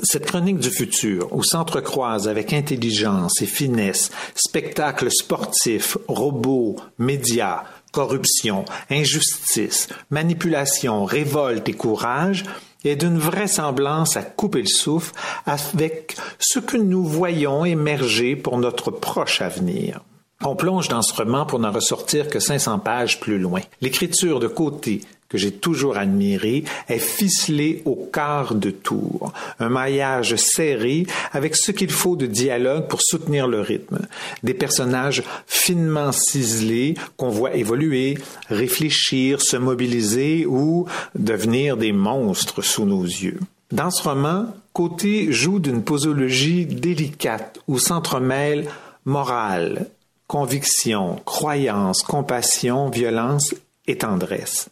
Cette 0.03 0.25
chronique 0.25 0.59
du 0.59 0.69
futur, 0.69 1.27
où 1.33 1.43
s'entrecroisent 1.43 2.27
avec 2.27 2.53
intelligence 2.53 3.41
et 3.41 3.45
finesse 3.45 4.11
spectacles 4.35 5.11
sportifs, 5.11 5.97
robots, 6.07 6.77
médias, 6.97 7.63
corruption, 7.91 8.65
injustice, 8.89 9.87
manipulation, 10.09 11.05
révolte 11.05 11.67
et 11.69 11.73
courage, 11.73 12.43
est 12.85 12.95
d'une 12.95 13.17
vraisemblance 13.17 14.15
à 14.15 14.23
couper 14.23 14.61
le 14.61 14.67
souffle 14.67 15.13
avec 15.45 16.15
ce 16.39 16.59
que 16.59 16.77
nous 16.77 17.03
voyons 17.03 17.65
émerger 17.65 18.35
pour 18.35 18.57
notre 18.57 18.91
proche 18.91 19.41
avenir. 19.41 20.01
On 20.41 20.55
plonge 20.55 20.87
dans 20.87 21.01
ce 21.01 21.13
roman 21.13 21.45
pour 21.45 21.59
n'en 21.59 21.71
ressortir 21.71 22.29
que 22.29 22.39
500 22.39 22.79
pages 22.79 23.19
plus 23.19 23.39
loin. 23.39 23.59
L'écriture 23.81 24.39
de 24.39 24.47
côté, 24.47 25.01
que 25.29 25.37
j'ai 25.37 25.51
toujours 25.51 25.97
admiré, 25.97 26.63
est 26.89 26.99
ficelée 26.99 27.81
au 27.85 27.95
quart 27.95 28.55
de 28.55 28.71
tour, 28.71 29.31
un 29.59 29.69
maillage 29.69 30.35
serré 30.35 31.05
avec 31.31 31.55
ce 31.55 31.71
qu'il 31.71 31.91
faut 31.91 32.15
de 32.15 32.25
dialogue 32.25 32.87
pour 32.87 33.01
soutenir 33.01 33.47
le 33.47 33.61
rythme, 33.61 33.99
des 34.43 34.53
personnages 34.53 35.23
finement 35.47 36.11
ciselés 36.11 36.95
qu'on 37.15 37.29
voit 37.29 37.55
évoluer, 37.55 38.17
réfléchir, 38.49 39.41
se 39.41 39.57
mobiliser 39.57 40.45
ou 40.45 40.87
devenir 41.15 41.77
des 41.77 41.91
monstres 41.91 42.61
sous 42.61 42.85
nos 42.85 43.03
yeux. 43.03 43.39
Dans 43.71 43.91
ce 43.91 44.01
roman, 44.01 44.47
Côté 44.73 45.31
joue 45.33 45.59
d'une 45.59 45.83
posologie 45.83 46.65
délicate 46.65 47.59
où 47.67 47.79
s'entremêlent 47.79 48.69
morale, 49.03 49.87
conviction, 50.27 51.19
croyance, 51.25 52.01
compassion, 52.01 52.89
violence 52.89 53.53
et 53.87 53.97
tendresse. 53.97 54.69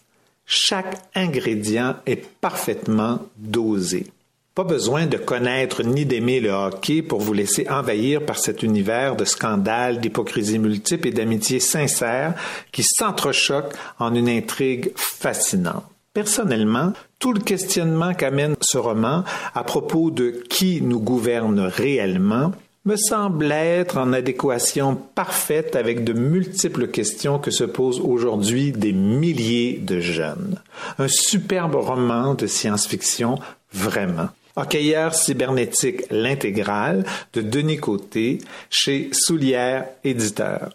Chaque 0.49 0.95
ingrédient 1.13 1.97
est 2.05 2.25
parfaitement 2.39 3.19
dosé. 3.35 4.07
Pas 4.55 4.63
besoin 4.63 5.05
de 5.05 5.17
connaître 5.17 5.83
ni 5.83 6.05
d'aimer 6.05 6.39
le 6.39 6.51
hockey 6.51 7.01
pour 7.01 7.19
vous 7.19 7.33
laisser 7.33 7.67
envahir 7.69 8.25
par 8.25 8.39
cet 8.39 8.63
univers 8.63 9.17
de 9.17 9.25
scandales, 9.25 9.99
d'hypocrisie 9.99 10.57
multiples 10.57 11.09
et 11.09 11.11
d'amitié 11.11 11.59
sincère 11.59 12.33
qui 12.71 12.81
s'entrechoquent 12.81 13.75
en 13.99 14.15
une 14.15 14.29
intrigue 14.29 14.93
fascinante. 14.95 15.83
Personnellement, 16.13 16.93
tout 17.19 17.33
le 17.33 17.41
questionnement 17.41 18.13
qu'amène 18.13 18.55
ce 18.61 18.77
roman 18.77 19.25
à 19.53 19.63
propos 19.65 20.11
de 20.11 20.43
qui 20.49 20.81
nous 20.81 21.01
gouverne 21.01 21.59
réellement 21.59 22.53
me 22.87 22.95
semble 22.95 23.51
être 23.51 23.97
en 23.97 24.13
adéquation 24.13 24.95
parfaite 24.95 25.75
avec 25.75 26.05
de 26.05 26.13
multiples 26.13 26.87
questions 26.87 27.37
que 27.37 27.51
se 27.51 27.65
posent 27.65 27.99
aujourd'hui 27.99 28.71
des 28.71 28.93
milliers 28.93 29.77
de 29.77 29.99
jeunes. 29.99 30.61
Un 30.97 31.09
superbe 31.09 31.75
roman 31.75 32.33
de 32.33 32.47
science-fiction, 32.47 33.39
vraiment. 33.73 34.29
Hockeyeur 34.55 35.13
cybernétique 35.13 36.03
l'intégrale 36.09 37.03
de 37.33 37.41
Denis 37.41 37.77
Côté 37.77 38.39
chez 38.69 39.09
Soulière 39.11 39.85
Éditeur. 40.05 40.69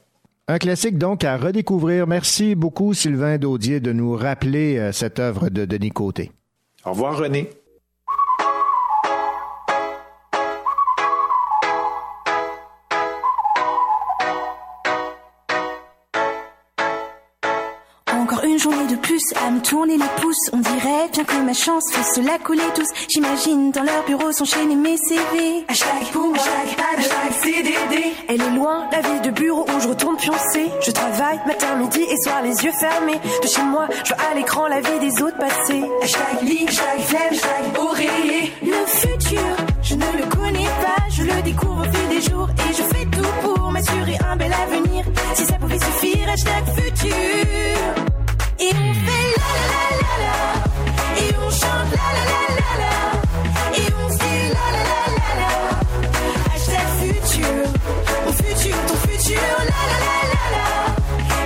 Un 0.48 0.58
classique 0.58 0.98
donc 0.98 1.24
à 1.24 1.38
redécouvrir. 1.38 2.06
Merci 2.06 2.54
beaucoup 2.54 2.92
Sylvain 2.92 3.38
Daudier 3.38 3.80
de 3.80 3.92
nous 3.92 4.14
rappeler 4.14 4.76
euh, 4.76 4.92
cette 4.92 5.18
œuvre 5.18 5.48
de 5.48 5.64
Denis 5.64 5.90
Côté. 5.90 6.30
Au 6.84 6.90
revoir 6.90 7.16
René. 7.16 7.48
Journée 18.62 18.86
de 18.86 18.94
plus 18.96 19.22
à 19.44 19.50
me 19.50 19.60
tourner 19.60 19.96
les 19.96 20.20
pouces. 20.20 20.50
On 20.52 20.58
dirait 20.58 21.08
bien 21.12 21.24
que 21.24 21.36
ma 21.42 21.52
chance 21.52 21.84
fait 21.90 22.14
se 22.14 22.24
la 22.24 22.38
coller 22.38 22.62
tous. 22.74 22.86
J'imagine 23.08 23.72
dans 23.72 23.82
leur 23.82 24.04
bureau 24.06 24.30
s'enchaîner 24.30 24.76
mes 24.76 24.96
CV. 24.96 25.64
Hashtag 25.68 26.04
pour 26.12 26.28
moi, 26.28 26.38
hashtag 26.38 27.32
CDD. 27.42 28.14
Elle 28.28 28.40
est 28.40 28.50
loin, 28.50 28.88
la 28.92 29.00
vie 29.00 29.20
de 29.24 29.30
bureau 29.30 29.66
où 29.68 29.80
je 29.80 29.88
retourne 29.88 30.16
pioncer. 30.16 30.70
Je 30.80 30.92
travaille 30.92 31.40
matin, 31.44 31.74
midi 31.76 32.02
et 32.02 32.16
soir 32.22 32.40
les 32.42 32.54
yeux 32.64 32.72
fermés. 32.78 33.20
De 33.42 33.48
chez 33.48 33.62
moi, 33.62 33.88
je 34.04 34.14
vois 34.14 34.24
à 34.30 34.34
l'écran 34.34 34.68
la 34.68 34.80
vie 34.80 34.98
des 35.00 35.22
autres 35.22 35.38
passer. 35.38 35.82
Hashtag 36.02 36.42
lit, 36.42 36.66
hashtag 36.68 37.00
flemme, 37.00 37.32
hashtag 37.32 37.78
oreiller. 37.78 38.52
Le 38.62 38.86
futur, 38.86 39.56
je 39.82 39.94
ne 39.96 40.18
le 40.18 40.36
connais 40.36 40.70
pas. 40.80 41.02
Je 41.10 41.22
le 41.24 41.42
découvre 41.42 41.80
au 41.80 41.92
fil 41.92 42.08
des 42.08 42.30
jours 42.30 42.48
et 42.48 42.72
je 42.72 42.82
fais 42.82 43.06
tout 43.06 43.32
pour 43.42 43.70
m'assurer 43.72 44.18
un 44.30 44.36
bel 44.36 44.52
avenir. 44.52 45.04
Si 45.34 45.44
ça 45.46 45.54
pouvait 45.54 45.80
suffire, 45.80 46.28
hashtag 46.28 46.64
futur. 46.76 48.11
Et 48.62 48.68
on 48.68 48.94
fait 48.94 49.28
la 49.40 49.50
la 49.58 49.74
la 49.74 49.84
la 50.02 50.14
la 50.22 50.36
Et 51.18 51.34
on 51.36 51.50
chante 51.50 51.90
la 51.98 52.06
la 52.16 52.24
la 52.30 52.42
la 52.60 52.72
la 52.82 52.94
Et 53.76 53.88
on 53.98 54.08
fait 54.08 54.44
la 54.54 54.66
la 54.76 54.82
la 54.90 55.02
la 55.18 55.30
la 55.40 55.50
Hashtag 56.54 56.86
futur 57.00 57.56
Mon 58.24 58.32
futur, 58.32 58.76
ton 58.86 58.98
futur 59.08 59.40
La 59.58 59.80
la 59.90 59.98
la 60.06 60.16
la 60.32 60.44
la 60.54 60.66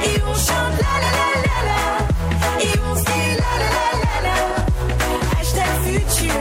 Et 0.04 0.16
on 0.28 0.34
chante 0.34 0.76
la 0.84 0.92
la 1.04 1.10
la 1.16 1.28
la 1.46 1.58
la 1.70 1.80
Et 2.60 2.74
on 2.84 2.94
fait 2.96 3.30
la 3.40 3.52
la 3.62 3.70
la 3.80 3.90
la 4.04 4.16
la 4.26 4.36
Hashtag 5.40 5.72
futur 5.86 6.40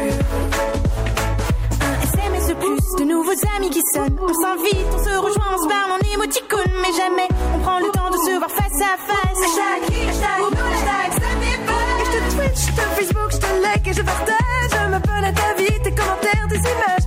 Un 1.79 1.95
SMS 2.03 2.47
plus, 2.59 2.87
de 2.99 3.05
nouveaux 3.05 3.39
amis 3.55 3.69
qui 3.69 3.81
sonnent 3.93 4.19
On 4.21 4.33
s'invite, 4.33 4.89
on 4.93 4.97
se 5.05 5.13
rejoint, 5.19 5.51
on 5.57 5.63
se 5.63 5.67
parle 5.69 5.91
en 5.93 6.13
émoticône 6.13 6.73
Mais 6.81 6.93
jamais 6.97 7.29
on 7.55 7.59
prend 7.59 7.79
le 7.79 7.89
temps 7.91 8.09
de 8.11 8.17
se 8.17 8.37
voir 8.37 8.51
face 8.51 8.81
à 8.81 8.97
face 8.97 9.15
Hashtag, 9.45 9.83
hashtag 9.83 9.94
et 13.87 13.93
je 13.93 14.01
partage. 14.01 14.35
Je 14.71 14.89
m'abonne 14.89 15.23
à 15.23 15.31
ta 15.31 15.53
vie, 15.57 15.79
tes 15.83 15.91
commentaires, 15.91 16.47
tes 16.49 16.57
images. 16.57 17.04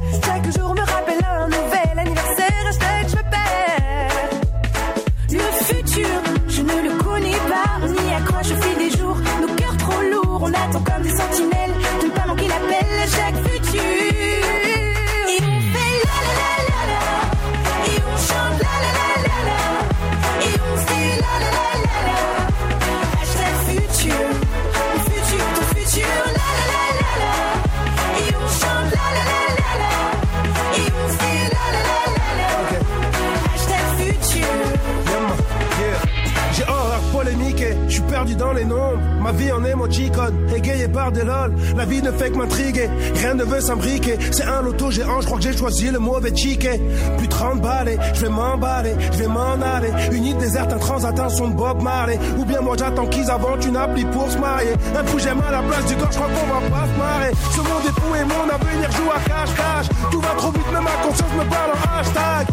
Lol. 40.94 41.54
La 41.76 41.84
vie 41.84 42.02
ne 42.02 42.10
fait 42.12 42.30
que 42.30 42.36
m'intriguer, 42.36 42.88
rien 43.14 43.34
ne 43.34 43.44
veut 43.44 43.60
s'imbriquer. 43.60 44.18
C'est 44.30 44.44
un 44.44 44.62
loto 44.62 44.90
géant, 44.90 45.20
je 45.20 45.26
crois 45.26 45.38
que 45.38 45.44
j'ai 45.44 45.56
choisi 45.56 45.90
le 45.90 45.98
mauvais 45.98 46.32
ticket. 46.32 46.80
Plus 47.18 47.28
30 47.28 47.60
balais, 47.60 47.98
je 48.14 48.20
vais 48.22 48.28
m'emballer, 48.28 48.94
je 49.12 49.18
vais 49.18 49.28
m'en 49.28 49.60
aller. 49.60 49.90
Une 50.12 50.24
île 50.24 50.36
déserte, 50.36 50.72
un 50.72 50.78
trans 50.78 50.98
son 51.28 51.48
Bob 51.48 51.82
Marley. 51.82 52.18
Ou 52.38 52.44
bien 52.44 52.60
moi 52.60 52.74
j'attends 52.78 53.06
qu'ils 53.06 53.30
inventent 53.30 53.64
une 53.64 53.76
appli 53.76 54.04
pour 54.06 54.30
se 54.30 54.38
marier. 54.38 54.72
Un 54.96 55.04
coup 55.04 55.18
j'aime 55.18 55.40
à 55.46 55.50
la 55.50 55.62
place 55.62 55.86
du 55.86 55.96
corps, 55.96 56.12
je 56.12 56.18
crois 56.18 56.28
qu'on 56.28 56.46
va 56.46 56.76
pas 56.76 56.86
se 56.86 56.98
marrer. 56.98 57.32
Ce 57.52 57.58
monde 57.58 57.84
est 57.86 58.00
fou 58.00 58.14
et 58.14 58.24
mon 58.24 58.54
avenir 58.54 58.90
joue 58.92 59.10
à 59.10 59.20
cache-cache. 59.28 59.88
Tout 60.10 60.20
va 60.20 60.34
trop 60.36 60.50
vite, 60.50 60.66
mais 60.72 60.80
ma 60.80 60.96
conscience 61.06 61.32
me 61.32 61.44
parle 61.44 61.70
en 61.72 61.98
hashtag. 61.98 62.46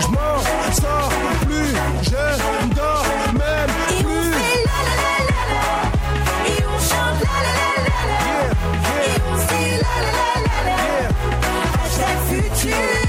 Je 0.00 0.06
m'en 0.08 0.72
sors 0.72 1.10
plus, 1.46 1.74
je 2.02 2.74
dors 2.74 3.04
même 3.34 3.67
nuit 12.64 13.07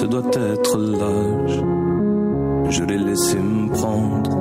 ce 0.00 0.06
doit 0.06 0.30
être 0.34 0.78
l'âge. 0.78 1.62
Je 2.70 2.82
l'ai 2.84 2.96
laissé 2.96 3.36
me 3.36 3.68
prendre. 3.70 4.32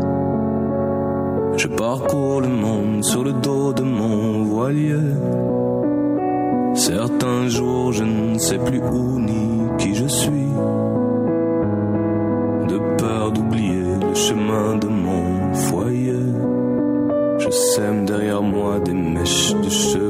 Je 1.57 1.68
parcours 1.68 2.39
le 2.39 2.47
monde 2.47 3.03
sur 3.03 3.26
le 3.26 3.34
dos 3.34 3.74
de 3.74 3.84
mon 3.84 4.45
voilier. 4.45 5.10
Certains 6.76 7.49
jours, 7.49 7.91
je 7.91 8.05
ne 8.05 8.38
sais 8.38 8.60
plus 8.60 8.80
où 8.80 9.20
ni 9.20 9.68
qui 9.78 9.95
je 9.95 10.07
suis. 10.07 10.51
De 12.72 12.78
peur 12.97 13.34
d'oublier 13.34 13.97
le 14.07 14.16
chemin 14.16 14.78
de 14.78 14.88
mon 14.88 15.53
foyer. 15.53 16.24
Je 17.39 17.49
sème 17.49 18.05
derrière 18.05 18.41
moi 18.41 18.80
des 18.80 18.93
mèches 18.93 19.55
de 19.55 19.70
cheveux 19.70 20.09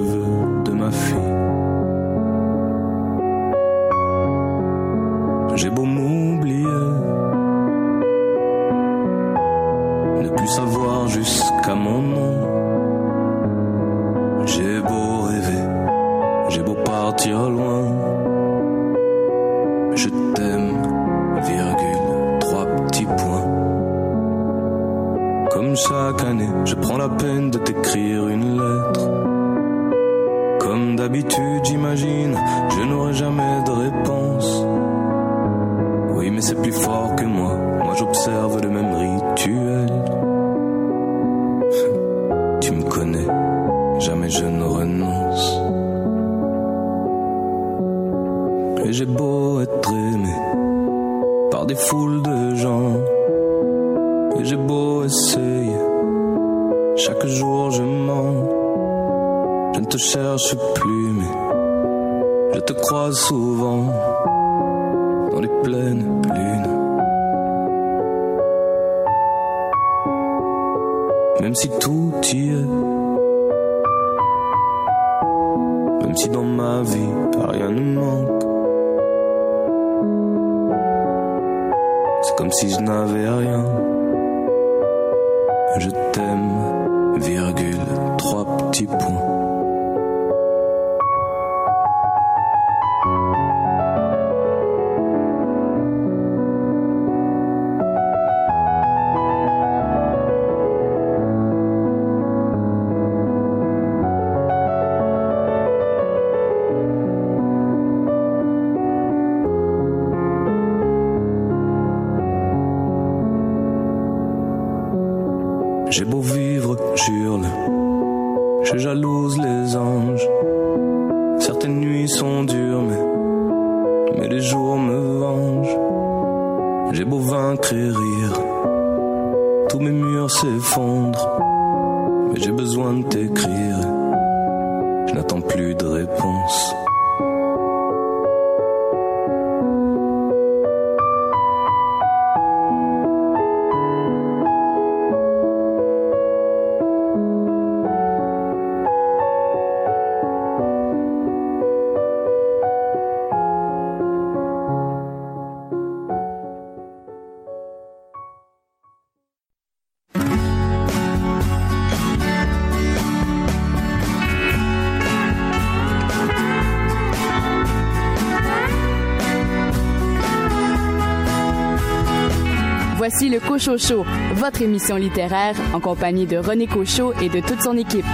Votre 173.70 174.64
émission 174.64 174.96
littéraire 174.96 175.56
en 175.76 175.80
compagnie 175.80 176.26
de 176.26 176.38
René 176.38 176.66
Cochot 176.66 177.14
et 177.22 177.30
de 177.30 177.40
toute 177.40 177.62
son 177.62 177.78
équipe. 177.78 178.06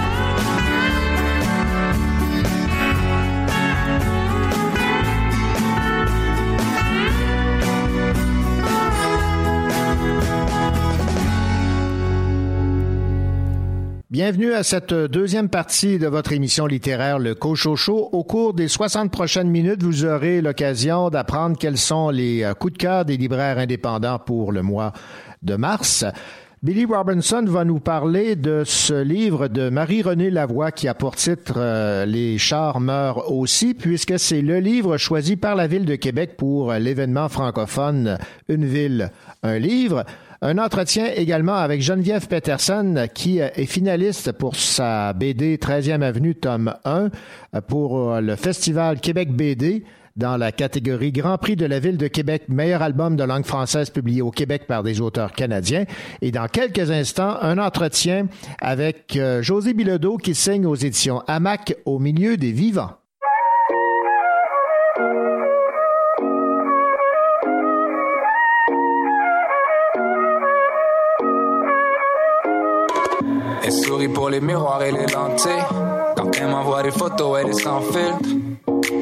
Bienvenue 14.10 14.54
à 14.54 14.62
cette 14.62 14.94
deuxième 14.94 15.50
partie 15.50 15.98
de 15.98 16.06
votre 16.06 16.32
émission 16.32 16.66
littéraire 16.66 17.18
Le 17.18 17.34
Cochocho. 17.34 18.08
Au 18.12 18.24
cours 18.24 18.54
des 18.54 18.66
60 18.66 19.10
prochaines 19.10 19.50
minutes, 19.50 19.82
vous 19.82 20.06
aurez 20.06 20.40
l'occasion 20.40 21.10
d'apprendre 21.10 21.58
quels 21.58 21.76
sont 21.76 22.08
les 22.08 22.42
euh, 22.42 22.54
coups 22.54 22.72
de 22.72 22.78
cœur 22.78 23.04
des 23.04 23.18
libraires 23.18 23.58
indépendants 23.58 24.18
pour 24.18 24.52
le 24.52 24.62
mois 24.62 24.94
de 25.42 25.56
mars. 25.56 26.04
Billy 26.62 26.86
Robinson 26.86 27.44
va 27.46 27.64
nous 27.64 27.80
parler 27.80 28.34
de 28.34 28.62
ce 28.64 28.94
livre 28.94 29.46
de 29.46 29.68
Marie-Renée 29.68 30.30
Lavoie 30.30 30.72
qui 30.72 30.88
a 30.88 30.94
pour 30.94 31.14
titre 31.14 31.54
euh, 31.58 32.06
Les 32.06 32.38
chars 32.38 32.80
meurent 32.80 33.30
aussi, 33.30 33.74
puisque 33.74 34.18
c'est 34.18 34.40
le 34.40 34.58
livre 34.58 34.96
choisi 34.96 35.36
par 35.36 35.54
la 35.54 35.66
Ville 35.66 35.84
de 35.84 35.96
Québec 35.96 36.36
pour 36.38 36.72
l'événement 36.72 37.28
francophone 37.28 38.18
Une 38.48 38.64
ville, 38.64 39.10
un 39.42 39.58
livre. 39.58 40.04
Un 40.42 40.58
entretien 40.58 41.06
également 41.14 41.56
avec 41.56 41.82
Geneviève 41.82 42.26
Peterson, 42.26 43.06
qui 43.14 43.38
est 43.38 43.66
finaliste 43.66 44.32
pour 44.32 44.56
sa 44.56 45.12
BD 45.12 45.58
13e 45.58 46.02
Avenue, 46.02 46.34
tome 46.34 46.74
1, 46.84 47.10
pour 47.68 48.20
le 48.20 48.34
Festival 48.34 49.00
Québec 49.00 49.30
BD 49.32 49.84
dans 50.16 50.36
la 50.36 50.52
catégorie 50.52 51.12
Grand 51.12 51.38
Prix 51.38 51.56
de 51.56 51.66
la 51.66 51.78
Ville 51.78 51.96
de 51.96 52.08
Québec, 52.08 52.44
meilleur 52.48 52.82
album 52.82 53.16
de 53.16 53.24
langue 53.24 53.44
française 53.44 53.90
publié 53.90 54.22
au 54.22 54.30
Québec 54.30 54.66
par 54.66 54.82
des 54.82 55.00
auteurs 55.00 55.32
canadiens. 55.32 55.84
Et 56.22 56.30
dans 56.30 56.48
quelques 56.48 56.90
instants, 56.90 57.36
un 57.40 57.58
entretien 57.58 58.26
avec 58.60 59.16
euh, 59.16 59.42
José 59.42 59.74
Bilodeau 59.74 60.16
qui 60.16 60.34
signe 60.34 60.66
aux 60.66 60.74
éditions 60.74 61.22
Hamac 61.26 61.76
au 61.84 61.98
milieu 61.98 62.36
des 62.36 62.52
vivants. 62.52 62.92
Pour 74.14 74.30
les 74.30 74.40
miroirs 74.40 74.82
et 74.82 74.92
les 74.92 75.06
lentilles. 75.06 75.85
Quand 76.16 76.30
elle 76.40 76.48
m'envoie 76.48 76.82
des 76.82 76.90
photos, 76.90 77.38
elle 77.40 77.50
est 77.50 77.60
sans 77.60 77.80
filtre. 77.82 78.28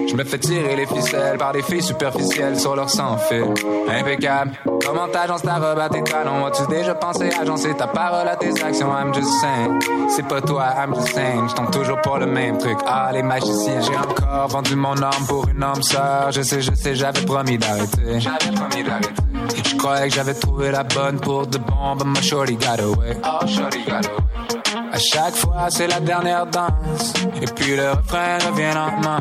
Je 0.09 0.15
me 0.15 0.25
fais 0.25 0.39
tirer 0.39 0.77
les 0.77 0.87
ficelles 0.87 1.39
par 1.39 1.53
des 1.53 1.63
filles 1.63 1.83
superficielles 1.83 2.59
sur 2.59 2.77
leur 2.77 2.91
sang 2.91 3.17
fil. 3.17 3.45
Impeccable. 3.89 4.53
Comment 4.85 5.09
t'agences 5.09 5.43
ta 5.43 5.55
robe 5.55 5.79
à 5.79 5.89
tes 5.89 6.03
talons? 6.03 6.45
As-tu 6.47 6.67
déjà 6.69 6.95
pensé 6.95 7.31
agencer 7.41 7.75
ta 7.75 7.87
parole 7.87 8.29
à 8.29 8.37
tes 8.37 8.51
actions? 8.63 8.93
I'm 8.93 9.15
just 9.15 9.31
saying. 9.41 9.81
C'est 10.09 10.27
pas 10.27 10.41
toi, 10.41 10.67
I'm 10.77 10.95
just 10.95 11.15
saying. 11.15 11.49
Je 11.49 11.79
toujours 11.79 12.01
pour 12.03 12.19
le 12.19 12.27
même 12.27 12.59
truc. 12.59 12.79
Ah, 12.87 13.11
les 13.13 13.23
magiciens. 13.23 13.81
J'ai 13.81 13.97
encore 13.97 14.49
vendu 14.49 14.77
mon 14.77 14.97
âme 15.03 15.27
pour 15.27 15.49
une 15.49 15.63
âme 15.63 15.83
sœur. 15.83 16.31
Je 16.31 16.43
sais, 16.43 16.61
je 16.61 16.75
sais, 16.75 16.95
j'avais 16.95 17.25
promis 17.25 17.59
d'arrêter. 17.59 18.21
J'avais 18.21 18.55
promis 18.55 18.85
d'arrêter. 18.85 19.34
Je 19.65 19.77
croyais 19.77 20.09
que 20.09 20.15
j'avais 20.15 20.35
trouvé 20.35 20.71
la 20.71 20.83
bonne 20.83 21.21
pour 21.21 21.47
de 21.47 21.59
bon, 21.59 21.97
but 21.97 22.07
my 22.07 22.21
shorty 22.23 22.57
got 22.57 22.81
away. 22.81 23.17
Oh, 23.25 23.47
shorty 23.47 23.85
got 23.85 24.07
away. 24.07 24.25
À 24.93 24.99
chaque 24.99 25.35
fois, 25.35 25.67
c'est 25.71 25.89
la 25.89 26.01
dernière 26.01 26.47
danse. 26.47 27.13
Et 27.43 27.47
puis 27.47 27.77
le 27.77 27.91
refrain 27.91 28.39
revient 28.39 28.73
lentement. 28.75 29.19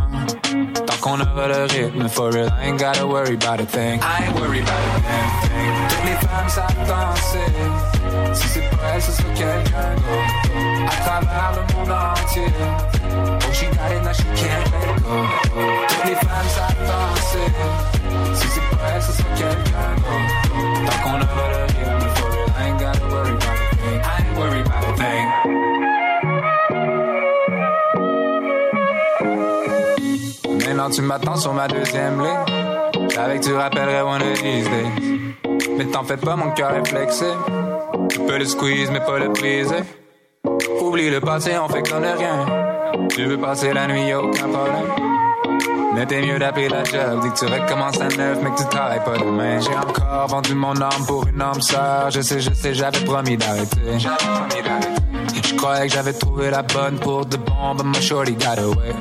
Tant 0.86 0.97
qu'on 1.01 1.19
aura 1.19 1.47
le 1.47 1.63
rythme, 1.63 2.07
for 2.07 2.32
real, 2.32 2.53
I 2.61 2.67
ain't 2.67 2.80
gotta 2.80 3.05
worry 3.07 3.34
about 3.34 3.59
a 3.59 3.65
thing. 3.65 3.99
I 4.01 4.26
ain't 4.26 4.39
worried 4.39 4.63
about 4.63 4.78
a 4.78 5.01
damn 5.01 5.30
thing. 5.41 5.74
Toutes 5.89 6.05
les 6.05 6.17
femmes 6.28 6.49
savent 6.49 6.88
danser. 6.88 7.49
Si 8.34 8.47
c'est 8.49 8.69
pas 8.69 8.93
elle, 8.95 9.01
ce 9.01 9.11
sera 9.11 9.30
quelqu'un 9.30 9.95
d'autre. 9.95 10.34
À 10.86 10.95
travers 11.03 11.51
le 11.55 11.61
monde 11.74 11.91
entier. 11.91 12.47
Oh, 13.15 13.51
she 13.51 13.65
got 13.65 13.91
it, 13.91 14.03
now 14.03 14.13
she 14.13 14.24
can't 14.36 14.65
let 14.71 15.01
go. 15.01 15.15
Toutes 15.88 16.05
les 16.05 16.15
femmes 16.15 16.49
savent 16.49 16.88
danser. 16.88 18.03
Qu'on 21.04 21.20
real, 21.20 21.68
I 22.56 22.68
ain't 22.68 22.82
about. 22.82 23.34
Maintenant 30.66 30.89
tu 30.89 31.01
m'attends 31.01 31.36
sur 31.36 31.54
ma 31.54 31.68
deuxième 31.68 32.20
ligne. 32.20 32.45
Que 33.10 33.43
tu 33.43 33.54
rappellerais 33.54 34.01
one 34.01 34.22
of 34.22 34.41
these 34.41 34.68
days. 34.70 35.36
Mais 35.78 35.86
t'en 35.86 36.04
fais 36.04 36.18
pas, 36.18 36.36
mon 36.36 36.51
cœur 36.51 36.74
est 36.76 36.88
flexé. 36.88 37.26
Tu 38.10 38.20
peux 38.20 38.38
le 38.38 38.45
squeeze, 38.45 38.89
mais 38.91 38.99
pas 38.99 39.20
le 39.20 39.30
briser. 39.30 39.84
Oublie 40.82 41.10
le 41.10 41.20
passé, 41.20 41.58
on 41.58 41.68
fait 41.68 41.84
comme 41.88 42.01
de 42.01 42.18
rien. 42.18 42.45
Tu 43.10 43.26
veux 43.26 43.38
passer 43.38 43.74
la 43.74 43.88
nuit, 43.88 44.08
y'a 44.08 44.20
aucun 44.20 44.47
problème. 44.49 45.12
Mais 45.96 46.06
t'es 46.08 46.22
mieux 46.22 46.39
d'appeler 46.39 46.70
la 46.70 46.84
job, 46.84 47.22
dis 47.22 47.30
que 47.30 47.46
tu 47.46 47.46
recommences 47.46 48.02
à 48.02 48.08
neuf, 48.08 48.39
mais 48.41 48.52
que 48.52 48.58
tu 48.58 48.68
travailles 48.70 49.04
pas 49.04 49.18
demain. 49.18 49.60
J'ai 49.60 49.76
encore 49.76 50.28
vendu 50.28 50.56
mon 50.56 50.76
âme 50.82 51.06
pour 51.06 51.28
une 51.28 51.41
âme 51.41 51.62
sœur. 51.62 52.10
Je 52.10 52.22
sais, 52.22 52.39
je 52.39 52.52
sais, 52.54 52.74
j'avais 52.74 53.00
promis 53.02 53.38
d'arrêter. 53.38 54.00
J'avais 54.00 54.16
promis 54.16 54.64
d'arrêter. 54.64 55.04
Je 55.48 55.56
croyais 55.56 55.88
que 55.88 55.94
j'avais 55.94 56.14
trouvé 56.14 56.50
la 56.50 56.62
bonne 56.64 56.98
pour 57.00 57.26
de 57.26 57.38
bon, 57.38 57.76
but 57.76 57.86
my 57.86 58.02
shorty 58.02 58.34
got 58.34 58.60
away. 58.60 58.94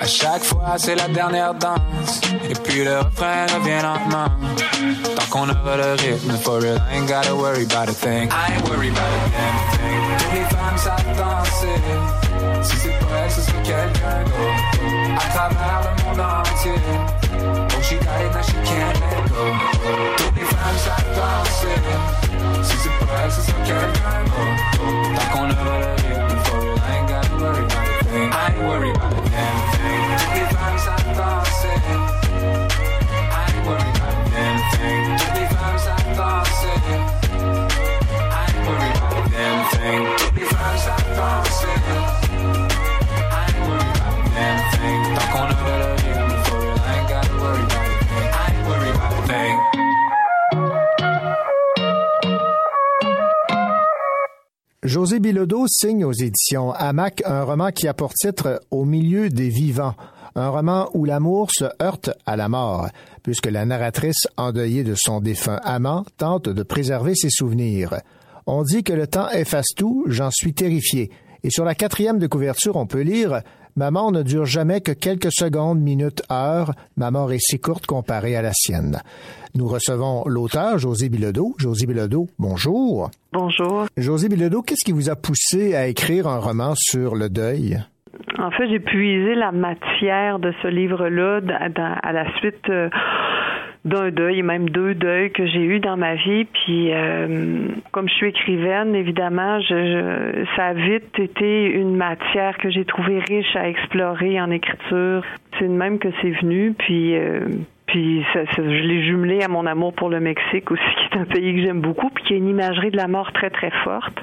À 0.00 0.06
chaque 0.06 0.42
fois, 0.42 0.74
c'est 0.78 0.96
la 0.96 1.06
dernière 1.08 1.54
danse. 1.54 2.20
Et 2.50 2.54
puis 2.54 2.84
le 2.84 2.98
refrain 2.98 3.46
revient 3.54 3.80
lentement. 3.82 4.26
Tant 5.14 5.26
qu'on 5.30 5.48
aura 5.48 5.76
le 5.76 5.92
rythme, 5.92 6.32
for 6.42 6.60
real, 6.60 6.82
I 6.90 6.96
ain't 6.96 7.08
gotta 7.08 7.34
worry 7.34 7.64
about 7.64 7.88
a 7.88 7.92
thing. 7.92 8.28
I 8.28 8.56
ain't 8.56 8.68
worried 8.68 8.92
about 8.92 9.02
a 9.06 9.30
thing. 9.30 10.34
Les 10.34 10.44
femmes 10.56 10.78
savent 10.78 11.16
danser. 11.16 11.80
Si 12.62 12.76
c'est 12.76 12.98
pas 12.98 13.18
elle, 13.24 13.30
ce 13.30 13.40
sera 13.40 13.58
quelqu'un 13.62 14.24
d'autre. 14.24 14.71
À 15.16 15.28
travers 15.28 15.80
le 15.84 15.92
monde 16.04 16.20
entier. 16.20 16.72
Oh, 17.34 17.82
she 17.82 17.96
got 17.96 18.20
it, 18.20 18.32
now 18.32 18.42
she 18.42 18.52
can't 18.64 18.98
let 19.00 19.28
go. 19.28 19.44
Toutes 20.16 20.36
les 20.36 20.44
femmes 20.44 20.78
savent 20.78 21.14
danser. 21.16 21.76
Si 22.62 22.76
c'est 22.76 23.06
pas 23.06 23.24
elle, 23.24 23.32
ce 23.32 23.40
sera 23.42 23.58
quelqu'un 23.64 24.24
d'autre. 24.24 24.72
Tant 25.14 25.28
qu'on 25.32 25.50
aura 25.50 25.78
le 25.78 25.86
rythme, 26.02 26.36
for 26.44 26.58
real, 26.60 26.78
I 26.78 26.96
ain't 26.96 27.08
gotta 27.08 27.34
worry 27.40 27.64
about 27.64 27.88
a 27.88 28.04
thing. 28.04 28.30
I 28.30 28.46
ain't 28.48 28.62
worried 28.62 28.96
about 28.96 29.12
a 29.12 29.22
damn 29.30 29.58
thing. 29.72 30.02
Toutes 30.18 30.34
les 30.34 30.46
femmes 30.54 30.78
savent 30.78 31.12
danser. 31.16 31.76
I 33.12 33.46
ain't 33.48 33.66
worried 33.66 33.96
about 33.96 34.14
a 34.14 34.30
damn 34.30 34.58
thing. 34.72 35.02
Toutes 35.18 35.36
les 35.36 35.48
femmes 35.48 35.78
savent 35.78 36.16
danser. 36.16 36.76
I 38.12 38.48
ain't 38.48 38.64
worried 38.66 38.96
about 38.96 39.14
a 39.16 39.30
damn 39.30 39.60
thing. 39.70 40.02
Toutes 40.18 40.36
les 40.36 40.46
femmes 40.46 40.72
José 54.84 55.20
Bilodeau 55.20 55.66
signe 55.68 56.04
aux 56.04 56.12
éditions 56.12 56.72
Hamac 56.72 57.22
un 57.24 57.44
roman 57.44 57.70
qui 57.70 57.86
a 57.86 57.94
pour 57.94 58.14
titre 58.14 58.60
Au 58.72 58.84
milieu 58.84 59.28
des 59.28 59.48
vivants, 59.48 59.94
un 60.34 60.48
roman 60.48 60.90
où 60.92 61.04
l'amour 61.04 61.50
se 61.52 61.66
heurte 61.80 62.10
à 62.26 62.34
la 62.34 62.48
mort, 62.48 62.88
puisque 63.22 63.46
la 63.46 63.64
narratrice 63.64 64.26
endeuillée 64.36 64.82
de 64.82 64.96
son 64.96 65.20
défunt 65.20 65.60
amant 65.62 66.04
tente 66.16 66.48
de 66.48 66.62
préserver 66.64 67.14
ses 67.14 67.30
souvenirs. 67.30 68.00
On 68.46 68.64
dit 68.64 68.82
que 68.82 68.92
le 68.92 69.06
temps 69.06 69.30
efface 69.30 69.68
tout, 69.76 70.02
j'en 70.08 70.32
suis 70.32 70.52
terrifié. 70.52 71.12
Et 71.44 71.50
sur 71.50 71.64
la 71.64 71.76
quatrième 71.76 72.18
de 72.18 72.26
couverture, 72.26 72.74
on 72.74 72.88
peut 72.88 73.02
lire 73.02 73.42
Ma 73.74 73.90
mort 73.90 74.12
ne 74.12 74.22
dure 74.22 74.44
jamais 74.44 74.80
que 74.80 74.92
quelques 74.92 75.32
secondes, 75.32 75.80
minutes, 75.80 76.22
heures. 76.30 76.72
Ma 76.96 77.10
mort 77.10 77.32
est 77.32 77.40
si 77.40 77.58
courte 77.58 77.86
comparée 77.86 78.36
à 78.36 78.42
la 78.42 78.52
sienne. 78.52 78.98
Nous 79.54 79.66
recevons 79.66 80.24
l'auteur, 80.26 80.78
José 80.78 81.08
Bilodeau. 81.08 81.54
José 81.58 81.86
Bilodeau, 81.86 82.28
bonjour. 82.38 83.10
Bonjour. 83.32 83.86
José 83.96 84.28
Bilodeau, 84.28 84.62
qu'est-ce 84.62 84.84
qui 84.84 84.92
vous 84.92 85.08
a 85.08 85.16
poussé 85.16 85.74
à 85.74 85.86
écrire 85.86 86.26
un 86.26 86.38
roman 86.38 86.74
sur 86.76 87.14
le 87.14 87.30
deuil? 87.30 87.78
En 88.38 88.50
fait, 88.50 88.68
j'ai 88.68 88.80
puisé 88.80 89.34
la 89.34 89.52
matière 89.52 90.38
de 90.38 90.52
ce 90.62 90.68
livre-là 90.68 91.40
à 92.02 92.12
la 92.12 92.30
suite 92.38 92.68
euh, 92.68 92.90
d'un 93.84 94.10
deuil, 94.10 94.42
même 94.42 94.68
deux 94.70 94.94
deuils 94.94 95.32
que 95.32 95.46
j'ai 95.46 95.62
eu 95.62 95.80
dans 95.80 95.96
ma 95.96 96.14
vie. 96.14 96.44
Puis, 96.44 96.92
euh, 96.92 97.66
comme 97.90 98.08
je 98.08 98.14
suis 98.14 98.28
écrivaine, 98.28 98.94
évidemment, 98.94 99.60
je, 99.60 99.74
je, 99.74 100.44
ça 100.56 100.66
a 100.66 100.72
vite 100.74 101.18
été 101.18 101.66
une 101.66 101.96
matière 101.96 102.58
que 102.58 102.70
j'ai 102.70 102.84
trouvée 102.84 103.18
riche 103.18 103.56
à 103.56 103.68
explorer 103.68 104.40
en 104.40 104.50
écriture. 104.50 105.24
C'est 105.58 105.66
de 105.66 105.72
même 105.72 105.98
que 105.98 106.08
c'est 106.20 106.30
venu. 106.30 106.74
Puis, 106.78 107.16
euh, 107.16 107.40
puis 107.92 108.24
je 108.56 108.62
l'ai 108.62 109.04
jumelé 109.04 109.42
à 109.42 109.48
mon 109.48 109.66
amour 109.66 109.92
pour 109.92 110.08
le 110.08 110.18
Mexique 110.18 110.70
aussi, 110.70 110.82
qui 110.96 111.14
est 111.14 111.20
un 111.20 111.26
pays 111.26 111.54
que 111.54 111.60
j'aime 111.60 111.82
beaucoup, 111.82 112.08
puis 112.08 112.24
qui 112.24 112.32
a 112.32 112.36
une 112.36 112.48
imagerie 112.48 112.90
de 112.90 112.96
la 112.96 113.06
mort 113.06 113.30
très 113.34 113.50
très 113.50 113.70
forte. 113.84 114.16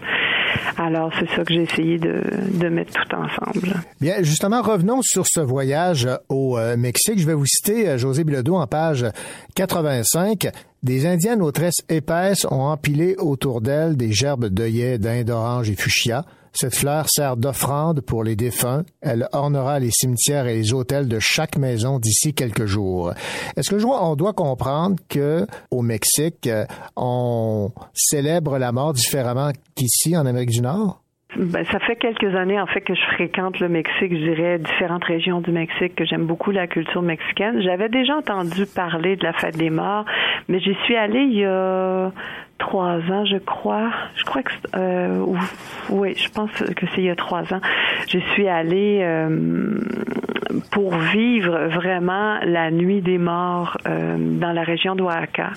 Alors 0.78 1.12
c'est 1.20 1.30
ça 1.30 1.44
que 1.44 1.54
j'ai 1.54 1.62
essayé 1.62 2.00
de, 2.00 2.68
mettre 2.70 2.94
tout 2.94 3.16
ensemble. 3.16 3.76
Bien, 4.02 4.16
justement, 4.22 4.64
revenons 4.64 5.02
sur 5.04 5.26
ce 5.28 5.40
voyage 5.40 6.10
au 6.30 6.58
euh, 6.58 6.78
Mexique. 6.78 7.20
Je 7.20 7.28
vais 7.28 7.36
vous 7.36 7.46
citer 7.46 7.88
euh, 7.88 7.98
José 8.00 8.24
Bilodeau 8.24 8.56
en 8.56 8.66
page 8.66 9.06
85. 9.56 10.48
Des 10.82 11.06
Indiennes 11.06 11.44
aux 11.44 11.52
tresses 11.52 11.84
épaisses 11.90 12.46
ont 12.50 12.64
empilé 12.64 13.18
autour 13.20 13.62
d'elles 13.62 13.98
des 13.98 14.12
gerbes 14.12 14.48
d'œillets, 14.48 14.98
d'Inde 14.98 15.30
orange 15.30 15.70
et 15.70 15.76
fuchsia. 15.76 16.26
Cette 16.54 16.76
fleur 16.76 17.06
sert 17.08 17.38
d'offrande 17.38 18.02
pour 18.02 18.24
les 18.24 18.36
défunts. 18.36 18.84
Elle 19.02 19.28
ornera 19.32 19.80
les 19.80 19.92
cimetières 19.92 20.48
et 20.48 20.56
les 20.56 20.74
hôtels 20.74 21.08
de 21.08 21.20
chaque 21.20 21.58
maison 21.58 22.00
d'ici 22.00 22.34
quelques 22.34 22.66
jours. 22.66 23.14
Est-ce 23.56 23.70
que 23.70 23.80
je 23.80 23.86
vois, 23.86 24.06
on 24.06 24.16
doit 24.16 24.34
comprendre 24.34 24.98
que 25.10 25.46
au 25.72 25.82
Mexique, 25.82 26.50
on 26.96 27.72
célèbre 27.94 28.58
la 28.58 28.72
mort 28.72 28.94
différemment 28.94 29.52
qu'ici 29.76 30.18
en 30.18 30.26
Amérique 30.26 30.52
du 30.52 30.62
Nord? 30.62 31.02
Ben, 31.36 31.64
ça 31.66 31.78
fait 31.80 31.96
quelques 31.96 32.36
années 32.36 32.60
en 32.60 32.66
fait 32.66 32.82
que 32.82 32.96
je 32.96 33.02
fréquente 33.14 33.60
le 33.60 33.70
Mexique, 33.70 34.12
je 34.12 34.34
dirais 34.34 34.58
différentes 34.58 35.04
régions 35.04 35.42
du 35.42 35.52
Mexique, 35.52 35.94
que 35.96 36.04
j'aime 36.04 36.26
beaucoup 36.26 36.50
la 36.50 36.66
culture 36.66 37.04
mexicaine. 37.04 37.62
J'avais 37.62 37.88
déjà 37.88 38.16
entendu 38.16 38.66
parler 38.66 39.16
de 39.16 39.24
la 39.24 39.34
fête 39.34 39.56
des 39.56 39.70
morts, 39.70 40.06
mais 40.48 40.60
j'y 40.60 40.74
suis 40.86 40.96
allée 40.96 41.22
il 41.22 41.38
y 41.38 41.46
a 41.46 42.12
trois 42.60 42.98
ans, 43.12 43.26
je 43.26 43.38
crois. 43.38 43.90
Je 44.16 44.24
crois 44.24 44.44
que 44.44 44.52
euh, 44.76 45.26
oui, 45.90 46.14
je 46.16 46.30
pense 46.30 46.52
que 46.52 46.86
c'est 46.94 47.02
il 47.02 47.06
y 47.06 47.10
a 47.10 47.16
trois 47.16 47.52
ans. 47.54 47.62
Je 48.08 48.20
suis 48.20 48.48
allée 48.48 49.00
euh, 49.02 49.80
pour 50.72 50.96
vivre 50.96 51.68
vraiment 51.68 52.40
la 52.44 52.70
nuit 52.70 53.02
des 53.02 53.18
morts 53.18 53.78
euh, 53.88 54.18
dans 54.40 54.52
la 54.52 54.62
région 54.62 54.96
d'Oaxaca. 54.96 55.52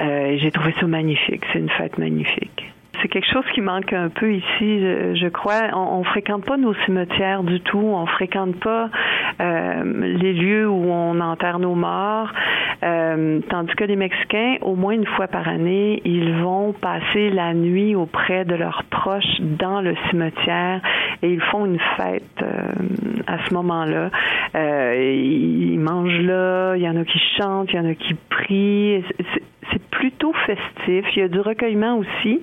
Euh, 0.00 0.36
J'ai 0.38 0.50
trouvé 0.50 0.74
ça 0.78 0.86
magnifique. 0.86 1.44
C'est 1.52 1.58
une 1.58 1.70
fête 1.70 1.98
magnifique 1.98 2.72
c'est 3.00 3.08
quelque 3.08 3.30
chose 3.30 3.44
qui 3.54 3.60
manque 3.60 3.92
un 3.92 4.08
peu 4.08 4.32
ici, 4.32 4.80
je, 4.80 5.14
je 5.14 5.28
crois. 5.28 5.70
On, 5.74 6.02
fréquente 6.04 6.44
pas 6.44 6.56
nos 6.56 6.74
cimetières 6.84 7.42
du 7.42 7.60
tout. 7.60 7.78
On 7.78 8.06
fréquente 8.06 8.56
pas 8.60 8.90
euh, 9.40 10.16
les 10.18 10.32
lieux 10.32 10.68
où 10.68 10.90
on 10.90 11.20
enterre 11.20 11.58
nos 11.58 11.74
morts. 11.74 12.32
Euh, 12.82 13.40
tandis 13.48 13.74
que 13.74 13.84
les 13.84 13.96
Mexicains, 13.96 14.56
au 14.62 14.74
moins 14.74 14.92
une 14.92 15.06
fois 15.06 15.26
par 15.26 15.48
année, 15.48 16.00
ils 16.04 16.32
vont 16.42 16.72
passer 16.72 17.30
la 17.30 17.54
nuit 17.54 17.94
auprès 17.94 18.44
de 18.44 18.54
leurs 18.54 18.84
proches 18.84 19.40
dans 19.40 19.80
le 19.80 19.94
cimetière 20.10 20.80
et 21.22 21.32
ils 21.32 21.42
font 21.42 21.66
une 21.66 21.80
fête 21.96 22.22
euh, 22.42 22.72
à 23.26 23.38
ce 23.46 23.54
moment-là. 23.54 24.10
ils 24.54 25.78
mangent 25.78 26.20
là, 26.20 26.74
il 26.76 26.82
y 26.82 26.88
en 26.88 26.96
a 26.96 27.04
qui 27.04 27.20
chantent, 27.36 27.70
il 27.72 27.76
y 27.76 27.80
en 27.80 27.88
a 27.88 27.94
qui 27.94 28.14
prient. 28.30 29.02
C'est 29.72 29.82
plutôt 29.90 30.32
festif. 30.46 31.04
Il 31.16 31.20
y 31.20 31.22
a 31.22 31.28
du 31.28 31.40
recueillement 31.40 31.98
aussi, 31.98 32.40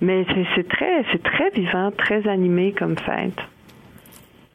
mais 0.00 0.24
c'est 0.54 0.68
très, 0.68 1.02
très 1.02 1.50
vivant, 1.50 1.90
très 1.96 2.28
animé 2.28 2.72
comme 2.72 2.96
fête. 2.96 3.38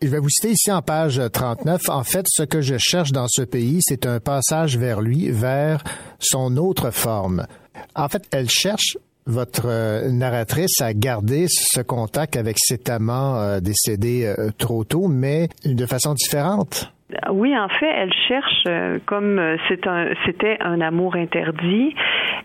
Je 0.01 0.09
vais 0.09 0.19
vous 0.19 0.29
citer 0.29 0.51
ici 0.51 0.71
en 0.71 0.83
page 0.83 1.19
39. 1.33 1.89
En 1.89 2.03
fait, 2.03 2.25
ce 2.29 2.43
que 2.43 2.61
je 2.61 2.75
cherche 2.77 3.11
dans 3.11 3.27
ce 3.27 3.41
pays, 3.41 3.79
c'est 3.81 4.05
un 4.05 4.19
passage 4.19 4.77
vers 4.77 5.01
lui, 5.01 5.31
vers 5.31 5.83
son 6.19 6.55
autre 6.57 6.91
forme. 6.91 7.47
En 7.95 8.07
fait, 8.07 8.23
elle 8.31 8.49
cherche 8.49 8.97
votre 9.25 9.65
euh, 9.65 10.09
narratrice 10.11 10.81
à 10.81 10.93
garder 10.93 11.47
ce 11.49 11.81
contact 11.81 12.37
avec 12.37 12.57
cet 12.59 12.89
amant 12.89 13.37
euh, 13.37 13.59
décédé 13.59 14.23
euh, 14.25 14.51
trop 14.57 14.83
tôt, 14.83 15.07
mais 15.07 15.49
de 15.65 15.85
façon 15.85 16.13
différente. 16.13 16.93
Oui, 17.31 17.57
en 17.57 17.69
fait, 17.69 17.89
elle 17.89 18.11
cherche, 18.27 18.63
euh, 18.67 18.99
comme 19.05 19.39
euh, 19.39 19.55
c'est 19.69 19.87
un, 19.87 20.09
c'était 20.25 20.57
un 20.59 20.81
amour 20.81 21.15
interdit 21.15 21.95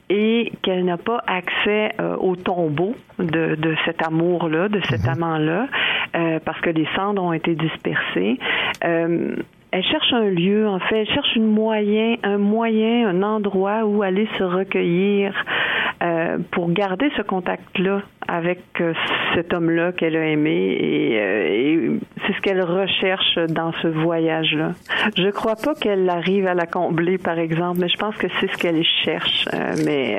et 0.09 0.53
qu'elle 0.63 0.85
n'a 0.85 0.99
pas 0.99 1.21
accès 1.27 1.93
euh, 2.01 2.15
au 2.17 2.37
tombeau 2.37 2.95
de, 3.19 3.57
de 3.57 3.75
cet 3.85 4.07
amour-là, 4.07 4.69
de 4.69 4.81
cet 4.89 5.09
amant-là, 5.09 5.67
euh, 6.15 6.39
parce 6.45 6.61
que 6.61 6.71
les 6.71 6.87
cendres 6.95 7.25
ont 7.25 7.33
été 7.33 7.57
dispersées. 7.57 8.39
Elle 9.73 9.85
cherche 9.85 10.13
un 10.13 10.29
lieu, 10.29 10.69
en 10.69 10.79
fait, 10.81 11.01
elle 11.01 11.09
cherche 11.09 11.35
une 11.35 11.47
moyen, 11.47 12.17
un 12.23 12.37
moyen, 12.37 13.09
un 13.09 13.23
endroit 13.23 13.85
où 13.87 14.03
aller 14.03 14.29
se 14.37 14.43
recueillir 14.43 15.35
euh, 16.03 16.39
pour 16.51 16.71
garder 16.73 17.11
ce 17.17 17.23
contact-là 17.23 18.03
avec 18.29 18.61
euh, 18.83 18.93
cet 19.35 19.55
homme-là 19.55 19.93
qu'elle 19.93 20.17
a 20.17 20.27
aimé 20.27 20.77
et, 20.79 21.19
euh, 21.19 21.47
et 21.49 21.91
c'est 22.27 22.35
ce 22.35 22.41
qu'elle 22.43 22.63
recherche 22.63 23.39
dans 23.49 23.73
ce 23.81 23.89
voyage-là. 23.89 24.73
Je 25.17 25.31
crois 25.31 25.57
pas 25.57 25.75
qu'elle 25.75 26.09
arrive 26.11 26.47
à 26.47 26.55
la 26.55 26.67
combler, 26.67 27.17
par 27.17 27.39
exemple, 27.39 27.79
mais 27.81 27.89
je 27.89 27.97
pense 27.97 28.17
que 28.17 28.27
c'est 28.41 28.51
ce 28.51 28.59
qu'elle 28.59 28.85
cherche. 29.05 29.49
Mais 29.87 30.19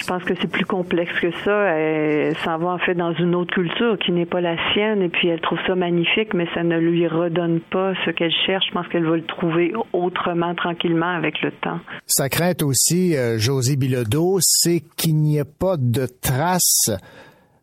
je 0.00 0.06
pense 0.06 0.24
que 0.24 0.34
c'est 0.40 0.50
plus 0.50 0.64
complexe 0.64 1.12
que 1.20 1.30
ça. 1.44 1.74
Elle 1.74 2.36
s'en 2.38 2.58
va 2.58 2.70
en 2.70 2.78
fait 2.78 2.94
dans 2.94 3.12
une 3.12 3.34
autre 3.34 3.52
culture 3.52 3.98
qui 3.98 4.12
n'est 4.12 4.26
pas 4.26 4.40
la 4.40 4.56
sienne 4.72 5.02
et 5.02 5.08
puis 5.08 5.28
elle 5.28 5.40
trouve 5.40 5.58
ça 5.66 5.74
magnifique, 5.74 6.32
mais 6.32 6.46
ça 6.54 6.62
ne 6.62 6.78
lui 6.78 7.06
redonne 7.06 7.60
pas 7.60 7.92
ce 8.04 8.10
qu'elle 8.10 8.29
cherche. 8.46 8.66
Je 8.68 8.72
pense 8.72 8.88
qu'elle 8.88 9.04
va 9.04 9.16
le 9.16 9.24
trouver 9.24 9.72
autrement, 9.92 10.54
tranquillement, 10.54 11.14
avec 11.16 11.40
le 11.42 11.50
temps. 11.52 11.80
Sa 12.06 12.28
crainte 12.28 12.62
aussi, 12.62 13.16
euh, 13.16 13.38
José 13.38 13.76
Bilodeau, 13.76 14.38
c'est 14.40 14.82
qu'il 14.96 15.16
n'y 15.16 15.38
ait 15.38 15.44
pas 15.44 15.76
de 15.78 16.06
trace 16.06 16.90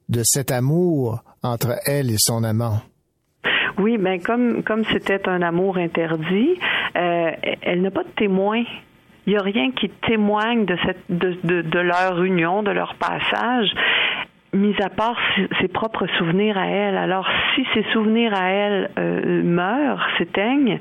de 0.10 0.22
cet 0.24 0.52
amour 0.52 1.24
entre 1.44 1.76
elle 1.86 2.10
et 2.10 2.18
son 2.18 2.44
amant. 2.44 2.82
Oui, 3.78 3.98
ben 3.98 4.20
comme 4.22 4.64
comme 4.64 4.84
c'était 4.86 5.30
un 5.30 5.42
amour 5.42 5.78
interdit, 5.78 6.58
euh, 6.96 7.32
elle 7.62 7.82
n'a 7.82 7.92
pas 7.92 8.04
de 8.04 8.10
témoin. 8.18 8.64
Il 9.26 9.34
n'y 9.34 9.38
a 9.38 9.42
rien 9.42 9.72
qui 9.72 9.90
témoigne 10.08 10.66
de 10.66 10.78
cette 10.86 11.04
de, 11.10 11.38
de, 11.44 11.62
de 11.62 11.80
leur 11.80 12.24
union, 12.24 12.64
de 12.64 12.72
leur 12.72 12.96
passage, 12.96 13.70
mis 14.54 14.76
à 14.82 14.90
part 14.90 15.18
ses, 15.36 15.48
ses 15.62 15.68
propres 15.68 16.08
souvenirs 16.18 16.58
à 16.58 16.66
elle. 16.66 16.98
Alors 16.98 17.28
si 17.58 17.66
ces 17.74 17.84
souvenirs 17.92 18.34
à 18.34 18.50
elle 18.50 18.92
euh, 19.00 19.44
meurent, 19.44 20.06
s'éteignent, 20.18 20.80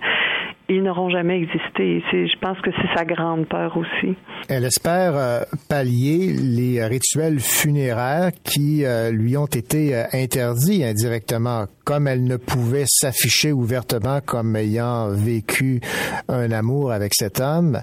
ils 0.68 0.82
n'auront 0.82 1.10
jamais 1.10 1.38
existé. 1.38 2.02
Je 2.12 2.38
pense 2.40 2.60
que 2.60 2.70
c'est 2.72 2.94
sa 2.94 3.04
grande 3.04 3.46
peur 3.46 3.76
aussi. 3.76 4.16
Elle 4.48 4.64
espère 4.64 5.16
euh, 5.16 5.40
pallier 5.68 6.32
les 6.32 6.84
rituels 6.84 7.38
funéraires 7.40 8.30
qui 8.44 8.84
euh, 8.84 9.10
lui 9.10 9.36
ont 9.36 9.46
été 9.46 9.94
euh, 9.94 10.04
interdits 10.12 10.84
indirectement, 10.84 11.66
comme 11.84 12.08
elle 12.08 12.24
ne 12.24 12.36
pouvait 12.36 12.84
s'afficher 12.86 13.52
ouvertement 13.52 14.20
comme 14.20 14.56
ayant 14.56 15.08
vécu 15.10 15.80
un 16.28 16.50
amour 16.50 16.92
avec 16.92 17.14
cet 17.14 17.40
homme. 17.40 17.78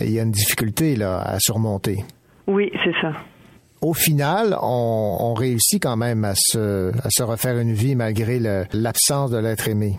Il 0.00 0.10
y 0.10 0.18
a 0.18 0.24
une 0.24 0.32
difficulté 0.32 0.96
là 0.96 1.20
à 1.20 1.38
surmonter. 1.38 1.98
Oui, 2.48 2.70
c'est 2.84 2.94
ça. 3.00 3.12
Au 3.86 3.94
final, 3.94 4.56
on, 4.60 5.32
réussit 5.34 5.80
quand 5.80 5.96
même 5.96 6.24
à 6.24 6.34
se, 6.34 7.22
refaire 7.22 7.56
une 7.56 7.72
vie 7.72 7.94
malgré 7.94 8.40
l'absence 8.72 9.30
de 9.30 9.38
l'être 9.38 9.68
aimé. 9.68 9.92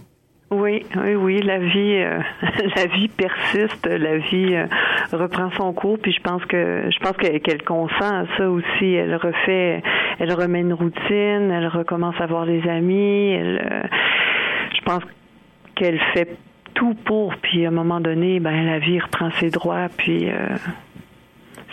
Oui, 0.51 0.85
oui, 0.97 1.15
oui, 1.15 1.41
la 1.41 1.59
vie, 1.59 1.95
euh, 1.95 2.19
la 2.75 2.85
vie 2.87 3.07
persiste, 3.07 3.87
la 3.87 4.17
vie 4.17 4.55
euh, 4.55 4.65
reprend 5.13 5.51
son 5.51 5.71
cours, 5.71 5.97
puis 5.99 6.11
je 6.11 6.21
pense 6.21 6.43
que 6.43 6.89
je 6.91 6.99
pense 6.99 7.15
que- 7.15 7.37
qu'elle 7.37 7.63
consent 7.63 7.93
à 8.01 8.25
ça 8.37 8.49
aussi. 8.49 8.93
Elle 8.93 9.15
refait, 9.15 9.81
elle 10.19 10.33
remet 10.33 10.59
une 10.59 10.73
routine, 10.73 11.49
elle 11.49 11.67
recommence 11.67 12.15
à 12.19 12.25
voir 12.25 12.45
les 12.45 12.67
amis. 12.67 13.37
Euh, 13.37 13.83
je 14.75 14.81
pense 14.83 15.03
qu'elle 15.75 16.01
fait 16.13 16.35
tout 16.73 16.93
pour, 17.05 17.33
puis 17.37 17.65
à 17.65 17.69
un 17.69 17.71
moment 17.71 18.01
donné, 18.01 18.41
ben 18.41 18.65
la 18.65 18.79
vie 18.79 18.99
reprend 18.99 19.31
ses 19.31 19.49
droits, 19.49 19.87
puis. 19.95 20.29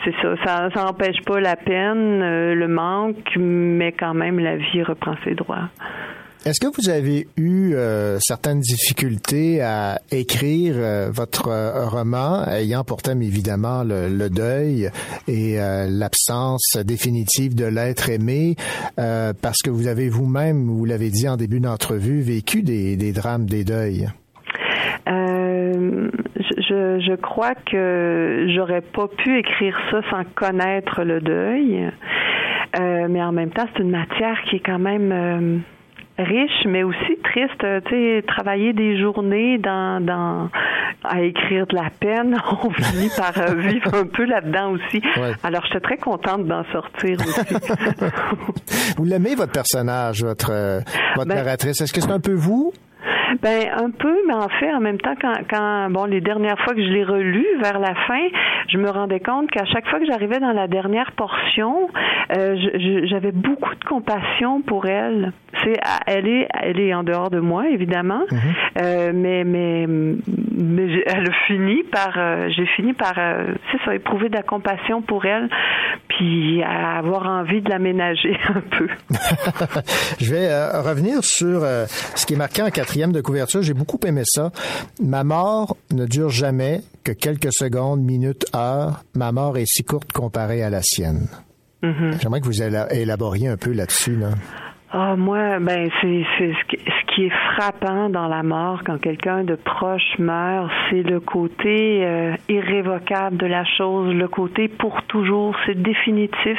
C'est 0.04 0.12
ça, 0.22 0.34
ça 0.44 0.68
ça 0.74 0.84
n'empêche 0.84 1.20
pas 1.24 1.40
la 1.40 1.56
peine, 1.56 2.22
euh, 2.22 2.54
le 2.54 2.68
manque, 2.68 3.36
mais 3.36 3.92
quand 3.92 4.14
même 4.14 4.38
la 4.38 4.56
vie 4.56 4.82
reprend 4.82 5.14
ses 5.24 5.34
droits. 5.34 5.68
Est-ce 6.44 6.60
que 6.60 6.66
vous 6.66 6.90
avez 6.90 7.26
eu 7.38 7.72
euh, 7.72 8.18
certaines 8.20 8.60
difficultés 8.60 9.62
à 9.62 9.98
écrire 10.10 10.74
euh, 10.76 11.10
votre 11.10 11.48
euh, 11.48 11.86
roman, 11.86 12.44
ayant 12.48 12.84
pour 12.84 13.00
thème 13.00 13.22
évidemment 13.22 13.82
le, 13.82 14.10
le 14.10 14.28
deuil 14.28 14.90
et 15.26 15.56
l'absence 15.88 16.76
définitive 16.84 17.54
de 17.54 17.64
l'être 17.64 18.10
aimé, 18.10 18.56
parce 18.96 19.62
que 19.64 19.70
vous 19.70 19.86
avez 19.86 20.10
vous-même, 20.10 20.66
vous 20.66 20.84
l'avez 20.84 21.08
dit 21.08 21.26
en 21.28 21.36
début 21.36 21.60
d'entrevue, 21.60 22.20
vécu 22.20 22.62
des, 22.62 22.96
des 22.96 23.12
drames, 23.12 23.46
des 23.46 23.64
deuils? 23.64 24.08
Euh, 25.08 26.10
je, 26.68 27.00
je- 27.00 27.14
crois 27.16 27.54
que 27.54 28.46
j'aurais 28.54 28.80
pas 28.82 29.08
pu 29.08 29.38
écrire 29.38 29.78
ça 29.90 30.00
sans 30.10 30.24
connaître 30.34 31.02
le 31.04 31.20
deuil. 31.20 31.90
Euh, 32.78 33.06
mais 33.08 33.22
en 33.22 33.32
même 33.32 33.50
temps, 33.50 33.66
c'est 33.74 33.82
une 33.82 33.90
matière 33.90 34.40
qui 34.48 34.56
est 34.56 34.60
quand 34.66 34.78
même 34.80 35.12
euh, 35.12 35.58
riche, 36.18 36.64
mais 36.66 36.82
aussi 36.82 37.18
triste. 37.22 37.62
Euh, 37.64 37.80
Tu 37.86 37.90
sais, 37.94 38.22
travailler 38.26 38.72
des 38.72 38.98
journées 39.00 39.58
dans, 39.58 40.04
dans 40.04 40.50
à 41.04 41.20
écrire 41.20 41.66
de 41.66 41.74
la 41.76 41.90
peine, 42.00 42.36
on 42.64 42.70
finit 42.70 43.10
par 43.16 43.32
vivre 43.56 43.94
un 43.94 44.06
peu 44.06 44.24
là-dedans 44.24 44.72
aussi. 44.72 45.02
Alors, 45.44 45.62
je 45.66 45.70
suis 45.70 45.80
très 45.80 45.98
contente 45.98 46.46
d'en 46.46 46.64
sortir 46.72 47.16
aussi. 47.20 47.54
Vous 48.96 49.04
l'aimez, 49.04 49.34
votre 49.34 49.52
personnage, 49.52 50.22
votre, 50.24 50.80
votre 51.14 51.28
Ben- 51.28 51.34
narratrice? 51.36 51.80
Est-ce 51.80 51.92
que 51.92 52.00
c'est 52.00 52.10
un 52.10 52.20
peu 52.20 52.32
vous? 52.34 52.72
Ben 53.42 53.68
un 53.76 53.90
peu, 53.90 54.14
mais 54.26 54.34
en 54.34 54.48
fait, 54.48 54.72
en 54.72 54.80
même 54.80 54.98
temps, 54.98 55.14
quand, 55.20 55.34
quand 55.50 55.90
bon, 55.90 56.04
les 56.04 56.20
dernières 56.20 56.58
fois 56.64 56.74
que 56.74 56.82
je 56.82 56.88
l'ai 56.90 57.04
relu 57.04 57.44
vers 57.62 57.78
la 57.78 57.94
fin, 58.06 58.26
je 58.68 58.78
me 58.78 58.90
rendais 58.90 59.20
compte 59.20 59.50
qu'à 59.50 59.64
chaque 59.66 59.86
fois 59.88 59.98
que 59.98 60.06
j'arrivais 60.06 60.38
dans 60.40 60.52
la 60.52 60.66
dernière 60.68 61.12
portion, 61.12 61.88
euh, 62.36 62.56
j'avais 63.06 63.32
beaucoup 63.32 63.74
de 63.74 63.84
compassion 63.84 64.62
pour 64.62 64.86
elle. 64.86 65.32
C'est, 65.62 65.78
elle 66.06 66.26
est, 66.28 66.48
elle 66.62 66.80
est 66.80 66.92
en 66.94 67.02
dehors 67.04 67.30
de 67.30 67.40
moi, 67.40 67.68
évidemment, 67.68 68.22
Euh, 68.80 69.12
mais 69.14 69.44
mais 69.44 69.86
mais 69.86 70.88
j'ai- 70.88 71.04
elle 71.06 71.28
a 71.28 71.32
fini 71.46 71.82
par, 71.84 72.12
euh, 72.16 72.48
j'ai 72.50 72.66
fini 72.66 72.92
par, 72.92 73.14
c'est 73.70 73.78
ça, 73.84 73.94
éprouver 73.94 74.28
de 74.28 74.34
la 74.34 74.42
compassion 74.42 75.00
pour 75.00 75.24
elle, 75.26 75.48
puis 76.08 76.60
à 76.62 76.98
avoir 76.98 77.26
envie 77.28 77.60
de 77.62 77.70
l'aménager 77.70 78.36
un 78.48 78.60
peu. 78.76 78.88
Je 80.20 80.34
vais 80.34 80.48
revenir 80.80 81.22
sur 81.22 81.60
ce 81.60 82.26
qui 82.26 82.34
est 82.34 82.38
marqué 82.38 82.62
en 82.62 82.70
quatrième 82.70 83.12
de 83.14 83.20
couverture. 83.22 83.62
J'ai 83.62 83.74
beaucoup 83.74 83.98
aimé 84.06 84.22
ça. 84.24 84.50
Ma 85.02 85.24
mort 85.24 85.76
ne 85.92 86.04
dure 86.06 86.30
jamais 86.30 86.80
que 87.04 87.12
quelques 87.12 87.52
secondes, 87.52 88.00
minutes, 88.02 88.44
heures. 88.54 89.02
Ma 89.14 89.32
mort 89.32 89.56
est 89.56 89.66
si 89.66 89.84
courte 89.84 90.12
comparée 90.12 90.62
à 90.62 90.70
la 90.70 90.82
sienne. 90.82 91.28
Mhm. 91.82 92.18
J'aimerais 92.20 92.40
que 92.40 92.46
vous 92.46 92.62
éla- 92.62 92.92
élaboriez 92.92 93.48
un 93.48 93.56
peu 93.56 93.72
là-dessus. 93.72 94.16
Là. 94.16 94.30
Ah, 94.96 95.16
moi, 95.16 95.58
ben, 95.58 95.90
c'est, 96.00 96.22
c'est 96.38 96.52
ce, 96.52 96.68
qui, 96.68 96.76
ce 96.84 97.14
qui 97.14 97.24
est 97.24 97.32
frappant 97.56 98.08
dans 98.10 98.28
la 98.28 98.42
mort 98.44 98.82
quand 98.86 98.98
quelqu'un 98.98 99.42
de 99.42 99.56
proche 99.56 100.18
meurt, 100.20 100.70
c'est 100.88 101.02
le 101.02 101.18
côté 101.18 102.04
euh, 102.06 102.36
irrévocable 102.48 103.36
de 103.36 103.46
la 103.46 103.64
chose, 103.76 104.14
le 104.14 104.28
côté 104.28 104.68
pour 104.68 105.02
toujours, 105.08 105.56
c'est 105.66 105.74
définitif. 105.82 106.58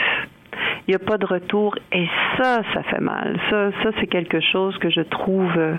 Il 0.87 0.91
n'y 0.91 0.95
a 0.95 0.99
pas 0.99 1.17
de 1.17 1.25
retour 1.25 1.75
et 1.91 2.07
ça, 2.37 2.61
ça 2.73 2.83
fait 2.83 3.01
mal. 3.01 3.39
Ça, 3.49 3.71
ça 3.83 3.89
c'est 3.99 4.07
quelque 4.07 4.39
chose 4.39 4.77
que 4.77 4.89
je 4.89 5.01
trouve 5.01 5.51
euh, 5.57 5.75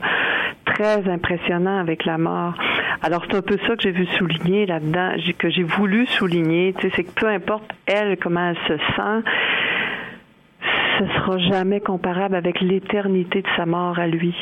très 0.64 1.08
impressionnant 1.08 1.78
avec 1.78 2.04
la 2.04 2.18
mort. 2.18 2.54
Alors 3.02 3.24
c'est 3.28 3.36
un 3.36 3.42
peu 3.42 3.58
ça 3.66 3.76
que 3.76 3.82
j'ai 3.82 3.92
vu 3.92 4.06
souligner 4.18 4.66
là-dedans, 4.66 5.12
que 5.38 5.50
j'ai 5.50 5.62
voulu 5.62 6.06
souligner. 6.06 6.74
C'est 6.80 7.04
que 7.04 7.20
peu 7.20 7.28
importe 7.28 7.72
elle 7.86 8.16
comment 8.16 8.50
elle 8.50 8.58
se 8.68 8.76
sent, 8.96 9.30
ce 10.98 11.06
sera 11.06 11.38
jamais 11.38 11.80
comparable 11.80 12.34
avec 12.34 12.60
l'éternité 12.60 13.42
de 13.42 13.48
sa 13.56 13.66
mort 13.66 13.98
à 13.98 14.06
lui. 14.06 14.34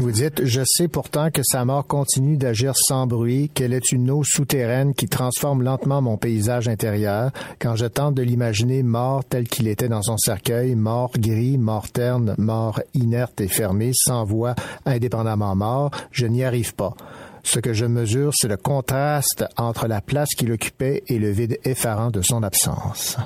Vous 0.00 0.12
dites, 0.12 0.44
je 0.44 0.60
sais 0.64 0.86
pourtant 0.86 1.32
que 1.32 1.42
sa 1.42 1.64
mort 1.64 1.84
continue 1.84 2.36
d'agir 2.36 2.74
sans 2.76 3.08
bruit, 3.08 3.50
qu'elle 3.52 3.72
est 3.72 3.90
une 3.90 4.12
eau 4.12 4.22
souterraine 4.22 4.94
qui 4.94 5.08
transforme 5.08 5.64
lentement 5.64 6.00
mon 6.00 6.16
paysage 6.16 6.68
intérieur. 6.68 7.32
Quand 7.58 7.74
je 7.74 7.86
tente 7.86 8.14
de 8.14 8.22
l'imaginer 8.22 8.84
mort 8.84 9.24
tel 9.24 9.48
qu'il 9.48 9.66
était 9.66 9.88
dans 9.88 10.02
son 10.02 10.16
cercueil, 10.16 10.76
mort 10.76 11.10
gris, 11.18 11.58
mort 11.58 11.90
terne, 11.90 12.36
mort 12.38 12.80
inerte 12.94 13.40
et 13.40 13.48
fermé, 13.48 13.90
sans 13.92 14.24
voix, 14.24 14.54
indépendamment 14.86 15.56
mort, 15.56 15.90
je 16.12 16.26
n'y 16.26 16.44
arrive 16.44 16.76
pas. 16.76 16.94
Ce 17.42 17.58
que 17.58 17.72
je 17.72 17.84
mesure, 17.84 18.30
c'est 18.36 18.46
le 18.46 18.56
contraste 18.56 19.46
entre 19.56 19.88
la 19.88 20.00
place 20.00 20.28
qu'il 20.36 20.52
occupait 20.52 21.02
et 21.08 21.18
le 21.18 21.30
vide 21.30 21.58
effarant 21.64 22.10
de 22.10 22.22
son 22.22 22.44
absence. 22.44 23.16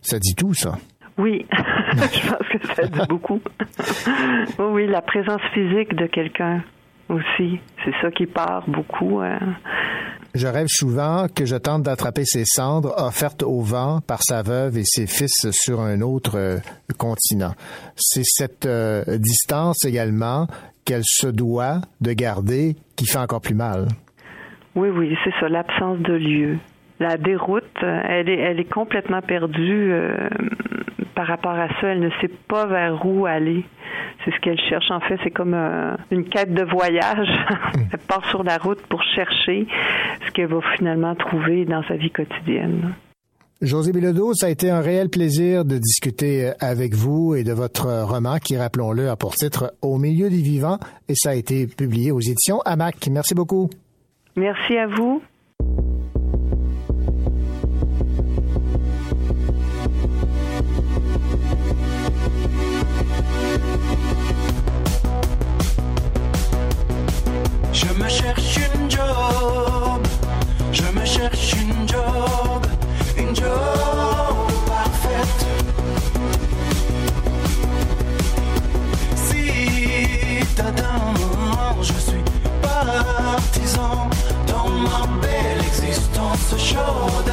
Ça 0.00 0.18
dit 0.18 0.34
tout, 0.34 0.54
ça. 0.54 0.78
Oui, 1.18 1.44
je 2.12 2.28
pense 2.28 2.48
que 2.48 2.74
ça 2.74 2.86
dit 2.86 3.06
beaucoup. 3.08 3.40
oui, 4.58 4.64
oui, 4.70 4.86
la 4.86 5.02
présence 5.02 5.42
physique 5.52 5.94
de 5.94 6.06
quelqu'un 6.06 6.62
aussi, 7.08 7.60
c'est 7.84 7.92
ça 8.00 8.10
qui 8.10 8.26
part 8.26 8.64
beaucoup. 8.68 9.20
hein. 9.20 9.38
Je 10.34 10.46
rêve 10.46 10.68
souvent 10.68 11.26
que 11.28 11.44
je 11.44 11.56
tente 11.56 11.82
d'attraper 11.82 12.24
ces 12.24 12.44
cendres 12.46 12.94
offertes 12.96 13.42
au 13.42 13.60
vent 13.60 14.00
par 14.00 14.22
sa 14.22 14.40
veuve 14.42 14.78
et 14.78 14.84
ses 14.84 15.06
fils 15.06 15.50
sur 15.50 15.80
un 15.80 16.00
autre 16.00 16.38
euh, 16.38 16.58
continent. 16.96 17.52
C'est 17.96 18.24
cette 18.24 18.64
euh, 18.64 19.04
distance 19.18 19.84
également 19.84 20.46
qu'elle 20.86 21.04
se 21.04 21.26
doit 21.26 21.82
de 22.00 22.12
garder 22.14 22.76
qui 22.96 23.04
fait 23.06 23.18
encore 23.18 23.42
plus 23.42 23.54
mal. 23.54 23.88
Oui, 24.74 24.88
oui, 24.88 25.14
c'est 25.22 25.32
ça, 25.38 25.50
l'absence 25.50 25.98
de 25.98 26.14
lieu. 26.14 26.58
La 27.02 27.16
déroute, 27.16 27.82
elle 27.82 28.28
est, 28.28 28.38
elle 28.38 28.60
est 28.60 28.72
complètement 28.72 29.22
perdue 29.22 29.90
euh, 29.90 30.28
par 31.16 31.26
rapport 31.26 31.50
à 31.50 31.66
ça. 31.80 31.88
Elle 31.88 31.98
ne 31.98 32.10
sait 32.20 32.30
pas 32.46 32.64
vers 32.66 33.04
où 33.04 33.26
aller. 33.26 33.64
C'est 34.24 34.30
ce 34.30 34.38
qu'elle 34.38 34.60
cherche. 34.68 34.88
En 34.92 35.00
fait, 35.00 35.18
c'est 35.24 35.32
comme 35.32 35.52
euh, 35.52 35.96
une 36.12 36.28
quête 36.28 36.54
de 36.54 36.62
voyage. 36.62 37.26
elle 37.92 37.98
part 38.06 38.24
sur 38.30 38.44
la 38.44 38.56
route 38.56 38.80
pour 38.86 39.02
chercher 39.02 39.66
ce 40.24 40.30
qu'elle 40.30 40.46
va 40.46 40.60
finalement 40.76 41.16
trouver 41.16 41.64
dans 41.64 41.82
sa 41.88 41.96
vie 41.96 42.12
quotidienne. 42.12 42.94
José 43.60 43.90
Bilodeau, 43.90 44.32
ça 44.34 44.46
a 44.46 44.50
été 44.50 44.70
un 44.70 44.80
réel 44.80 45.08
plaisir 45.08 45.64
de 45.64 45.78
discuter 45.78 46.50
euh, 46.50 46.52
avec 46.60 46.94
vous 46.94 47.34
et 47.34 47.42
de 47.42 47.52
votre 47.52 48.04
roman 48.04 48.38
qui, 48.38 48.56
rappelons-le, 48.56 49.08
a 49.08 49.16
pour 49.16 49.34
titre 49.34 49.74
Au 49.82 49.98
milieu 49.98 50.30
des 50.30 50.40
vivants 50.40 50.78
et 51.08 51.16
ça 51.16 51.30
a 51.30 51.34
été 51.34 51.66
publié 51.66 52.12
aux 52.12 52.20
éditions 52.20 52.60
AMAC. 52.60 53.08
Merci 53.10 53.34
beaucoup. 53.34 53.70
Merci 54.36 54.76
à 54.76 54.86
vous. 54.86 55.20
Je 67.94 67.98
me 68.02 68.08
cherche 68.08 68.56
une 68.74 68.90
job, 68.90 70.06
je 70.72 70.82
me 70.98 71.04
cherche 71.04 71.52
une 71.60 71.86
job, 71.86 72.66
une 73.18 73.36
job 73.36 74.48
parfaite. 74.66 75.46
Citadin, 79.14 81.12
je 81.82 81.92
suis 81.92 82.24
partisan 82.62 84.08
dans 84.46 84.68
ma 84.70 85.06
belle 85.20 85.62
existence 85.66 86.54
chaude. 86.56 87.32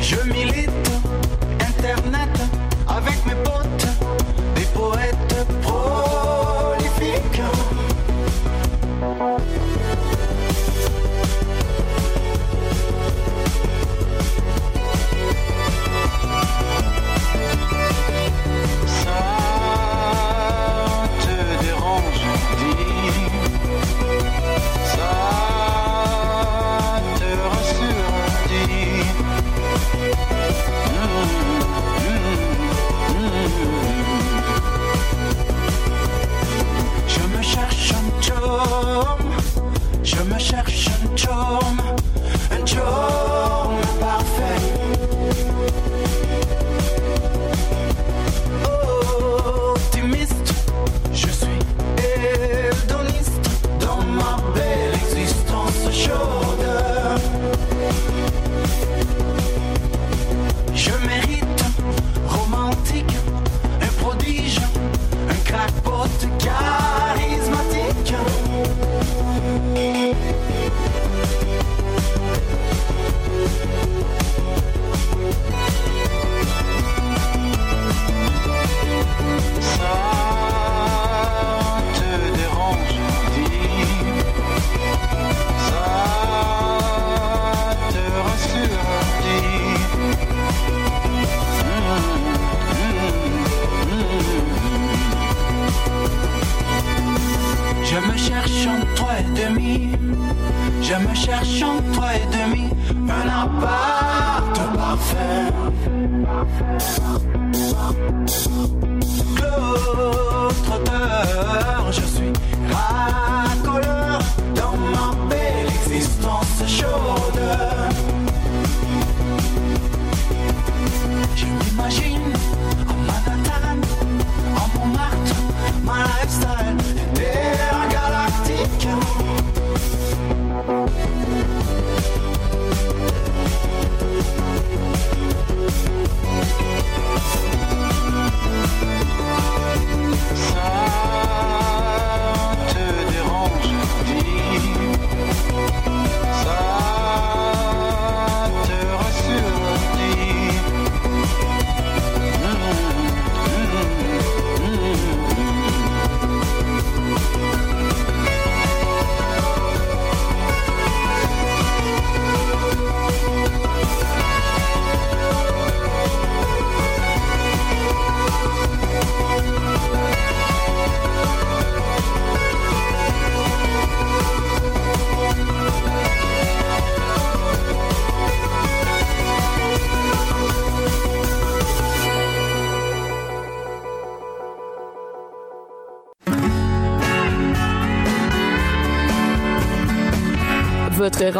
Je 0.00 0.16
milite 0.30 0.90
Internet 1.60 2.36
avec 2.86 3.24
mes 3.24 3.36
potes, 3.42 3.71
Je 37.06 37.22
me 37.36 37.42
cherche 37.42 37.92
un 37.92 38.22
chum, 38.22 39.20
je 40.02 40.22
me 40.22 40.38
cherche 40.38 40.88
un 40.88 41.16
chum, 41.16 41.61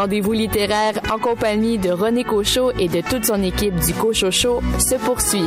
rendez-vous 0.02 0.32
littéraire 0.32 0.94
en 1.12 1.18
compagnie 1.20 1.78
de 1.78 1.90
René 1.90 2.24
Cochot 2.24 2.72
et 2.76 2.88
de 2.88 3.00
toute 3.02 3.24
son 3.24 3.40
équipe 3.40 3.76
du 3.76 3.94
Cochot 3.94 4.32
Show 4.32 4.60
se 4.80 4.96
poursuit. 4.96 5.46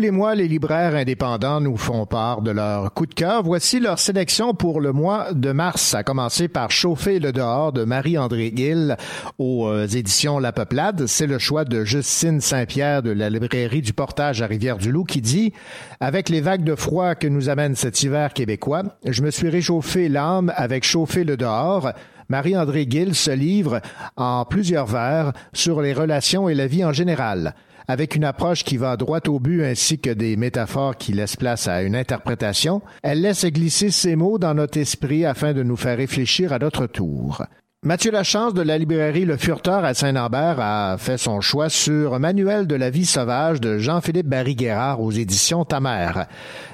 Les 0.00 0.10
mois, 0.10 0.34
les 0.34 0.48
libraires 0.48 0.94
indépendants 0.94 1.60
nous 1.60 1.76
font 1.76 2.06
part 2.06 2.40
de 2.40 2.50
leur 2.50 2.92
coup 2.94 3.04
de 3.04 3.12
cœur. 3.12 3.42
Voici 3.42 3.80
leur 3.80 3.98
sélection 3.98 4.54
pour 4.54 4.80
le 4.80 4.92
mois 4.92 5.32
de 5.34 5.52
mars, 5.52 5.94
à 5.94 6.02
commencer 6.02 6.48
par 6.48 6.70
Chauffer 6.70 7.18
le 7.18 7.32
dehors 7.32 7.72
de 7.72 7.84
Marie-André 7.84 8.50
Gill 8.56 8.96
aux 9.38 9.68
euh, 9.68 9.86
éditions 9.86 10.38
La 10.38 10.52
Peuplade. 10.52 11.06
C'est 11.06 11.26
le 11.26 11.38
choix 11.38 11.64
de 11.64 11.84
Justine 11.84 12.40
Saint-Pierre 12.40 13.02
de 13.02 13.10
la 13.10 13.28
librairie 13.28 13.82
du 13.82 13.92
Portage 13.92 14.40
à 14.40 14.46
Rivière-du-Loup 14.46 15.04
qui 15.04 15.20
dit 15.20 15.52
Avec 16.00 16.30
les 16.30 16.40
vagues 16.40 16.64
de 16.64 16.74
froid 16.74 17.14
que 17.14 17.28
nous 17.28 17.50
amène 17.50 17.76
cet 17.76 18.02
hiver 18.02 18.32
québécois, 18.32 18.82
je 19.04 19.22
me 19.22 19.30
suis 19.30 19.50
réchauffé 19.50 20.08
l'âme 20.08 20.50
avec 20.56 20.84
Chauffer 20.84 21.24
le 21.24 21.36
dehors. 21.36 21.92
Marie-André 22.30 22.86
Gill 22.88 23.14
se 23.14 23.32
livre 23.32 23.80
en 24.16 24.46
plusieurs 24.46 24.86
vers 24.86 25.32
sur 25.52 25.82
les 25.82 25.92
relations 25.92 26.48
et 26.48 26.54
la 26.54 26.66
vie 26.66 26.84
en 26.84 26.92
général 26.92 27.54
avec 27.90 28.14
une 28.14 28.24
approche 28.24 28.62
qui 28.62 28.76
va 28.76 28.96
droit 28.96 29.20
au 29.26 29.40
but 29.40 29.64
ainsi 29.64 29.98
que 29.98 30.10
des 30.10 30.36
métaphores 30.36 30.96
qui 30.96 31.12
laissent 31.12 31.34
place 31.34 31.66
à 31.66 31.82
une 31.82 31.96
interprétation, 31.96 32.82
elle 33.02 33.20
laisse 33.20 33.44
glisser 33.44 33.90
ces 33.90 34.14
mots 34.14 34.38
dans 34.38 34.54
notre 34.54 34.78
esprit 34.78 35.24
afin 35.24 35.52
de 35.52 35.64
nous 35.64 35.76
faire 35.76 35.96
réfléchir 35.96 36.52
à 36.52 36.60
notre 36.60 36.86
tour. 36.86 37.44
Mathieu 37.82 38.12
Lachance 38.12 38.54
de 38.54 38.62
la 38.62 38.78
librairie 38.78 39.24
Le 39.24 39.36
Furteur 39.36 39.84
à 39.84 39.94
Saint-Lambert 39.94 40.60
a 40.60 40.98
fait 40.98 41.18
son 41.18 41.40
choix 41.40 41.68
sur 41.68 42.20
Manuel 42.20 42.66
de 42.66 42.76
la 42.76 42.90
vie 42.90 43.06
sauvage 43.06 43.60
de 43.60 43.78
Jean-Philippe 43.78 44.28
Barry-Guerrard 44.28 45.00
aux 45.00 45.10
éditions 45.10 45.64
Tamer. 45.64 46.26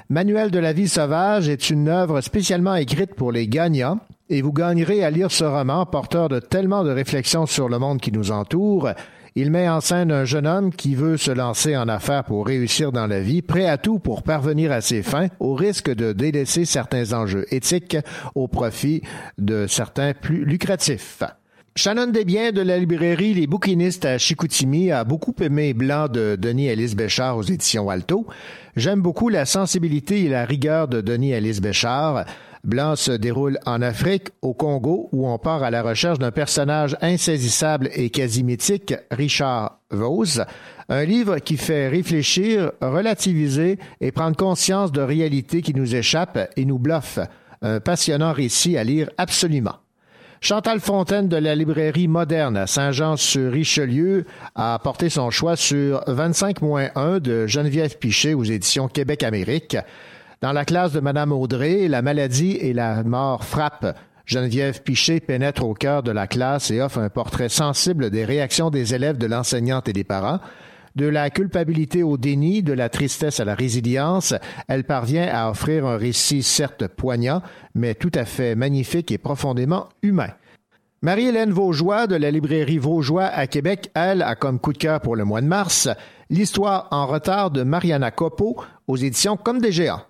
Manuel 0.09 0.51
de 0.51 0.59
la 0.59 0.73
vie 0.73 0.89
sauvage 0.89 1.49
est 1.49 1.71
une 1.71 1.87
œuvre 1.87 2.21
spécialement 2.21 2.75
écrite 2.75 3.15
pour 3.15 3.31
les 3.31 3.47
gagnants 3.47 3.99
et 4.29 4.41
vous 4.41 4.53
gagnerez 4.53 5.03
à 5.03 5.09
lire 5.09 5.31
ce 5.31 5.45
roman 5.45 5.85
porteur 5.85 6.29
de 6.29 6.39
tellement 6.39 6.83
de 6.83 6.91
réflexions 6.91 7.45
sur 7.45 7.69
le 7.69 7.79
monde 7.79 8.01
qui 8.01 8.11
nous 8.11 8.31
entoure 8.31 8.89
il 9.39 9.51
met 9.51 9.69
en 9.69 9.81
scène 9.81 10.11
un 10.11 10.25
jeune 10.25 10.47
homme 10.47 10.73
qui 10.73 10.95
veut 10.95 11.15
se 11.15 11.29
lancer 11.29 11.77
en 11.77 11.87
affaires 11.87 12.23
pour 12.23 12.47
réussir 12.47 12.91
dans 12.91 13.05
la 13.05 13.19
vie, 13.19 13.43
prêt 13.43 13.67
à 13.67 13.77
tout 13.77 13.99
pour 13.99 14.23
parvenir 14.23 14.71
à 14.71 14.81
ses 14.81 15.03
fins, 15.03 15.27
au 15.39 15.53
risque 15.53 15.93
de 15.93 16.11
délaisser 16.11 16.65
certains 16.65 17.13
enjeux 17.13 17.45
éthiques 17.51 17.97
au 18.33 18.47
profit 18.47 19.03
de 19.37 19.67
certains 19.67 20.15
plus 20.15 20.43
lucratifs. 20.43 21.21
Shannon 21.75 22.07
Desbiens 22.07 22.51
de 22.51 22.61
la 22.61 22.79
librairie 22.79 23.35
Les 23.35 23.45
Bouquinistes 23.45 24.05
à 24.05 24.17
Chicoutimi 24.17 24.89
a 24.89 25.03
beaucoup 25.03 25.35
aimé 25.39 25.75
Blanc 25.75 26.07
de 26.07 26.35
Denis 26.35 26.71
Alice 26.71 26.95
Béchard 26.95 27.37
aux 27.37 27.43
éditions 27.43 27.91
Alto. 27.91 28.25
J'aime 28.75 29.01
beaucoup 29.01 29.29
la 29.29 29.45
sensibilité 29.45 30.23
et 30.23 30.29
la 30.29 30.45
rigueur 30.45 30.87
de 30.87 30.99
Denis 30.99 31.35
Alice 31.35 31.61
Béchard. 31.61 32.25
Blanc 32.67 32.97
se 32.97 33.13
déroule 33.13 33.59
en 33.65 33.81
Afrique, 33.81 34.27
au 34.41 34.53
Congo, 34.53 35.07
où 35.13 35.29
on 35.29 35.37
part 35.37 35.63
à 35.63 35.71
la 35.71 35.81
recherche 35.81 36.19
d'un 36.19 36.31
personnage 36.31 36.97
insaisissable 36.99 37.89
et 37.93 38.09
quasi 38.09 38.43
mythique, 38.43 38.93
Richard 39.09 39.79
Vos, 39.89 40.41
un 40.89 41.05
livre 41.05 41.39
qui 41.39 41.55
fait 41.55 41.87
réfléchir, 41.87 42.73
relativiser 42.81 43.79
et 44.01 44.11
prendre 44.11 44.35
conscience 44.35 44.91
de 44.91 44.99
réalités 44.99 45.61
qui 45.61 45.73
nous 45.73 45.95
échappent 45.95 46.51
et 46.57 46.65
nous 46.65 46.77
bluffent. 46.77 47.19
Un 47.61 47.79
passionnant 47.79 48.33
récit 48.33 48.77
à 48.77 48.83
lire 48.83 49.09
absolument. 49.17 49.75
Chantal 50.41 50.81
Fontaine 50.81 51.29
de 51.29 51.37
la 51.37 51.55
librairie 51.55 52.09
moderne 52.09 52.67
Saint-Jean-sur-Richelieu 52.67 54.25
a 54.55 54.77
porté 54.79 55.09
son 55.09 55.29
choix 55.29 55.55
sur 55.55 56.01
25-1 56.01 57.19
de 57.21 57.47
Geneviève 57.47 57.97
Pichet 57.97 58.33
aux 58.33 58.43
éditions 58.43 58.89
Québec-Amérique. 58.89 59.77
Dans 60.39 60.51
la 60.51 60.65
classe 60.65 60.91
de 60.91 60.99
Madame 60.99 61.31
Audrey, 61.31 61.87
la 61.87 62.03
maladie 62.03 62.57
et 62.57 62.71
la 62.71 63.03
mort 63.03 63.43
frappent. 63.43 63.97
Geneviève 64.27 64.83
Pichet 64.83 65.19
pénètre 65.19 65.65
au 65.65 65.73
cœur 65.73 66.03
de 66.03 66.11
la 66.11 66.27
classe 66.27 66.69
et 66.69 66.79
offre 66.79 66.99
un 66.99 67.09
portrait 67.09 67.49
sensible 67.49 68.11
des 68.11 68.23
réactions 68.23 68.69
des 68.69 68.93
élèves, 68.93 69.17
de 69.17 69.25
l'enseignante 69.25 69.89
et 69.89 69.93
des 69.93 70.03
parents. 70.03 70.39
De 70.95 71.07
la 71.07 71.31
culpabilité 71.31 72.03
au 72.03 72.17
déni, 72.17 72.61
de 72.61 72.73
la 72.73 72.89
tristesse 72.89 73.39
à 73.39 73.45
la 73.45 73.55
résilience, 73.55 74.35
elle 74.67 74.83
parvient 74.83 75.27
à 75.27 75.49
offrir 75.49 75.87
un 75.87 75.97
récit 75.97 76.43
certes 76.43 76.87
poignant, 76.87 77.41
mais 77.73 77.95
tout 77.95 78.11
à 78.13 78.25
fait 78.25 78.53
magnifique 78.53 79.11
et 79.11 79.17
profondément 79.17 79.89
humain. 80.03 80.29
Marie-Hélène 81.01 81.51
Vaugeois 81.51 82.05
de 82.05 82.15
la 82.15 82.29
librairie 82.29 82.77
Vaugeois 82.77 83.25
à 83.25 83.47
Québec, 83.47 83.89
elle, 83.95 84.21
a 84.21 84.35
comme 84.35 84.59
coup 84.59 84.73
de 84.73 84.77
cœur 84.77 85.01
pour 85.01 85.15
le 85.15 85.25
mois 85.25 85.41
de 85.41 85.47
mars 85.47 85.89
l'histoire 86.29 86.89
en 86.91 87.07
retard 87.07 87.49
de 87.49 87.63
Mariana 87.63 88.11
Copo 88.11 88.61
aux 88.87 88.97
éditions 88.97 89.37
Comme 89.37 89.61
des 89.61 89.71
géants. 89.71 90.01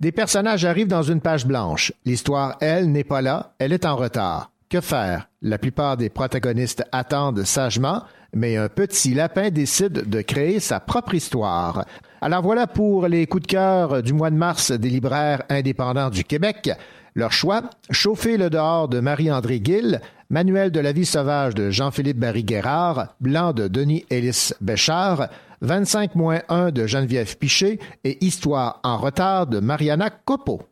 Des 0.00 0.12
personnages 0.12 0.64
arrivent 0.64 0.86
dans 0.86 1.02
une 1.02 1.20
page 1.20 1.44
blanche. 1.44 1.92
L'histoire, 2.04 2.56
elle, 2.60 2.92
n'est 2.92 3.02
pas 3.02 3.20
là, 3.20 3.54
elle 3.58 3.72
est 3.72 3.84
en 3.84 3.96
retard. 3.96 4.52
Que 4.70 4.80
faire? 4.80 5.28
La 5.42 5.58
plupart 5.58 5.96
des 5.96 6.08
protagonistes 6.08 6.84
attendent 6.92 7.42
sagement, 7.42 8.04
mais 8.32 8.56
un 8.56 8.68
petit 8.68 9.12
lapin 9.12 9.50
décide 9.50 10.08
de 10.08 10.20
créer 10.20 10.60
sa 10.60 10.78
propre 10.78 11.14
histoire. 11.14 11.84
Alors 12.20 12.42
voilà 12.42 12.68
pour 12.68 13.08
les 13.08 13.26
coups 13.26 13.42
de 13.42 13.48
cœur 13.48 14.00
du 14.00 14.12
mois 14.12 14.30
de 14.30 14.36
mars 14.36 14.70
des 14.70 14.88
libraires 14.88 15.42
indépendants 15.48 16.10
du 16.10 16.22
Québec. 16.22 16.70
Leur 17.18 17.32
choix, 17.32 17.62
Chauffer 17.90 18.36
le 18.36 18.48
dehors 18.48 18.86
de 18.86 19.00
Marie-André 19.00 19.60
Gill, 19.60 20.00
Manuel 20.30 20.70
de 20.70 20.78
la 20.78 20.92
vie 20.92 21.04
sauvage 21.04 21.52
de 21.52 21.68
Jean-Philippe 21.68 22.20
Barry-Guerrard, 22.20 23.08
Blanc 23.20 23.52
de 23.52 23.66
Denis 23.66 24.06
Ellis 24.08 24.52
Béchard, 24.60 25.28
25-1 25.64 26.70
de 26.70 26.86
Geneviève 26.86 27.36
Piché 27.36 27.80
et 28.04 28.24
Histoire 28.24 28.78
en 28.84 28.98
retard 28.98 29.48
de 29.48 29.58
Mariana 29.58 30.10
Coppo. 30.10 30.62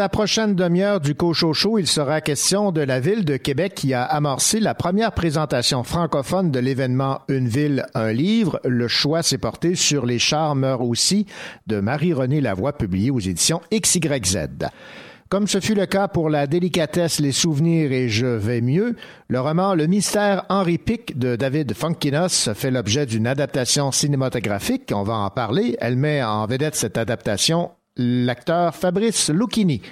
La 0.00 0.08
prochaine 0.08 0.54
demi-heure 0.54 0.98
du 0.98 1.14
Cochocho, 1.14 1.76
il 1.76 1.86
sera 1.86 2.22
question 2.22 2.72
de 2.72 2.80
la 2.80 3.00
ville 3.00 3.26
de 3.26 3.36
Québec 3.36 3.74
qui 3.74 3.92
a 3.92 4.02
amorcé 4.02 4.58
la 4.58 4.72
première 4.72 5.12
présentation 5.12 5.84
francophone 5.84 6.50
de 6.50 6.58
l'événement 6.58 7.20
Une 7.28 7.48
ville, 7.48 7.84
un 7.92 8.10
livre. 8.10 8.60
Le 8.64 8.88
choix 8.88 9.22
s'est 9.22 9.36
porté 9.36 9.74
sur 9.74 10.06
Les 10.06 10.18
chars 10.18 10.54
meurent 10.56 10.80
aussi 10.80 11.26
de 11.66 11.80
Marie-Renée 11.80 12.40
Lavoie, 12.40 12.72
publié 12.72 13.10
aux 13.10 13.20
éditions 13.20 13.60
XYZ. 13.70 14.38
Comme 15.28 15.46
ce 15.46 15.60
fut 15.60 15.74
le 15.74 15.84
cas 15.84 16.08
pour 16.08 16.30
la 16.30 16.46
délicatesse, 16.46 17.20
les 17.20 17.32
souvenirs 17.32 17.92
et 17.92 18.08
je 18.08 18.24
vais 18.24 18.62
mieux, 18.62 18.96
le 19.28 19.38
roman 19.38 19.74
Le 19.74 19.86
mystère 19.86 20.46
Henri 20.48 20.78
Pic 20.78 21.18
de 21.18 21.36
David 21.36 21.74
Funkinos 21.74 22.48
fait 22.54 22.70
l'objet 22.70 23.04
d'une 23.04 23.26
adaptation 23.26 23.92
cinématographique. 23.92 24.92
On 24.94 25.02
va 25.02 25.16
en 25.16 25.28
parler. 25.28 25.76
Elle 25.78 25.96
met 25.96 26.22
en 26.22 26.46
vedette 26.46 26.74
cette 26.74 26.96
adaptation 26.96 27.72
l'acteur 28.00 28.74
Fabrice 28.74 29.30
Lucchini. 29.30 29.82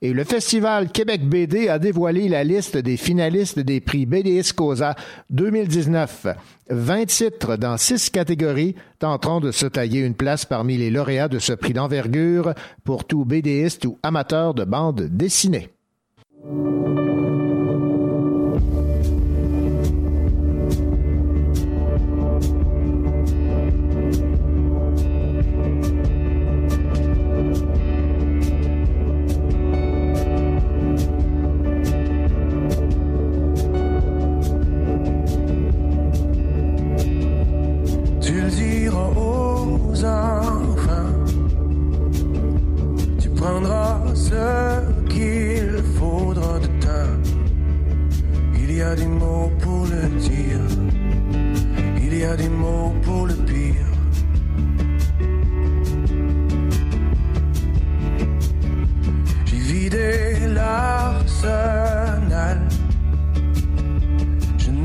Et 0.00 0.12
le 0.12 0.24
Festival 0.24 0.90
Québec 0.90 1.28
BD 1.28 1.68
a 1.68 1.78
dévoilé 1.78 2.28
la 2.28 2.44
liste 2.44 2.76
des 2.76 2.96
finalistes 2.96 3.58
des 3.58 3.80
prix 3.80 4.06
BDS 4.06 4.52
Cosa 4.54 4.94
2019. 5.30 6.26
20 6.70 7.06
titres 7.06 7.56
dans 7.56 7.76
six 7.76 8.10
catégories 8.10 8.74
tenteront 8.98 9.40
de 9.40 9.50
se 9.50 9.66
tailler 9.66 10.00
une 10.00 10.14
place 10.14 10.44
parmi 10.44 10.76
les 10.76 10.90
lauréats 10.90 11.28
de 11.28 11.38
ce 11.38 11.52
prix 11.52 11.72
d'envergure 11.72 12.54
pour 12.84 13.04
tout 13.04 13.24
BDiste 13.24 13.84
ou 13.84 13.98
amateur 14.02 14.54
de 14.54 14.64
bande 14.64 15.02
dessinée. 15.02 15.70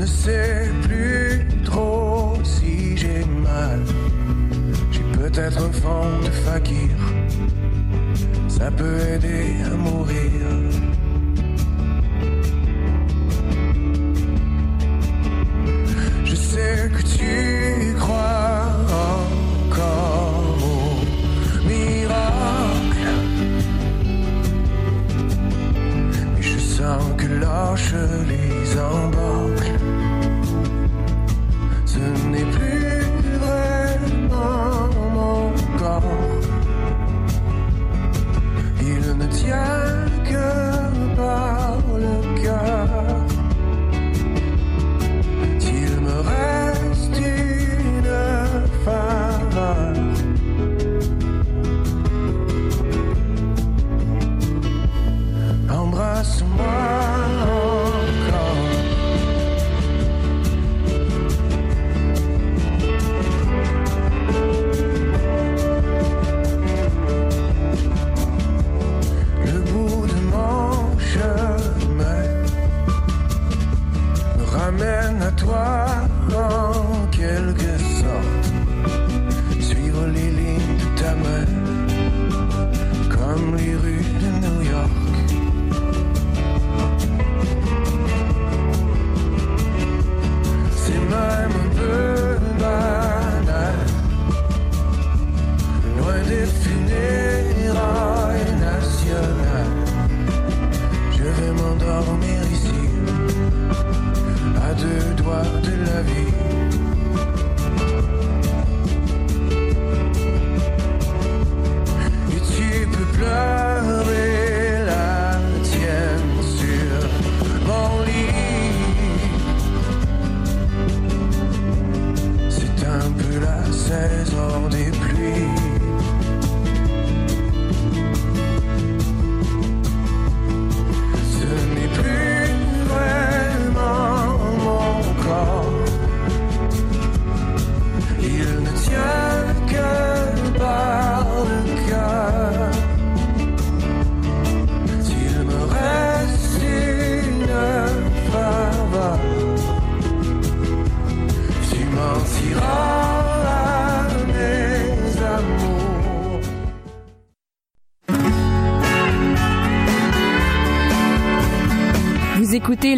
Ne 0.04 0.08
sais 0.08 0.70
plus 0.82 1.46
trop 1.64 2.34
si 2.42 2.94
j'ai 2.96 3.24
mal. 3.42 3.80
J'ai 4.92 5.06
peut-être 5.18 5.58
un 5.68 5.72
fond 5.72 6.08
de 6.26 6.30
fakir. 6.46 6.90
Ça 8.48 8.70
peut 8.70 8.98
aider 9.14 9.46
à 9.64 9.74
mourir. 9.86 10.40
Je 16.24 16.34
sais 16.34 16.90
que 16.94 17.02
tu 17.16 17.94
crois 17.98 18.66
encore 19.62 20.58
au 20.74 21.68
miracle. 21.68 23.08
Mais 26.34 26.42
je 26.42 26.58
sens 26.58 27.04
que 27.16 27.26
lâche 27.26 27.94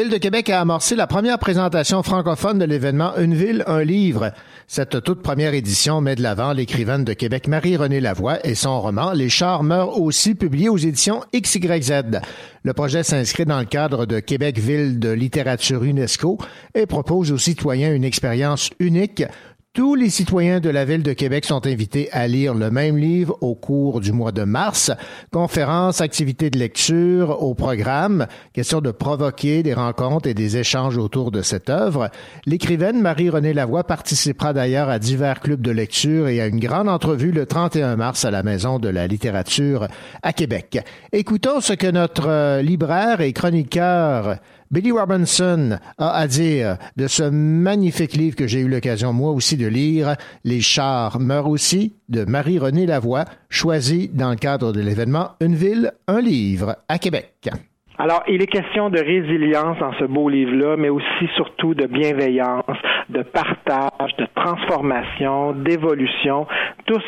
Ville 0.00 0.08
de 0.08 0.16
Québec 0.16 0.48
a 0.48 0.62
amorcé 0.62 0.96
la 0.96 1.06
première 1.06 1.38
présentation 1.38 2.02
francophone 2.02 2.58
de 2.58 2.64
l'événement 2.64 3.14
Une 3.18 3.34
ville, 3.34 3.62
un 3.66 3.84
livre. 3.84 4.32
Cette 4.66 5.02
toute 5.02 5.20
première 5.20 5.52
édition 5.52 6.00
met 6.00 6.14
de 6.14 6.22
l'avant 6.22 6.54
l'écrivaine 6.54 7.04
de 7.04 7.12
Québec 7.12 7.48
Marie-Renée 7.48 8.00
Lavoie 8.00 8.38
et 8.46 8.54
son 8.54 8.80
roman 8.80 9.12
Les 9.12 9.28
chars 9.28 9.62
meurent 9.62 10.00
aussi, 10.00 10.34
publié 10.34 10.70
aux 10.70 10.78
éditions 10.78 11.20
XYZ. 11.34 12.22
Le 12.62 12.72
projet 12.72 13.02
s'inscrit 13.02 13.44
dans 13.44 13.58
le 13.58 13.66
cadre 13.66 14.06
de 14.06 14.20
Québec 14.20 14.58
Ville 14.58 15.00
de 15.00 15.10
littérature 15.10 15.82
UNESCO 15.82 16.38
et 16.74 16.86
propose 16.86 17.30
aux 17.30 17.36
citoyens 17.36 17.92
une 17.92 18.04
expérience 18.04 18.70
unique 18.78 19.24
tous 19.72 19.94
les 19.94 20.10
citoyens 20.10 20.58
de 20.58 20.68
la 20.68 20.84
ville 20.84 21.04
de 21.04 21.12
Québec 21.12 21.44
sont 21.44 21.64
invités 21.64 22.10
à 22.10 22.26
lire 22.26 22.54
le 22.54 22.72
même 22.72 22.98
livre 22.98 23.38
au 23.40 23.54
cours 23.54 24.00
du 24.00 24.10
mois 24.10 24.32
de 24.32 24.42
mars. 24.42 24.90
Conférences, 25.32 26.00
activités 26.00 26.50
de 26.50 26.58
lecture 26.58 27.40
au 27.40 27.54
programme. 27.54 28.26
Question 28.52 28.80
de 28.80 28.90
provoquer 28.90 29.62
des 29.62 29.72
rencontres 29.72 30.28
et 30.28 30.34
des 30.34 30.56
échanges 30.56 30.98
autour 30.98 31.30
de 31.30 31.40
cette 31.40 31.70
œuvre. 31.70 32.10
L'écrivaine 32.46 33.00
Marie-Renée 33.00 33.52
Lavoie 33.52 33.84
participera 33.84 34.52
d'ailleurs 34.52 34.88
à 34.88 34.98
divers 34.98 35.38
clubs 35.38 35.62
de 35.62 35.70
lecture 35.70 36.26
et 36.26 36.40
à 36.40 36.48
une 36.48 36.58
grande 36.58 36.88
entrevue 36.88 37.30
le 37.30 37.46
31 37.46 37.94
mars 37.94 38.24
à 38.24 38.32
la 38.32 38.42
Maison 38.42 38.80
de 38.80 38.88
la 38.88 39.06
littérature 39.06 39.86
à 40.24 40.32
Québec. 40.32 40.84
Écoutons 41.12 41.60
ce 41.60 41.74
que 41.74 41.86
notre 41.86 42.28
euh, 42.28 42.60
libraire 42.60 43.20
et 43.20 43.32
chroniqueur 43.32 44.40
Billy 44.72 44.92
Robinson 44.92 45.78
a 45.98 46.10
à 46.10 46.28
dire 46.28 46.76
de 46.96 47.08
ce 47.08 47.24
magnifique 47.28 48.12
livre 48.12 48.36
que 48.36 48.46
j'ai 48.46 48.60
eu 48.60 48.68
l'occasion 48.68 49.12
moi 49.12 49.32
aussi 49.32 49.56
de 49.56 49.66
lire, 49.66 50.14
Les 50.44 50.60
chars 50.60 51.18
meurent 51.18 51.48
aussi, 51.48 51.96
de 52.08 52.24
Marie-Renée 52.24 52.86
Lavoie, 52.86 53.24
choisi 53.48 54.08
dans 54.14 54.30
le 54.30 54.36
cadre 54.36 54.72
de 54.72 54.80
l'événement 54.80 55.30
Une 55.40 55.56
ville, 55.56 55.90
un 56.06 56.20
livre 56.20 56.76
à 56.88 56.98
Québec. 56.98 57.50
Alors, 57.98 58.22
il 58.28 58.40
est 58.40 58.46
question 58.46 58.90
de 58.90 59.00
résilience 59.00 59.76
dans 59.80 59.92
ce 59.98 60.04
beau 60.04 60.28
livre-là, 60.28 60.76
mais 60.76 60.88
aussi 60.88 61.26
surtout 61.34 61.74
de 61.74 61.86
bienveillance, 61.86 62.78
de 63.08 63.22
partage, 63.22 64.14
de 64.18 64.26
transformation, 64.36 65.52
d'évolution, 65.52 66.46
tous 66.86 67.02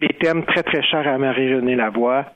des 0.00 0.08
thèmes 0.20 0.44
très 0.44 0.62
très 0.62 0.82
chers 0.82 1.08
à 1.08 1.16
Marie-Renée 1.18 1.74
Lavoie. 1.74 2.26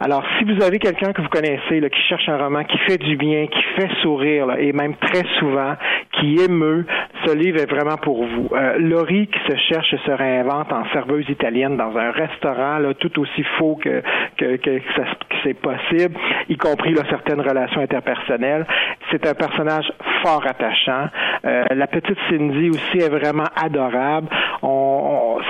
Alors, 0.00 0.24
si 0.36 0.44
vous 0.44 0.62
avez 0.62 0.78
quelqu'un 0.80 1.12
que 1.12 1.22
vous 1.22 1.28
connaissez 1.28 1.78
là, 1.78 1.88
qui 1.88 2.00
cherche 2.08 2.28
un 2.28 2.36
roman 2.36 2.64
qui 2.64 2.76
fait 2.78 2.98
du 2.98 3.16
bien, 3.16 3.46
qui 3.46 3.62
fait 3.76 3.88
sourire, 4.02 4.46
là, 4.46 4.58
et 4.58 4.72
même 4.72 4.96
très 4.96 5.22
souvent, 5.38 5.74
qui 6.12 6.36
émeut, 6.36 6.84
ce 7.24 7.32
livre 7.34 7.60
est 7.60 7.70
vraiment 7.70 7.96
pour 7.96 8.24
vous. 8.24 8.48
Euh, 8.52 8.78
Laurie 8.78 9.28
qui 9.28 9.38
se 9.48 9.56
cherche 9.68 9.92
et 9.94 9.98
se 10.04 10.10
réinvente 10.10 10.72
en 10.72 10.84
serveuse 10.92 11.28
italienne 11.28 11.76
dans 11.76 11.96
un 11.96 12.10
restaurant, 12.10 12.78
là, 12.78 12.92
tout 12.94 13.20
aussi 13.20 13.44
faux 13.58 13.78
que, 13.80 14.02
que, 14.36 14.56
que, 14.56 14.78
que 14.78 15.36
c'est 15.44 15.54
possible, 15.54 16.16
y 16.48 16.56
compris 16.56 16.94
là, 16.94 17.02
certaines 17.08 17.40
relations 17.40 17.80
interpersonnelles. 17.80 18.66
C'est 19.12 19.24
un 19.26 19.34
personnage 19.34 19.90
fort 20.22 20.44
attachant. 20.46 21.06
Euh, 21.44 21.64
la 21.70 21.86
petite 21.86 22.18
Cindy 22.28 22.70
aussi 22.70 22.98
est 22.98 23.10
vraiment 23.10 23.48
adorable. 23.54 24.28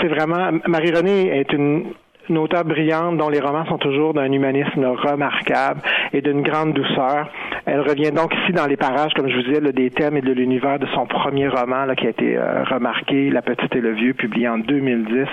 C'est 0.05 0.09
vraiment 0.09 0.51
Marie-Renée 0.66 1.28
est 1.39 1.51
une 1.55 1.94
une 2.28 2.38
auteure 2.38 2.64
brillante 2.64 3.16
dont 3.18 3.28
les 3.28 3.40
romans 3.40 3.66
sont 3.66 3.78
toujours 3.78 4.14
d'un 4.14 4.30
humanisme 4.30 4.84
remarquable 4.84 5.80
et 6.12 6.20
d'une 6.20 6.42
grande 6.42 6.72
douceur. 6.72 7.28
Elle 7.66 7.80
revient 7.80 8.12
donc 8.12 8.34
ici 8.34 8.52
dans 8.52 8.66
les 8.66 8.76
parages, 8.76 9.12
comme 9.14 9.28
je 9.28 9.36
vous 9.36 9.42
disais, 9.42 9.72
des 9.72 9.90
thèmes 9.90 10.16
et 10.16 10.20
de 10.20 10.32
l'univers 10.32 10.78
de 10.78 10.86
son 10.94 11.06
premier 11.06 11.48
roman 11.48 11.84
là, 11.86 11.94
qui 11.94 12.06
a 12.06 12.10
été 12.10 12.36
euh, 12.36 12.64
remarqué, 12.64 13.30
La 13.30 13.42
petite 13.42 13.74
et 13.74 13.80
le 13.80 13.92
vieux, 13.92 14.14
publié 14.14 14.48
en 14.48 14.59
2010. 14.59 15.26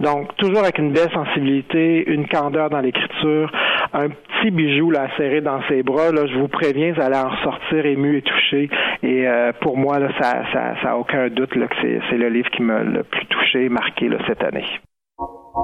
Donc, 0.00 0.34
toujours 0.36 0.60
avec 0.60 0.78
une 0.78 0.92
belle 0.92 1.10
sensibilité, 1.12 2.04
une 2.10 2.26
candeur 2.28 2.70
dans 2.70 2.80
l'écriture, 2.80 3.50
un 3.92 4.08
petit 4.08 4.50
bijou 4.50 4.90
là, 4.90 5.08
serré 5.16 5.40
dans 5.40 5.60
ses 5.68 5.82
bras. 5.82 6.12
Là, 6.12 6.26
je 6.26 6.38
vous 6.38 6.48
préviens, 6.48 6.92
vous 6.92 7.00
allez 7.00 7.16
en 7.16 7.28
ressortir 7.28 7.86
ému 7.86 8.18
et 8.18 8.22
touché. 8.22 8.68
Et 9.02 9.26
euh, 9.26 9.52
pour 9.60 9.76
moi, 9.76 9.98
ça, 10.20 10.42
ça, 10.52 10.74
ça 10.82 10.90
a 10.90 10.96
aucun 10.96 11.28
doute 11.28 11.50
que 11.50 11.60
c'est, 12.10 12.16
le 12.16 12.28
livre 12.28 12.50
qui 12.50 12.62
m'a 12.62 12.80
le 12.80 13.02
plus 13.02 13.26
touché 13.26 13.68
marqué 13.68 14.08
là, 14.08 14.18
cette 14.26 14.42
année. 14.42 14.64
On 15.56 15.62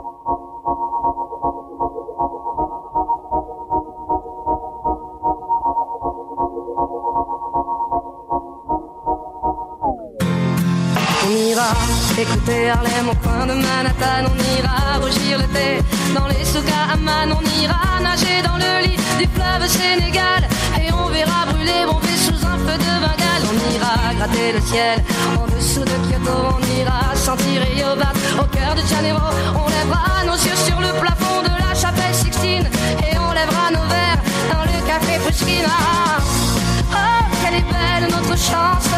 ira 11.29 11.73
écouter 12.19 12.71
Harlem 12.71 13.11
au 13.11 13.15
coin 13.17 13.47
de 13.47 13.53
Manhattan, 13.53 14.25
on 14.31 14.39
ira 14.57 14.99
rougir 14.99 15.37
le 15.39 15.45
thé 15.53 15.83
dans 16.15 16.27
les 16.27 16.57
Amman, 16.91 17.33
on 17.37 17.43
ira 17.63 18.01
nager 18.01 18.41
dans 18.43 18.57
le 18.57 18.87
lit 18.87 18.97
du 19.19 19.27
fleuve 19.35 19.69
Sénégal 19.69 20.49
et 20.81 20.91
on 20.91 21.09
verra 21.11 21.45
brûler 21.51 21.85
bomber 21.85 22.17
sous 22.17 22.47
un 22.47 22.57
feu 22.57 22.79
de 22.79 23.22
On 23.41 23.75
ira 23.75 24.15
gratter 24.17 24.53
le 24.53 24.61
ciel 24.61 25.03
en 25.39 25.47
dessous 25.47 25.81
de 25.81 25.97
Kyoto, 26.09 26.37
on 26.57 26.81
ira 26.81 27.15
sentir 27.15 27.63
Yobat 27.77 28.13
au 28.41 28.45
cœur 28.45 28.75
de 28.75 28.83
Janeiro. 28.87 29.21
On 29.55 29.69
lèvera 29.69 30.25
nos 30.27 30.37
yeux 30.37 30.57
sur 30.67 30.79
le 30.81 30.93
plafond 31.01 31.43
de 31.43 31.49
la 31.49 31.75
chapelle 31.75 32.15
Sixtine 32.15 32.69
et 33.09 33.17
on 33.19 33.33
lèvera 33.33 33.71
nos 33.71 33.87
verres 33.89 34.23
dans 34.53 34.65
le 34.71 34.79
café 34.87 35.19
Pushkina. 35.25 35.69
Oh, 36.93 37.25
quelle 37.43 37.57
est 37.61 37.69
belle 37.73 38.11
notre 38.11 38.37
chance 38.37 38.91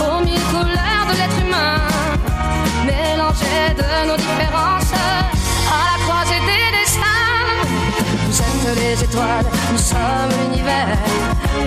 aux 0.00 0.24
mille 0.24 0.44
couleurs 0.52 1.04
de 1.10 1.14
l'être 1.18 1.38
humain, 1.44 1.80
mélangées 2.84 3.74
de 3.76 4.08
nos 4.08 4.16
différences 4.16 4.92
à 5.70 5.80
la 5.86 6.04
croisée 6.04 6.40
des 6.50 6.78
destins. 6.78 7.30
Vous 8.28 8.70
êtes 8.70 8.76
les 8.76 9.04
étoiles, 9.04 9.46
sommes 9.90 10.32
l'univers. 10.40 10.98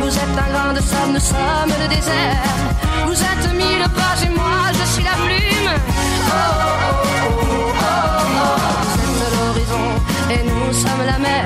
Vous 0.02 0.14
êtes 0.24 0.36
un 0.44 0.50
grain 0.54 0.74
de 0.78 0.82
sable, 0.90 1.12
nous 1.16 1.26
sommes 1.34 1.74
le 1.82 1.88
désert. 1.96 2.44
Vous 3.08 3.20
êtes 3.30 3.48
mille 3.62 3.86
pages 3.98 4.24
et 4.28 4.34
moi 4.40 4.60
je 4.78 4.86
suis 4.94 5.06
la 5.12 5.18
plume. 5.26 5.72
Oh, 5.72 6.44
oh, 7.16 7.42
oh. 7.88 8.06
Vous 9.08 9.20
êtes 9.26 9.36
l'horizon 9.36 9.86
et 10.36 10.42
nous 10.52 10.74
sommes 10.84 11.06
la 11.12 11.20
mer. 11.28 11.46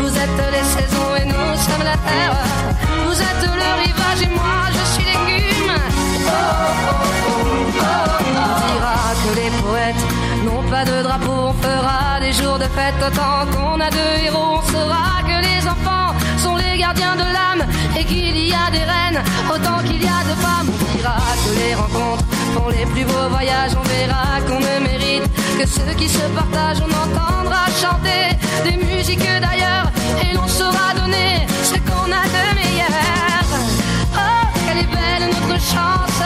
Vous 0.00 0.12
êtes 0.24 0.40
les 0.54 0.66
saisons 0.76 1.10
et 1.20 1.26
nous 1.34 1.50
sommes 1.66 1.86
la 1.92 1.98
terre. 2.08 2.36
Vous 3.06 3.18
êtes 3.28 3.44
le 3.62 3.70
rivage 3.84 4.22
et 4.26 4.32
moi 4.38 4.58
je 4.76 4.84
suis 4.92 5.06
l'écume. 5.10 5.74
On 8.42 8.58
dira 8.68 8.98
que 9.22 9.30
les 9.40 9.50
poètes 9.62 10.04
n'ont 10.44 10.64
pas 10.74 10.84
de 10.90 10.96
drapeau. 11.06 11.38
On 11.50 11.56
fera 11.66 12.20
des 12.24 12.32
jours 12.32 12.58
de 12.64 12.68
fête 12.76 13.00
autant 13.08 13.40
qu'on 13.52 13.78
a 13.80 13.90
de 13.98 14.04
héros. 14.24 14.50
On 14.56 14.60
enfants 14.60 15.19
de 16.94 17.32
l'âme 17.32 17.64
et 17.98 18.04
qu'il 18.04 18.36
y 18.36 18.52
a 18.52 18.70
des 18.70 18.78
reines 18.78 19.22
autant 19.48 19.78
qu'il 19.84 20.02
y 20.02 20.06
a 20.08 20.22
de 20.24 20.34
femmes. 20.40 20.68
On 20.68 20.96
dira 20.96 21.16
que 21.44 21.52
les 21.58 21.74
rencontres 21.74 22.24
font 22.54 22.68
les 22.68 22.84
plus 22.86 23.04
beaux 23.04 23.28
voyages. 23.30 23.72
On 23.78 23.86
verra 23.88 24.40
qu'on 24.46 24.58
ne 24.58 24.88
mérite 24.88 25.22
que 25.58 25.66
ceux 25.66 25.94
qui 25.96 26.08
se 26.08 26.24
partagent. 26.34 26.82
On 26.82 26.92
entendra 27.04 27.66
chanter 27.80 28.36
des 28.64 28.76
musiques 28.84 29.20
d'ailleurs 29.20 29.90
et 30.22 30.34
l'on 30.34 30.48
saura 30.48 30.94
donner 30.96 31.46
ce 31.62 31.74
qu'on 31.74 32.10
a 32.10 32.24
de 32.36 32.42
meilleur. 32.58 33.44
Oh, 34.14 34.46
quelle 34.66 34.78
est 34.78 34.92
belle 34.98 35.30
notre 35.30 35.60
chance 35.60 36.22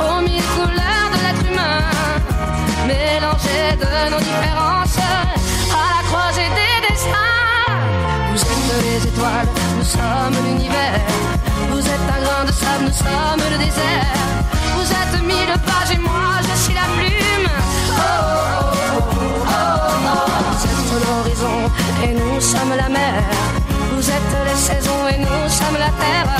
aux 0.00 0.20
mille 0.22 0.42
couleurs 0.56 1.08
de 1.12 1.18
l'être 1.24 1.44
humain, 1.52 1.80
mélangées 2.86 3.76
de 3.76 4.10
nos 4.12 4.18
différences 4.18 4.77
sommes 9.88 10.36
l'univers. 10.44 11.00
Vous 11.70 11.80
êtes 11.80 12.06
un 12.16 12.20
grain 12.24 12.44
de 12.44 12.52
sable, 12.52 12.84
nous 12.84 12.98
sommes 13.04 13.44
le 13.52 13.58
désert. 13.64 14.12
Vous 14.76 14.88
êtes 15.00 15.22
mille 15.22 15.54
pages 15.68 15.92
et 15.96 15.98
moi 15.98 16.30
je 16.48 16.54
suis 16.62 16.74
la 16.74 16.86
plume. 16.96 17.48
Oh, 17.90 18.02
oh, 18.84 19.02
oh, 19.02 19.48
oh. 19.48 20.28
Vous 20.50 20.64
êtes 20.72 20.92
l'horizon 21.04 21.58
et 22.04 22.12
nous 22.20 22.40
sommes 22.40 22.74
la 22.76 22.88
mer. 22.88 23.22
Vous 23.92 24.10
êtes 24.16 24.34
les 24.48 24.60
saisons 24.68 25.02
et 25.12 25.18
nous 25.18 25.48
sommes 25.48 25.78
la 25.78 25.92
terre. 26.02 26.37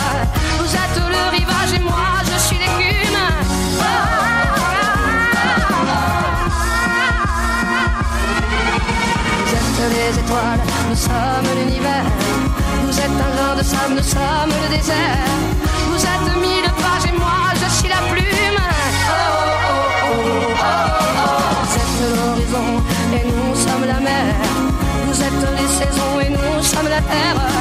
Nous 13.91 14.03
sommes 14.03 14.53
le 14.63 14.77
désert. 14.77 15.29
Vous 15.89 16.03
êtes 16.13 16.37
mille 16.37 16.71
pages 16.83 17.07
et 17.09 17.17
moi 17.19 17.53
je 17.55 17.69
suis 17.77 17.89
la 17.89 18.03
plume. 18.11 18.61
Vous 21.63 21.75
êtes 21.83 21.97
l'horizon 22.17 22.69
et 23.17 23.25
nous 23.27 23.55
sommes 23.55 23.87
la 23.87 24.01
mer. 24.01 24.35
Vous 25.07 25.23
êtes 25.23 25.43
les 25.59 25.69
saisons 25.69 26.21
et 26.21 26.31
nous 26.31 26.63
sommes 26.63 26.89
la 26.89 27.01
terre. 27.01 27.58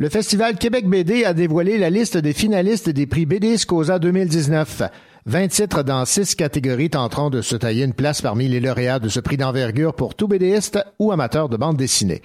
Le 0.00 0.08
Festival 0.08 0.56
Québec 0.56 0.88
BD 0.88 1.26
a 1.26 1.34
dévoilé 1.34 1.76
la 1.76 1.90
liste 1.90 2.16
des 2.16 2.32
finalistes 2.32 2.88
des 2.88 3.06
prix 3.06 3.26
BD 3.26 3.58
Scosa 3.58 3.98
2019. 3.98 4.84
20 5.26 5.48
titres 5.48 5.82
dans 5.82 6.06
6 6.06 6.36
catégories 6.36 6.88
tenteront 6.88 7.28
de 7.28 7.42
se 7.42 7.54
tailler 7.54 7.84
une 7.84 7.92
place 7.92 8.22
parmi 8.22 8.48
les 8.48 8.60
lauréats 8.60 8.98
de 8.98 9.10
ce 9.10 9.20
prix 9.20 9.36
d'envergure 9.36 9.92
pour 9.92 10.14
tout 10.14 10.26
BDiste 10.26 10.82
ou 10.98 11.12
amateur 11.12 11.50
de 11.50 11.58
bande 11.58 11.76
dessinée. 11.76 12.22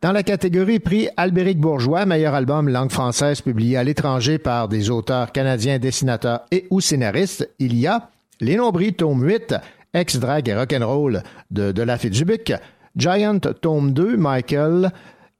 Dans 0.00 0.12
la 0.12 0.22
catégorie 0.22 0.78
prix 0.78 1.10
Albéric 1.18 1.58
Bourgeois, 1.58 2.06
meilleur 2.06 2.32
album 2.32 2.70
langue 2.70 2.90
française 2.90 3.42
publié 3.42 3.76
à 3.76 3.84
l'étranger 3.84 4.38
par 4.38 4.68
des 4.68 4.88
auteurs 4.88 5.32
canadiens, 5.32 5.78
dessinateurs 5.78 6.46
et 6.50 6.66
ou 6.70 6.80
scénaristes, 6.80 7.46
il 7.58 7.78
y 7.78 7.86
a 7.86 8.08
Les 8.40 8.56
Nombris, 8.56 8.94
tome 8.94 9.22
8, 9.22 9.56
Ex-Drag 9.92 10.48
et 10.48 10.54
Rock'n'Roll 10.54 11.22
de 11.50 11.72
De 11.72 12.08
Dubuc, 12.08 12.54
Giant, 12.96 13.38
tome 13.38 13.92
2, 13.92 14.16
Michael, 14.16 14.90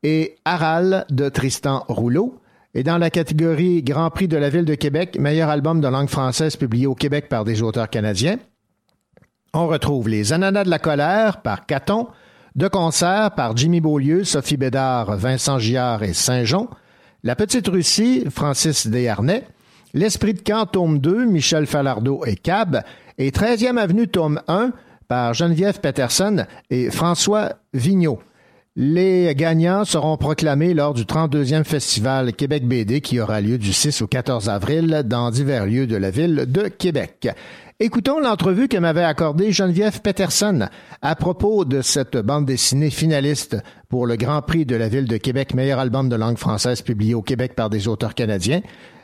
et 0.03 0.37
Aral 0.45 1.07
de 1.11 1.29
Tristan 1.29 1.85
Rouleau. 1.89 2.39
Et 2.75 2.83
dans 2.83 2.99
la 2.99 3.11
catégorie 3.11 3.83
Grand 3.83 4.11
Prix 4.11 4.29
de 4.29 4.37
la 4.37 4.49
Ville 4.49 4.65
de 4.65 4.75
Québec, 4.75 5.19
meilleur 5.19 5.51
album 5.51 5.81
de 5.81 5.89
langue 5.89 6.09
française 6.09 6.57
publié 6.57 6.87
au 6.87 6.95
Québec 6.95 7.29
par 7.29 7.45
des 7.45 7.63
auteurs 7.63 7.91
canadiens, 7.91 8.39
on 9.55 9.67
retrouve 9.67 10.09
Les 10.09 10.33
Ananas 10.33 10.65
de 10.65 10.71
la 10.71 10.79
colère 10.79 11.43
par 11.43 11.67
Caton, 11.67 12.09
de 12.57 12.69
concert 12.69 13.33
par 13.35 13.57
Jimmy 13.57 13.81
Beaulieu, 13.81 14.25
Sophie 14.25 14.57
Bédard, 14.57 15.17
Vincent 15.17 15.59
Giard 15.59 16.03
et 16.03 16.15
Saint-Jean, 16.15 16.71
La 17.23 17.37
Petite 17.37 17.69
Russie, 17.69 18.25
Francis 18.31 18.87
Desharnais, 18.87 19.45
L'Esprit 19.93 20.33
de 20.33 20.41
camp, 20.41 20.65
tome 20.65 20.99
2, 20.99 21.27
Michel 21.27 21.67
Falardeau 21.67 22.25
et 22.25 22.37
Cab, 22.37 22.83
et 23.19 23.31
13e 23.31 23.77
Avenue, 23.77 24.09
tome 24.09 24.41
1, 24.49 24.73
par 25.07 25.35
Geneviève 25.35 25.81
Peterson 25.81 26.47
et 26.71 26.91
François 26.91 27.57
Vigneault. 27.75 28.23
Les 28.75 29.35
gagnants 29.35 29.85
seront 29.85 30.17
proclamés 30.17 30.73
lors 30.73 30.95
du 30.95 31.03
32e 31.03 31.65
Festival 31.65 32.33
Québec 32.33 32.67
BD 32.67 33.03
qui 33.03 33.21
aura 33.21 33.43
lieu 33.43 33.59
du 33.59 33.71
6 33.71 34.01
au 34.01 34.07
14 34.07 34.49
avril 34.49 35.03
dans 35.05 35.31
divers 35.31 35.67
lieux 35.67 35.87
de 35.87 35.97
la 35.97 36.09
ville 36.11 36.47
de 36.49 36.69
Québec. 36.69 37.29
Écoutons 37.81 38.19
l'entrevue 38.19 38.69
que 38.69 38.79
m'avait 38.79 39.05
accordée 39.05 39.53
Geneviève 39.53 40.01
Peterson 40.01 40.69
à 41.03 41.15
propos 41.17 41.67
de 41.67 41.83
cette 41.83 42.17
bande 42.17 42.47
dessinée 42.47 42.89
finaliste 42.89 43.59
pour 43.91 44.07
le 44.07 44.17
Grand 44.17 44.41
Prix 44.41 44.65
de 44.65 44.77
la 44.77 44.89
ville 44.89 45.07
de 45.07 45.19
Québec, 45.19 45.53
meilleur 45.53 45.79
album 45.79 46.09
de 46.09 46.17
langue 46.17 46.39
française 46.39 46.81
publié 46.81 47.15
au 47.15 47.21
Québec 47.21 47.55
par 47.55 47.69
des 47.69 47.89
auteurs 47.89 48.15
canadiens. 48.15 48.63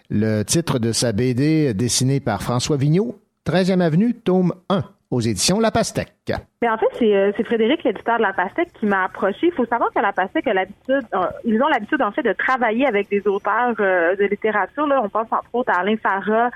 Le 0.09 0.45
titre 0.45 0.79
de 0.79 0.93
sa 0.93 1.13
BD 1.13 1.75
dessinée 1.75 2.21
par 2.21 2.43
François 2.43 2.79
Vigneault, 2.79 3.21
13e 3.45 3.81
Avenue, 3.81 4.15
tome 4.15 4.55
1 4.71 4.83
aux 5.11 5.21
éditions 5.21 5.59
La 5.59 5.71
Pastèque. 5.71 6.13
Mais 6.61 6.69
en 6.69 6.77
fait, 6.77 6.89
c'est, 6.99 7.17
euh, 7.17 7.33
c'est 7.37 7.45
Frédéric, 7.45 7.83
l'éditeur 7.83 8.19
de 8.19 8.23
La 8.23 8.33
Pastèque, 8.33 8.73
qui 8.75 8.87
m'a 8.87 9.05
approché. 9.05 9.47
Il 9.47 9.53
faut 9.53 9.65
savoir 9.65 9.91
que 9.93 10.01
La 10.01 10.13
Pastèque 10.13 10.47
a 10.47 10.55
l'habitude, 10.55 11.05
euh, 11.15 11.27
ils 11.45 11.63
ont 11.63 11.69
l'habitude 11.69 12.03
en 12.03 12.13
fait 12.13 12.23
de 12.23 12.33
travailler 12.33 12.87
avec 12.87 13.09
des 13.09 13.27
auteurs 13.27 13.75
euh, 13.81 14.17
de 14.17 14.25
littérature. 14.25 14.87
Là, 14.87 15.01
on 15.03 15.09
pense 15.09 15.27
entre 15.31 15.49
autres 15.55 15.73
à 15.73 15.81
Alain 15.81 15.97
Farah, 15.97 16.51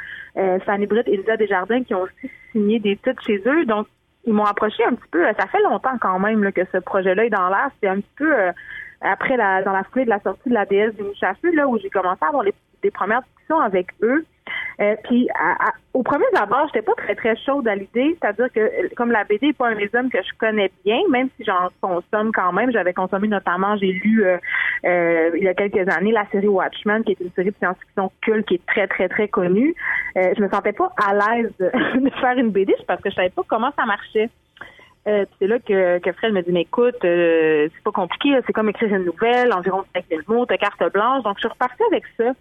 Fanny 0.66 0.87
Britt, 0.87 1.09
Elisa 1.09 1.37
Desjardins, 1.37 1.83
qui 1.83 1.95
ont 1.95 2.03
aussi 2.03 2.31
signé 2.53 2.79
des 2.79 2.97
titres 2.97 3.23
chez 3.24 3.43
eux. 3.47 3.65
Donc, 3.65 3.87
ils 4.24 4.33
m'ont 4.33 4.45
approché 4.45 4.85
un 4.85 4.95
petit 4.95 5.09
peu. 5.11 5.24
Ça 5.39 5.47
fait 5.47 5.62
longtemps 5.62 5.97
quand 6.01 6.19
même 6.19 6.53
que 6.53 6.62
ce 6.73 6.79
projet-là 6.79 7.24
est 7.24 7.31
dans 7.31 7.49
l'air. 7.49 7.70
C'est 7.83 7.89
un 7.89 7.97
petit 7.97 8.15
peu 8.16 8.33
après 9.01 9.37
la, 9.37 9.62
dans 9.62 9.73
la 9.73 9.83
foulée 9.85 10.05
de 10.05 10.11
la 10.11 10.20
sortie 10.20 10.49
de 10.49 10.55
la 10.55 10.65
déesse 10.65 10.95
du 10.95 11.03
Mouchafu, 11.03 11.55
là 11.55 11.66
où 11.66 11.79
j'ai 11.79 11.91
commencé 11.91 12.20
à 12.23 12.29
avoir 12.29 12.45
des 12.45 12.91
premières 12.91 13.23
discussions 13.23 13.61
avec 13.61 13.89
eux. 14.03 14.24
Euh, 14.81 14.97
puis 15.05 15.29
au 15.95 16.03
premier 16.03 16.24
abord, 16.35 16.66
j'étais 16.66 16.83
pas 16.83 16.95
très 16.97 17.15
très 17.15 17.37
chaude 17.37 17.69
à 17.69 17.74
l'idée, 17.74 18.16
c'est-à-dire 18.20 18.51
que 18.53 18.95
comme 18.95 19.12
la 19.12 19.24
BD 19.24 19.49
n'est 19.49 19.53
pas 19.53 19.69
un 19.69 19.74
médium 19.74 20.11
que 20.11 20.19
je 20.19 20.39
connais 20.39 20.70
bien, 20.85 20.99
même 21.11 21.29
si 21.37 21.45
j'en 21.45 21.69
consomme 21.81 22.33
quand 22.33 22.53
même, 22.53 22.73
j'avais 22.73 22.95
consommé 22.95 23.29
notamment, 23.29 23.77
j'ai 23.77 23.93
lu 23.93 24.24
euh, 24.24 24.39
euh, 24.85 25.31
il 25.37 25.45
y 25.45 25.49
a 25.49 25.55
quelques 25.55 25.89
années 25.89 26.12
la 26.12 26.27
série 26.31 26.49
Watchmen, 26.49 27.05
qui 27.05 27.12
est 27.12 27.20
une 27.20 27.33
série 27.33 27.51
de 27.51 27.57
science-fiction 27.59 28.11
culte 28.23 28.47
qui 28.47 28.55
est 28.55 28.66
très 28.66 28.87
très 28.87 29.09
très 29.09 29.29
connue. 29.29 29.74
Je 30.16 30.41
me 30.41 30.49
sentais 30.49 30.73
pas 30.73 30.93
à 30.97 31.15
l'aise 31.15 31.53
de, 31.61 32.11
faire 32.20 32.37
une 32.39 32.51
BD 32.51 32.74
parce 32.87 33.01
que 33.01 33.11
je 33.11 33.15
savais 33.15 33.31
pas 33.31 33.43
comment 33.47 33.70
ça 33.77 33.85
marchait. 33.85 34.31
Euh, 35.09 35.24
c'est 35.39 35.49
là 35.49 35.59
que, 35.59 35.99
que 35.99 36.12
Fred 36.12 36.33
me 36.33 36.43
dit, 36.43 36.53
mais 36.53 36.62
écoute, 36.62 36.95
c'est 37.03 37.83
pas 37.85 37.91
compliqué, 37.91 38.39
c'est 38.47 38.53
comme 38.53 38.69
écrire 38.69 38.95
une 38.95 39.05
nouvelle, 39.05 39.53
environ 39.53 39.85
5000 39.95 40.20
mots, 40.29 40.47
t'as 40.47 40.57
carte 40.57 40.93
blanche. 40.93 41.24
Donc, 41.24 41.37
je 41.37 41.41
suis 41.41 41.49
repartie 41.49 41.83
avec 41.91 42.05
ça. 42.16 42.33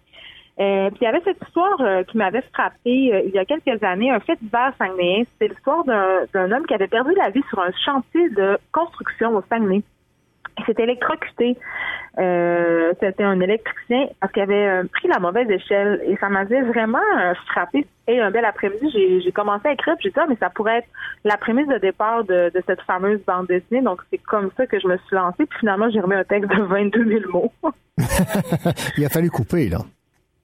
Euh, 0.61 0.89
puis 0.89 0.99
il 1.01 1.05
y 1.05 1.07
avait 1.07 1.21
cette 1.23 1.41
histoire 1.41 1.81
euh, 1.81 2.03
qui 2.03 2.17
m'avait 2.17 2.43
frappée 2.53 3.11
euh, 3.13 3.21
il 3.25 3.31
y 3.31 3.39
a 3.39 3.45
quelques 3.45 3.81
années, 3.83 4.11
un 4.11 4.19
fait 4.19 4.37
divers 4.41 4.73
Saguenay. 4.77 5.25
C'était 5.33 5.53
l'histoire 5.53 5.83
d'un, 5.85 6.51
homme 6.51 6.65
qui 6.67 6.73
avait 6.75 6.87
perdu 6.87 7.15
la 7.15 7.31
vie 7.31 7.41
sur 7.49 7.59
un 7.59 7.71
chantier 7.83 8.29
de 8.29 8.59
construction 8.71 9.35
au 9.35 9.43
Saguenay. 9.49 9.81
Il 10.59 10.65
s'était 10.65 10.83
électrocuté. 10.83 11.57
C'était 12.17 13.23
un 13.23 13.39
électricien 13.39 14.07
parce 14.19 14.33
qu'il 14.33 14.43
avait 14.43 14.83
pris 14.89 15.07
la 15.07 15.17
mauvaise 15.17 15.49
échelle 15.49 16.01
et 16.05 16.17
ça 16.17 16.29
m'avait 16.29 16.61
vraiment 16.61 16.99
frappé. 17.47 17.87
Et 18.07 18.19
un 18.19 18.29
bel 18.29 18.43
après-midi, 18.43 19.21
j'ai, 19.23 19.31
commencé 19.31 19.69
à 19.69 19.71
écrire. 19.71 19.95
J'ai 20.01 20.09
dit, 20.09 20.15
ah, 20.19 20.25
mais 20.27 20.35
ça 20.35 20.49
pourrait 20.49 20.79
être 20.79 20.87
la 21.23 21.37
prémisse 21.37 21.69
de 21.69 21.77
départ 21.77 22.25
de, 22.25 22.51
de 22.53 22.63
cette 22.67 22.81
fameuse 22.81 23.21
bande 23.25 23.47
dessinée. 23.47 23.81
Donc 23.81 24.01
c'est 24.11 24.19
comme 24.19 24.51
ça 24.57 24.67
que 24.67 24.77
je 24.79 24.87
me 24.87 24.97
suis 24.97 25.15
lancée. 25.15 25.45
Puis 25.45 25.59
finalement, 25.59 25.89
j'ai 25.89 26.01
remis 26.01 26.15
un 26.15 26.25
texte 26.25 26.51
de 26.51 26.61
22 26.61 27.05
000 27.05 27.31
mots. 27.31 27.51
Il 28.97 29.05
a 29.05 29.09
fallu 29.09 29.29
couper, 29.29 29.69
là. 29.69 29.79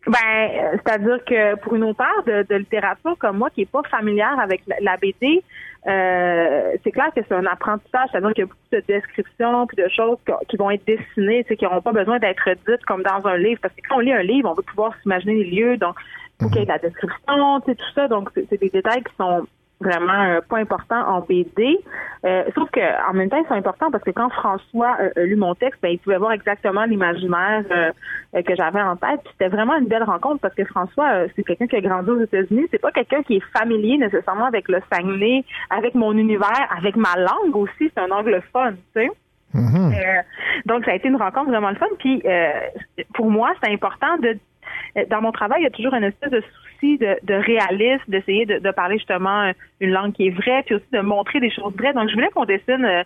Ben, 0.05 0.71
c'est-à-dire 0.73 1.23
que 1.25 1.55
pour 1.55 1.75
une 1.75 1.83
auteure 1.83 2.23
de, 2.25 2.45
de 2.47 2.55
littérature 2.55 3.17
comme 3.19 3.37
moi 3.37 3.49
qui 3.49 3.61
est 3.61 3.71
pas 3.71 3.81
familière 3.89 4.39
avec 4.39 4.61
la, 4.67 4.77
la 4.79 4.97
BD, 4.97 5.43
euh, 5.87 6.75
c'est 6.83 6.91
clair 6.91 7.07
que 7.15 7.21
c'est 7.27 7.33
un 7.33 7.45
apprentissage, 7.45 8.09
c'est-à-dire 8.11 8.33
qu'il 8.33 8.41
y 8.41 8.43
a 8.43 8.47
beaucoup 8.47 8.59
de 8.71 8.83
descriptions 8.87 9.67
puis 9.67 9.77
de 9.77 9.87
choses 9.89 10.17
qui, 10.49 10.57
vont 10.57 10.69
être 10.71 10.85
dessinées, 10.85 11.45
qui 11.45 11.63
n'auront 11.63 11.81
pas 11.81 11.93
besoin 11.93 12.19
d'être 12.19 12.49
dites 12.67 12.83
comme 12.85 13.03
dans 13.03 13.25
un 13.25 13.37
livre, 13.37 13.59
parce 13.61 13.73
que 13.73 13.81
quand 13.87 13.97
on 13.97 13.99
lit 13.99 14.11
un 14.11 14.23
livre, 14.23 14.49
on 14.49 14.53
veut 14.53 14.63
pouvoir 14.63 14.93
s'imaginer 15.01 15.43
les 15.43 15.49
lieux, 15.49 15.77
donc 15.77 15.95
il 16.39 16.43
faut 16.43 16.49
qu'il 16.49 16.59
y 16.59 16.61
ait 16.63 16.65
de 16.65 16.71
la 16.71 16.79
description, 16.79 17.61
tu 17.61 17.71
sais, 17.71 17.75
tout 17.75 17.91
ça, 17.95 18.07
donc 18.09 18.29
c'est 18.35 18.59
des 18.59 18.69
détails 18.69 19.03
qui 19.03 19.15
sont 19.15 19.47
vraiment 19.79 20.23
euh, 20.23 20.39
pas 20.47 20.57
importants 20.57 21.07
en 21.07 21.21
BD. 21.21 21.79
Euh, 22.25 22.43
sauf 22.55 22.69
que 22.71 23.09
en 23.09 23.13
même 23.13 23.29
temps, 23.29 23.37
ils 23.37 23.47
sont 23.47 23.53
importants 23.53 23.91
parce 23.91 24.03
que 24.03 24.11
quand 24.11 24.29
François 24.29 24.97
euh, 24.99 25.09
a 25.15 25.21
lu 25.21 25.35
mon 25.35 25.53
texte, 25.53 25.79
ben, 25.81 25.89
il 25.89 25.99
pouvait 25.99 26.17
voir 26.17 26.31
exactement 26.31 26.85
l'imaginaire 26.85 27.63
euh, 27.71 27.91
euh, 28.35 28.41
que 28.41 28.55
j'avais 28.55 28.81
en 28.81 28.95
tête. 28.95 29.21
C'était 29.31 29.49
vraiment 29.49 29.77
une 29.77 29.87
belle 29.87 30.03
rencontre 30.03 30.39
parce 30.41 30.55
que 30.55 30.65
François, 30.65 31.09
euh, 31.13 31.27
c'est 31.35 31.43
quelqu'un 31.43 31.67
qui 31.67 31.75
a 31.75 31.81
grandi 31.81 32.09
aux 32.09 32.21
États-Unis. 32.21 32.67
C'est 32.71 32.81
pas 32.81 32.91
quelqu'un 32.91 33.21
qui 33.23 33.37
est 33.37 33.43
familier 33.57 33.97
nécessairement 33.97 34.45
avec 34.45 34.67
le 34.67 34.79
Saguenay, 34.91 35.43
avec 35.69 35.93
mon 35.93 36.13
univers, 36.13 36.67
avec 36.75 36.95
ma 36.95 37.15
langue 37.15 37.55
aussi. 37.55 37.91
C'est 37.93 37.99
un 37.99 38.11
anglophone, 38.11 38.77
tu 38.95 39.01
sais. 39.01 39.09
Mhm. 39.53 39.93
Euh, 39.93 40.21
donc, 40.65 40.85
ça 40.85 40.91
a 40.91 40.95
été 40.95 41.07
une 41.07 41.15
rencontre 41.15 41.49
vraiment 41.49 41.69
le 41.69 41.75
fun. 41.75 41.85
Puis, 41.99 42.21
euh, 42.25 42.51
pour 43.13 43.29
moi, 43.29 43.53
c'est 43.61 43.71
important 43.71 44.17
de. 44.17 44.37
Dans 45.09 45.21
mon 45.21 45.31
travail, 45.31 45.61
il 45.61 45.63
y 45.63 45.67
a 45.67 45.71
toujours 45.71 45.93
une 45.93 46.03
espèce 46.03 46.31
de 46.31 46.43
de, 46.81 47.17
de 47.23 47.33
réalisme, 47.33 48.03
d'essayer 48.07 48.45
de, 48.45 48.71
parler 48.71 48.97
justement 48.97 49.51
une 49.79 49.91
langue 49.91 50.13
qui 50.13 50.27
est 50.27 50.31
vraie, 50.31 50.63
puis 50.65 50.75
aussi 50.75 50.85
de 50.91 50.99
montrer 50.99 51.39
des 51.39 51.51
choses 51.51 51.73
vraies. 51.75 51.93
Donc, 51.93 52.09
je 52.09 52.13
voulais 52.13 52.29
qu'on 52.29 52.45
dessine 52.45 52.85
euh, 52.85 53.03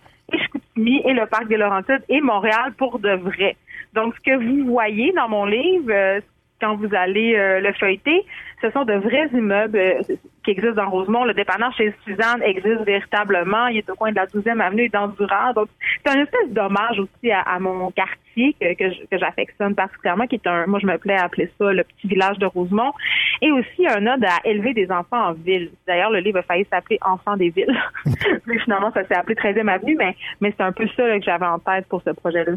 et 0.76 1.12
le 1.12 1.26
parc 1.26 1.48
des 1.48 1.56
Laurentides 1.56 2.04
et 2.08 2.20
Montréal 2.20 2.72
pour 2.76 2.98
de 2.98 3.10
vrai. 3.10 3.56
Donc, 3.94 4.14
ce 4.16 4.20
que 4.20 4.36
vous 4.36 4.66
voyez 4.70 5.12
dans 5.12 5.28
mon 5.28 5.44
livre, 5.44 5.90
euh, 5.90 6.20
quand 6.62 6.76
vous 6.76 6.94
allez 6.94 7.34
euh, 7.34 7.60
le 7.60 7.72
feuilleter, 7.72 8.24
ce 8.62 8.70
sont 8.70 8.84
de 8.84 8.94
vrais 8.94 9.28
immeubles 9.32 9.76
euh, 9.76 10.02
qui 10.44 10.52
existent 10.52 10.82
dans 10.82 10.88
Rosemont. 10.88 11.24
Le 11.24 11.34
dépanneur 11.34 11.74
chez 11.76 11.92
Suzanne 12.04 12.40
existe 12.42 12.84
véritablement. 12.86 13.66
Il 13.66 13.78
est 13.78 13.90
au 13.90 13.96
coin 13.96 14.12
de 14.12 14.16
la 14.16 14.26
12e 14.26 14.60
avenue 14.60 14.84
et 14.84 14.88
d'Endurant. 14.88 15.52
Donc, 15.54 15.68
c'est 16.04 16.16
un 16.16 16.22
espèce 16.22 16.50
d'hommage 16.50 17.00
aussi 17.00 17.32
à, 17.32 17.58
mon 17.58 17.90
quartier 17.90 18.54
que, 18.60 19.18
j'affectionne 19.18 19.74
particulièrement, 19.74 20.26
qui 20.28 20.36
est 20.36 20.46
un, 20.46 20.66
moi 20.66 20.78
je 20.80 20.86
me 20.86 20.96
plais 20.98 21.16
à 21.16 21.24
appeler 21.24 21.50
ça 21.58 21.72
le 21.72 21.82
petit 21.82 22.06
village 22.06 22.38
de 22.38 22.46
Rosemont. 22.46 22.92
Et 23.40 23.50
aussi 23.50 23.86
un 23.88 24.06
ode 24.06 24.24
à 24.24 24.38
élever 24.44 24.72
des 24.72 24.90
enfants 24.92 25.30
en 25.30 25.32
ville. 25.32 25.72
D'ailleurs, 25.88 26.10
le 26.10 26.20
livre 26.20 26.38
a 26.38 26.42
failli 26.42 26.64
s'appeler 26.70 26.98
Enfants 27.02 27.36
des 27.36 27.50
villes. 27.50 27.76
mais 28.46 28.58
finalement, 28.60 28.92
ça 28.92 29.04
s'est 29.04 29.16
appelé 29.16 29.34
13e 29.34 29.68
avenue, 29.68 29.96
mais, 29.98 30.14
c'est 30.40 30.60
un 30.60 30.72
peu 30.72 30.86
ça 30.96 31.18
que 31.18 31.24
j'avais 31.24 31.46
en 31.46 31.58
tête 31.58 31.86
pour 31.88 32.02
ce 32.02 32.10
projet-là. 32.10 32.52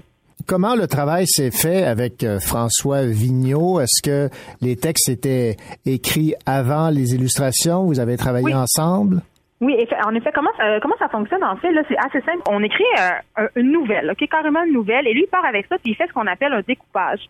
Comment 0.47 0.75
le 0.75 0.87
travail 0.87 1.25
s'est 1.27 1.51
fait 1.51 1.83
avec 1.83 2.23
euh, 2.23 2.39
François 2.39 3.03
Vigneault? 3.03 3.79
Est-ce 3.79 4.01
que 4.03 4.29
les 4.61 4.75
textes 4.75 5.09
étaient 5.09 5.55
écrits 5.85 6.35
avant 6.45 6.89
les 6.89 7.15
illustrations? 7.15 7.83
Vous 7.85 7.99
avez 7.99 8.15
travaillé 8.17 8.45
Oui. 8.47 8.53
ensemble? 8.53 9.21
Oui, 9.61 9.73
en 10.05 10.13
effet, 10.13 10.31
comment 10.35 10.51
ça, 10.57 10.79
comment 10.81 10.97
ça 10.99 11.07
fonctionne 11.07 11.43
en 11.43 11.55
fait? 11.55 11.71
Là, 11.71 11.81
c'est 11.87 11.97
assez 11.97 12.19
simple. 12.25 12.41
On 12.49 12.61
écrit 12.61 12.83
euh, 12.99 13.43
un- 13.43 13.47
une 13.55 13.71
nouvelle, 13.71 14.11
ok, 14.11 14.27
carrément 14.29 14.61
une 14.63 14.73
nouvelle, 14.73 15.07
et 15.07 15.13
lui 15.13 15.23
il 15.23 15.29
part 15.29 15.45
avec 15.45 15.65
ça 15.67 15.77
puis 15.81 15.93
il 15.93 15.95
fait 15.95 16.05
ce 16.07 16.13
qu'on 16.13 16.27
appelle 16.27 16.51
un 16.53 16.61
découpage. 16.67 17.21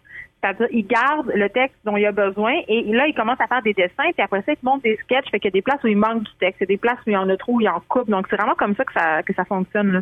C'est-à-dire, 0.41 0.67
il 0.71 0.85
garde 0.85 1.31
le 1.33 1.47
texte 1.49 1.77
dont 1.85 1.95
il 1.97 2.05
a 2.05 2.11
besoin 2.11 2.53
et 2.67 2.83
là, 2.91 3.07
il 3.07 3.13
commence 3.15 3.39
à 3.39 3.47
faire 3.47 3.61
des 3.63 3.73
dessins, 3.73 4.11
puis 4.13 4.21
après 4.23 4.41
ça, 4.45 4.51
il 4.51 4.57
te 4.57 4.65
montre 4.65 4.83
des 4.83 4.97
sketchs, 5.03 5.29
fait 5.31 5.39
qu'il 5.39 5.49
y 5.49 5.53
a 5.53 5.57
des 5.57 5.61
places 5.61 5.83
où 5.83 5.87
il 5.87 5.97
manque 5.97 6.23
du 6.23 6.31
texte, 6.39 6.57
il 6.61 6.63
y 6.63 6.65
a 6.65 6.73
des 6.75 6.77
places 6.77 6.97
où 7.05 7.09
il 7.11 7.13
y 7.13 7.17
en 7.17 7.29
a 7.29 7.37
trop, 7.37 7.53
où 7.53 7.61
il 7.61 7.69
en 7.69 7.81
coupe. 7.87 8.09
Donc, 8.09 8.27
c'est 8.29 8.35
vraiment 8.35 8.53
comme 8.55 8.75
ça 8.75 8.83
que 8.83 8.93
ça, 8.93 9.23
que 9.23 9.33
ça 9.33 9.45
fonctionne. 9.45 9.91
Là. 9.91 10.01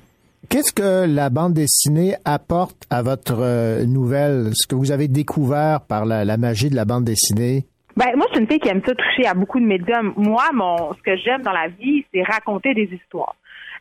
Qu'est-ce 0.49 0.73
que 0.73 1.07
la 1.07 1.29
bande 1.29 1.53
dessinée 1.53 2.15
apporte 2.25 2.85
à 2.89 3.01
votre 3.01 3.39
euh, 3.39 3.85
nouvelle? 3.85 4.51
Ce 4.53 4.67
que 4.67 4.75
vous 4.75 4.91
avez 4.91 5.07
découvert 5.07 5.81
par 5.87 6.05
la, 6.05 6.37
magie 6.37 6.69
de 6.69 6.75
la 6.75 6.85
bande 6.85 7.05
dessinée? 7.05 7.65
Ben, 7.95 8.15
moi, 8.15 8.25
je 8.29 8.33
suis 8.33 8.41
une 8.41 8.47
fille 8.47 8.59
qui 8.59 8.69
aime 8.69 8.81
ça 8.85 8.93
toucher 8.93 9.25
à 9.25 9.33
beaucoup 9.33 9.59
de 9.59 9.65
médiums. 9.65 10.13
Moi, 10.17 10.43
mon, 10.53 10.93
ce 10.93 11.01
que 11.01 11.15
j'aime 11.17 11.41
dans 11.41 11.51
la 11.51 11.67
vie, 11.67 12.05
c'est 12.13 12.23
raconter 12.23 12.73
des 12.73 12.89
histoires. 12.91 13.35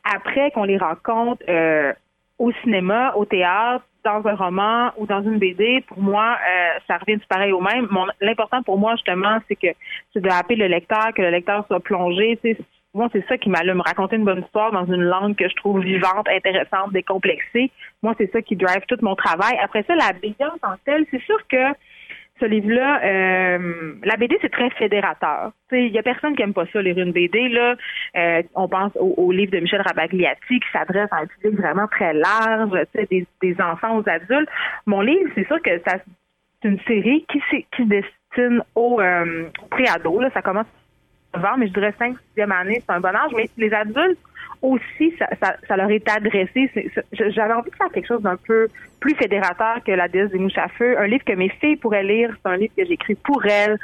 Après 0.05 0.51
qu'on 0.53 0.65
les 0.65 0.77
raconte 0.77 1.43
euh, 1.49 1.93
au 2.39 2.53
cinéma, 2.63 3.15
au 3.17 3.25
théâtre, 3.25 3.85
dans 4.05 4.27
un 4.27 4.35
roman 4.35 4.91
ou 4.97 5.07
dans 5.07 5.23
une 5.23 5.39
BD, 5.39 5.85
pour 5.87 6.01
moi, 6.01 6.37
euh, 6.37 6.79
ça 6.87 6.99
revient 6.99 7.19
du 7.19 7.27
pareil 7.27 7.53
au 7.53 7.61
même. 7.61 7.89
L'important 8.21 8.63
pour 8.63 8.79
moi, 8.79 8.95
justement, 8.97 9.39
c'est 9.49 9.57
que 9.57 9.69
c'est 10.13 10.21
de 10.21 10.29
happer 10.29 10.57
le 10.57 10.67
lecteur, 10.67 11.13
que 11.15 11.23
le 11.23 11.31
lecteur 11.31 11.65
soit 11.67 11.81
plongé. 11.81 12.39
Moi, 12.95 13.09
c'est 13.13 13.27
ça 13.27 13.39
qui 13.39 13.49
m'allume. 13.49 13.81
Raconter 13.81 14.17
une 14.17 14.25
bonne 14.25 14.43
histoire 14.43 14.71
dans 14.71 14.85
une 14.85 15.03
langue 15.03 15.35
que 15.35 15.49
je 15.49 15.55
trouve 15.57 15.81
vivante, 15.81 16.29
intéressante, 16.29 16.93
décomplexée. 16.93 17.71
Moi, 18.03 18.15
c'est 18.19 18.31
ça 18.31 18.43
qui 18.43 18.55
drive 18.55 18.83
tout 18.87 18.99
mon 19.01 19.17
travail. 19.17 19.57
Après 19.63 19.83
ça, 19.85 19.95
la 19.95 20.13
BD 20.13 20.35
en 20.41 20.59
tant 20.59 20.75
que 20.75 20.85
telle, 20.85 21.07
c'est 21.11 21.23
sûr 21.23 21.39
que 21.49 21.73
ce 22.39 22.47
livre-là, 22.47 23.01
euh, 23.05 23.95
la 24.05 24.17
BD, 24.17 24.37
c'est 24.43 24.51
très 24.51 24.69
fédérateur. 24.71 25.53
Il 25.71 25.89
y 25.89 25.99
a 25.99 26.03
personne 26.03 26.35
qui 26.37 26.43
aime 26.43 26.53
pas 26.53 26.67
ça, 26.73 26.83
lire 26.83 26.99
une 26.99 27.13
BD. 27.13 27.49
Là. 27.49 27.77
Euh, 28.17 28.43
on 28.55 28.69
pense 28.69 28.93
au, 28.97 29.33
livre 29.33 29.53
de 29.53 29.61
Michel 29.61 29.81
Rabagliati 29.81 30.61
qui 30.61 30.71
s'adresse 30.73 31.09
à 31.13 31.19
un 31.19 31.27
public 31.27 31.59
vraiment 31.59 31.87
très 31.87 32.13
large, 32.13 32.73
des, 33.11 33.27
des 33.41 33.61
enfants 33.61 33.97
aux 33.97 34.09
adultes. 34.09 34.51
Mon 34.87 35.01
livre, 35.01 35.31
c'est 35.35 35.47
sûr 35.47 35.63
que 35.63 35.71
c'est 35.87 36.69
une 36.69 36.81
série 36.81 37.25
qui, 37.31 37.41
qui 37.51 37.83
se 37.83 37.89
destine 37.89 38.63
au 38.75 39.01
euh. 39.01 39.49
Ça 40.35 40.43
commence 40.43 40.67
mais 41.59 41.67
je 41.69 41.73
dirais 41.73 41.95
5 41.99 42.17
6e 42.37 42.51
année, 42.51 42.83
c'est 42.87 42.93
un 42.93 43.01
bon 43.01 43.15
âge. 43.15 43.33
Mais 43.37 43.49
les 43.57 43.73
adultes 43.73 44.19
aussi, 44.63 45.13
ça, 45.19 45.27
ça, 45.43 45.57
ça 45.67 45.77
leur 45.77 45.91
est 45.91 46.09
adressé. 46.09 46.71
J'avais 47.13 47.53
envie 47.53 47.71
de 47.71 47.77
faire 47.77 47.91
quelque 47.93 48.07
chose 48.07 48.23
d'un 48.23 48.37
peu 48.37 48.69
plus 49.01 49.15
fédérateur 49.17 49.83
que 49.85 49.91
La 49.91 50.07
déesse 50.07 50.31
des 50.31 50.39
mouches 50.39 50.57
à 50.57 50.69
feu. 50.69 50.97
Un 50.99 51.09
livre 51.09 51.25
que 51.25 51.33
mes 51.33 51.49
filles 51.49 51.77
pourraient 51.77 52.05
lire. 52.05 52.31
C'est 52.41 52.51
un 52.51 52.57
livre 52.57 52.73
que 52.77 52.85
j'ai 52.85 52.93
écrit 52.93 53.17
pour 53.17 53.45
elles, 53.45 53.77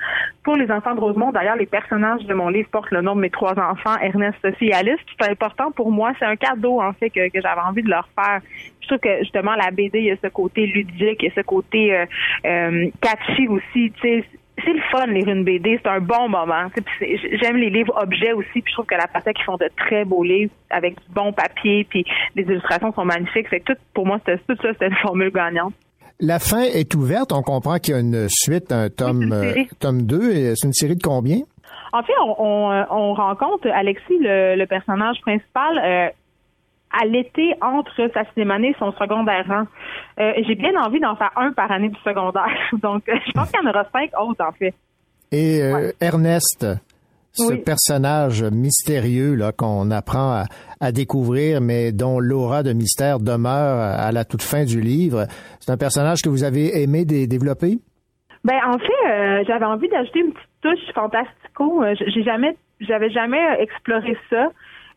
pour 0.44 0.54
les 0.54 0.70
enfants 0.70 0.94
de 0.94 1.00
Rosemont. 1.00 1.32
D'ailleurs, 1.32 1.56
les 1.56 1.66
personnages 1.66 2.24
de 2.24 2.34
mon 2.34 2.48
livre 2.48 2.68
portent 2.70 2.92
le 2.92 3.02
nom 3.02 3.16
de 3.16 3.20
mes 3.20 3.30
trois 3.30 3.58
enfants, 3.58 3.96
Ernest, 4.00 4.38
Sophie 4.40 4.68
et 4.68 4.74
Alice. 4.74 5.00
C'est 5.20 5.28
important 5.28 5.72
pour 5.72 5.90
moi. 5.90 6.12
C'est 6.20 6.26
un 6.26 6.36
cadeau, 6.36 6.80
en 6.80 6.92
fait, 6.92 7.10
que, 7.10 7.28
que 7.28 7.40
j'avais 7.42 7.60
envie 7.60 7.82
de 7.82 7.90
leur 7.90 8.08
faire. 8.14 8.40
Je 8.80 8.86
trouve 8.86 9.00
que, 9.00 9.18
justement, 9.18 9.56
la 9.56 9.72
BD, 9.72 9.98
il 9.98 10.04
y 10.04 10.10
a 10.12 10.16
ce 10.22 10.28
côté 10.28 10.66
ludique, 10.66 11.22
il 11.22 11.28
y 11.28 11.28
a 11.28 11.34
ce 11.34 11.40
côté 11.40 11.96
euh, 11.96 12.06
euh, 12.46 12.86
catchy 13.00 13.48
aussi. 13.48 13.92
Tu 14.00 14.00
sais, 14.00 14.24
c'est 14.64 14.72
le 14.72 14.80
fun 14.90 15.06
lire 15.06 15.28
une 15.28 15.44
BD, 15.44 15.78
c'est 15.82 15.88
un 15.88 16.00
bon 16.00 16.28
moment. 16.28 16.66
J'aime 17.00 17.56
les 17.56 17.70
livres 17.70 17.94
objets 18.00 18.32
aussi, 18.32 18.60
puis 18.62 18.64
je 18.66 18.72
trouve 18.72 18.86
que 18.86 18.94
la 18.94 19.06
Patek 19.06 19.36
ils 19.38 19.44
font 19.44 19.56
de 19.56 19.68
très 19.76 20.04
beaux 20.04 20.22
livres 20.24 20.52
avec 20.70 20.94
du 20.94 21.12
bon 21.12 21.32
papier, 21.32 21.86
puis 21.88 22.04
les 22.34 22.42
illustrations 22.42 22.92
sont 22.92 23.04
magnifiques. 23.04 23.48
Fait 23.48 23.60
que 23.60 23.72
tout 23.72 23.78
pour 23.94 24.06
moi 24.06 24.18
c'était 24.24 24.38
tout 24.48 24.56
ça, 24.62 24.72
c'était 24.72 24.88
une 24.88 24.96
formule 24.96 25.30
gagnante. 25.30 25.74
La 26.20 26.40
fin 26.40 26.62
est 26.62 26.94
ouverte. 26.94 27.32
On 27.32 27.42
comprend 27.42 27.78
qu'il 27.78 27.94
y 27.94 27.96
a 27.96 28.00
une 28.00 28.26
suite, 28.28 28.72
un 28.72 28.88
tome, 28.88 29.32
euh, 29.32 29.54
tome 29.78 30.02
2. 30.02 30.32
Et 30.32 30.56
C'est 30.56 30.66
une 30.66 30.72
série 30.72 30.96
de 30.96 31.02
combien? 31.02 31.38
En 31.92 32.02
fait, 32.02 32.12
on, 32.20 32.34
on, 32.38 32.72
euh, 32.72 32.82
on 32.90 33.14
rencontre 33.14 33.68
Alexis, 33.68 34.18
le, 34.20 34.56
le 34.56 34.66
personnage 34.66 35.20
principal, 35.22 35.78
euh, 35.78 36.08
à 36.92 37.04
l'été 37.06 37.54
entre 37.60 38.10
sa 38.14 38.24
sixième 38.26 38.50
année 38.50 38.68
et 38.70 38.76
son 38.78 38.92
secondaire 38.92 39.44
rang. 39.48 39.64
Euh, 40.20 40.32
J'ai 40.46 40.54
bien 40.54 40.74
envie 40.80 41.00
d'en 41.00 41.16
faire 41.16 41.30
un 41.36 41.52
par 41.52 41.70
année 41.70 41.88
du 41.88 42.00
secondaire. 42.04 42.46
Donc, 42.82 43.08
euh, 43.08 43.14
je 43.26 43.32
pense 43.32 43.50
qu'il 43.50 43.60
y 43.62 43.66
en 43.66 43.70
aura 43.70 43.84
cinq 43.92 44.10
autres, 44.20 44.44
en 44.44 44.52
fait. 44.52 44.74
Et 45.30 45.60
euh, 45.62 45.92
Ernest, 46.00 46.66
ce 47.32 47.52
Oui. 47.52 47.58
personnage 47.58 48.42
mystérieux 48.42 49.34
là 49.34 49.52
qu'on 49.52 49.90
apprend 49.90 50.32
à, 50.32 50.44
à 50.80 50.90
découvrir, 50.92 51.60
mais 51.60 51.92
dont 51.92 52.18
l'aura 52.18 52.62
de 52.62 52.72
mystère 52.72 53.20
demeure 53.20 53.78
à 53.78 54.10
la 54.12 54.24
toute 54.24 54.42
fin 54.42 54.64
du 54.64 54.80
livre, 54.80 55.26
c'est 55.60 55.70
un 55.70 55.76
personnage 55.76 56.22
que 56.22 56.28
vous 56.30 56.44
avez 56.44 56.82
aimé 56.82 57.04
dé- 57.04 57.26
développer? 57.26 57.78
Ben 58.44 58.56
en 58.66 58.78
fait, 58.78 59.10
euh, 59.10 59.44
j'avais 59.46 59.64
envie 59.66 59.88
d'ajouter 59.88 60.20
une 60.20 60.32
petite 60.32 60.48
touche 60.62 60.94
fantastico. 60.94 61.82
Euh, 61.84 61.94
J'ai 61.98 62.22
jamais, 62.22 62.56
j'avais 62.80 63.10
jamais 63.10 63.38
exploré 63.60 64.16
ça. 64.30 64.48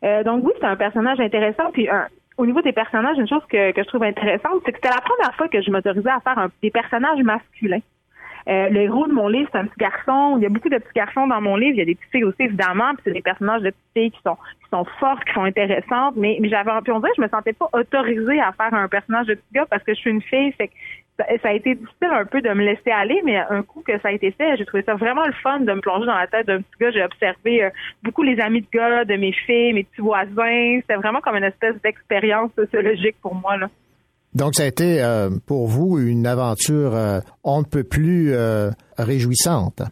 Euh, 0.04 0.22
donc 0.24 0.44
oui, 0.44 0.52
c'est 0.60 0.66
un 0.66 0.76
personnage 0.76 1.20
intéressant. 1.20 1.70
Puis 1.72 1.88
un- 1.88 2.08
au 2.38 2.46
niveau 2.46 2.62
des 2.62 2.72
personnages, 2.72 3.18
une 3.18 3.28
chose 3.28 3.44
que, 3.48 3.72
que 3.72 3.82
je 3.82 3.88
trouve 3.88 4.02
intéressante, 4.02 4.62
c'est 4.64 4.72
que 4.72 4.78
c'était 4.78 4.94
la 4.94 5.00
première 5.00 5.34
fois 5.36 5.48
que 5.48 5.60
je 5.60 5.70
m'autorisais 5.70 6.10
à 6.10 6.20
faire 6.20 6.38
un- 6.38 6.50
des 6.62 6.70
personnages 6.70 7.20
masculins. 7.22 7.80
Euh, 8.48 8.68
le 8.70 8.80
héros 8.80 9.06
de 9.06 9.12
mon 9.12 9.28
livre, 9.28 9.48
c'est 9.52 9.58
un 9.58 9.66
petit 9.66 9.78
garçon. 9.78 10.34
Il 10.36 10.42
y 10.42 10.46
a 10.46 10.48
beaucoup 10.48 10.68
de 10.68 10.78
petits 10.78 10.94
garçons 10.96 11.28
dans 11.28 11.40
mon 11.40 11.54
livre. 11.54 11.74
Il 11.74 11.78
y 11.78 11.82
a 11.82 11.84
des 11.84 11.94
petites 11.94 12.10
filles 12.10 12.24
aussi, 12.24 12.42
évidemment. 12.42 12.92
Puis 12.94 13.02
c'est 13.04 13.12
des 13.12 13.22
personnages 13.22 13.62
de 13.62 13.70
petites 13.70 13.92
filles 13.94 14.10
qui 14.10 14.20
sont 14.26 14.34
qui 14.34 14.68
sont 14.72 14.84
fortes, 14.98 15.22
qui 15.24 15.32
sont 15.34 15.44
intéressantes. 15.44 16.14
Mais, 16.16 16.38
mais 16.40 16.48
j'avais, 16.48 16.72
puis 16.82 16.92
on 16.92 16.98
dirait 16.98 17.12
je 17.16 17.22
me 17.22 17.28
sentais 17.28 17.52
pas 17.52 17.68
autorisée 17.72 18.40
à 18.40 18.50
faire 18.52 18.74
un 18.74 18.88
personnage 18.88 19.26
de 19.26 19.34
petit 19.34 19.52
gars 19.54 19.66
parce 19.70 19.84
que 19.84 19.94
je 19.94 20.00
suis 20.00 20.10
une 20.10 20.22
fille. 20.22 20.50
Fait 20.52 20.66
que 20.68 20.72
ça, 21.18 21.48
a 21.48 21.52
été 21.52 21.74
difficile 21.74 22.08
un 22.10 22.24
peu 22.24 22.40
de 22.40 22.48
me 22.50 22.64
laisser 22.64 22.90
aller, 22.90 23.20
mais 23.24 23.36
un 23.36 23.62
coup 23.62 23.82
que 23.86 23.98
ça 24.00 24.08
a 24.08 24.12
été 24.12 24.30
fait, 24.32 24.56
j'ai 24.56 24.64
trouvé 24.64 24.82
ça 24.82 24.94
vraiment 24.94 25.26
le 25.26 25.32
fun 25.42 25.60
de 25.60 25.72
me 25.72 25.80
plonger 25.80 26.06
dans 26.06 26.14
la 26.14 26.26
tête 26.26 26.46
d'un 26.46 26.58
petit 26.58 26.78
gars. 26.80 26.90
J'ai 26.90 27.04
observé 27.04 27.64
euh, 27.64 27.70
beaucoup 28.02 28.22
les 28.22 28.40
amis 28.40 28.62
de 28.62 28.66
gars, 28.72 29.04
de 29.04 29.14
mes 29.16 29.32
filles, 29.32 29.74
mes 29.74 29.84
petits 29.84 30.00
voisins. 30.00 30.80
C'était 30.80 30.96
vraiment 30.96 31.20
comme 31.20 31.36
une 31.36 31.44
espèce 31.44 31.74
d'expérience 31.82 32.50
sociologique 32.56 33.16
pour 33.20 33.34
moi. 33.34 33.56
Là. 33.56 33.68
Donc, 34.34 34.54
ça 34.54 34.62
a 34.62 34.66
été 34.66 35.02
euh, 35.02 35.30
pour 35.46 35.68
vous 35.68 35.98
une 35.98 36.26
aventure 36.26 36.94
euh, 36.94 37.20
on 37.44 37.60
ne 37.60 37.66
peut 37.66 37.84
plus 37.84 38.34
réjouissante. 38.96 39.82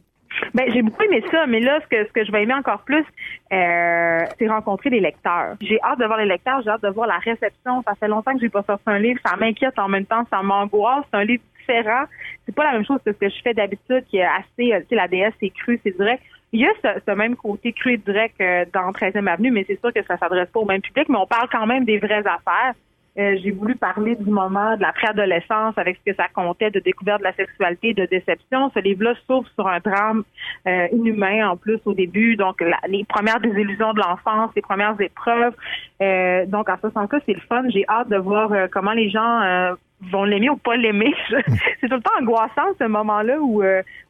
Ben, 0.54 0.70
j'ai 0.72 0.82
beaucoup 0.82 1.02
aimé 1.02 1.22
ça, 1.30 1.46
mais 1.46 1.60
là, 1.60 1.80
ce 1.82 1.86
que, 1.88 2.06
ce 2.06 2.12
que 2.12 2.24
je 2.24 2.32
vais 2.32 2.42
aimer 2.42 2.54
encore 2.54 2.82
plus, 2.82 3.04
euh, 3.52 4.18
c'est 4.38 4.48
rencontrer 4.48 4.90
les 4.90 5.00
lecteurs. 5.00 5.56
J'ai 5.60 5.80
hâte 5.82 5.98
de 5.98 6.06
voir 6.06 6.18
les 6.18 6.26
lecteurs, 6.26 6.62
j'ai 6.62 6.70
hâte 6.70 6.82
de 6.82 6.88
voir 6.88 7.06
la 7.06 7.18
réception. 7.18 7.82
Ça 7.86 7.94
fait 7.94 8.08
longtemps 8.08 8.34
que 8.34 8.40
j'ai 8.40 8.48
pas 8.48 8.62
sorti 8.62 8.84
un 8.86 8.98
livre, 8.98 9.20
ça 9.24 9.36
m'inquiète 9.36 9.78
en 9.78 9.88
même 9.88 10.06
temps, 10.06 10.24
ça 10.30 10.42
m'angoisse. 10.42 11.04
C'est 11.10 11.18
un 11.18 11.24
livre 11.24 11.42
différent. 11.58 12.04
C'est 12.46 12.54
pas 12.54 12.64
la 12.64 12.72
même 12.72 12.84
chose 12.84 12.98
que 13.04 13.12
ce 13.12 13.18
que 13.18 13.28
je 13.28 13.42
fais 13.42 13.54
d'habitude, 13.54 14.04
qui 14.08 14.18
est 14.18 14.24
assez, 14.24 14.72
euh, 14.72 14.80
tu 14.80 14.88
sais, 14.90 14.94
la 14.94 15.08
DS, 15.08 15.32
c'est 15.40 15.50
cru, 15.50 15.80
c'est 15.84 15.96
direct. 15.96 16.22
Il 16.52 16.60
y 16.60 16.66
a 16.66 16.70
ce, 16.82 17.10
même 17.12 17.36
côté 17.36 17.72
cru 17.72 17.92
et 17.92 17.96
direct 17.96 18.40
euh, 18.40 18.64
dans 18.72 18.90
13e 18.90 19.28
Avenue, 19.28 19.52
mais 19.52 19.64
c'est 19.68 19.78
sûr 19.78 19.92
que 19.92 20.02
ça 20.04 20.16
s'adresse 20.16 20.48
pas 20.50 20.60
au 20.60 20.64
même 20.64 20.80
public, 20.80 21.08
mais 21.08 21.18
on 21.18 21.26
parle 21.26 21.48
quand 21.50 21.66
même 21.66 21.84
des 21.84 21.98
vraies 21.98 22.26
affaires. 22.26 22.74
Euh, 23.20 23.36
j'ai 23.42 23.50
voulu 23.50 23.74
parler 23.76 24.16
du 24.16 24.30
moment 24.30 24.76
de 24.76 24.80
la 24.82 24.92
préadolescence 24.92 25.76
avec 25.76 25.98
ce 25.98 26.10
que 26.10 26.16
ça 26.16 26.26
comptait 26.34 26.70
de 26.70 26.80
découverte 26.80 27.18
de 27.18 27.24
la 27.24 27.34
sexualité, 27.34 27.92
de 27.92 28.06
déception. 28.06 28.70
Ce 28.74 28.80
livre-là 28.80 29.12
s'ouvre 29.26 29.46
sur 29.54 29.68
un 29.68 29.78
drame 29.80 30.22
euh, 30.66 30.86
inhumain 30.92 31.50
en 31.50 31.56
plus 31.58 31.78
au 31.84 31.92
début, 31.92 32.36
donc 32.36 32.60
la- 32.62 32.80
les 32.88 33.04
premières 33.04 33.38
désillusions 33.40 33.92
de 33.92 33.98
l'enfance, 34.00 34.50
les 34.56 34.62
premières 34.62 34.98
épreuves. 35.00 35.54
Euh, 36.00 36.46
donc 36.46 36.70
en 36.70 36.76
ce 36.82 36.88
sens-là, 36.90 37.18
c'est 37.26 37.34
le 37.34 37.40
fun. 37.40 37.62
J'ai 37.68 37.84
hâte 37.88 38.08
de 38.08 38.16
voir 38.16 38.50
comment 38.72 38.92
les 38.92 39.10
gens 39.10 39.74
vont 40.10 40.24
l'aimer 40.24 40.48
ou 40.48 40.56
pas 40.56 40.76
l'aimer. 40.76 41.12
c'est 41.28 41.88
tout 41.88 41.96
le 41.96 42.00
temps 42.00 42.18
angoissant 42.20 42.72
ce 42.80 42.84
moment-là 42.86 43.38
où 43.38 43.62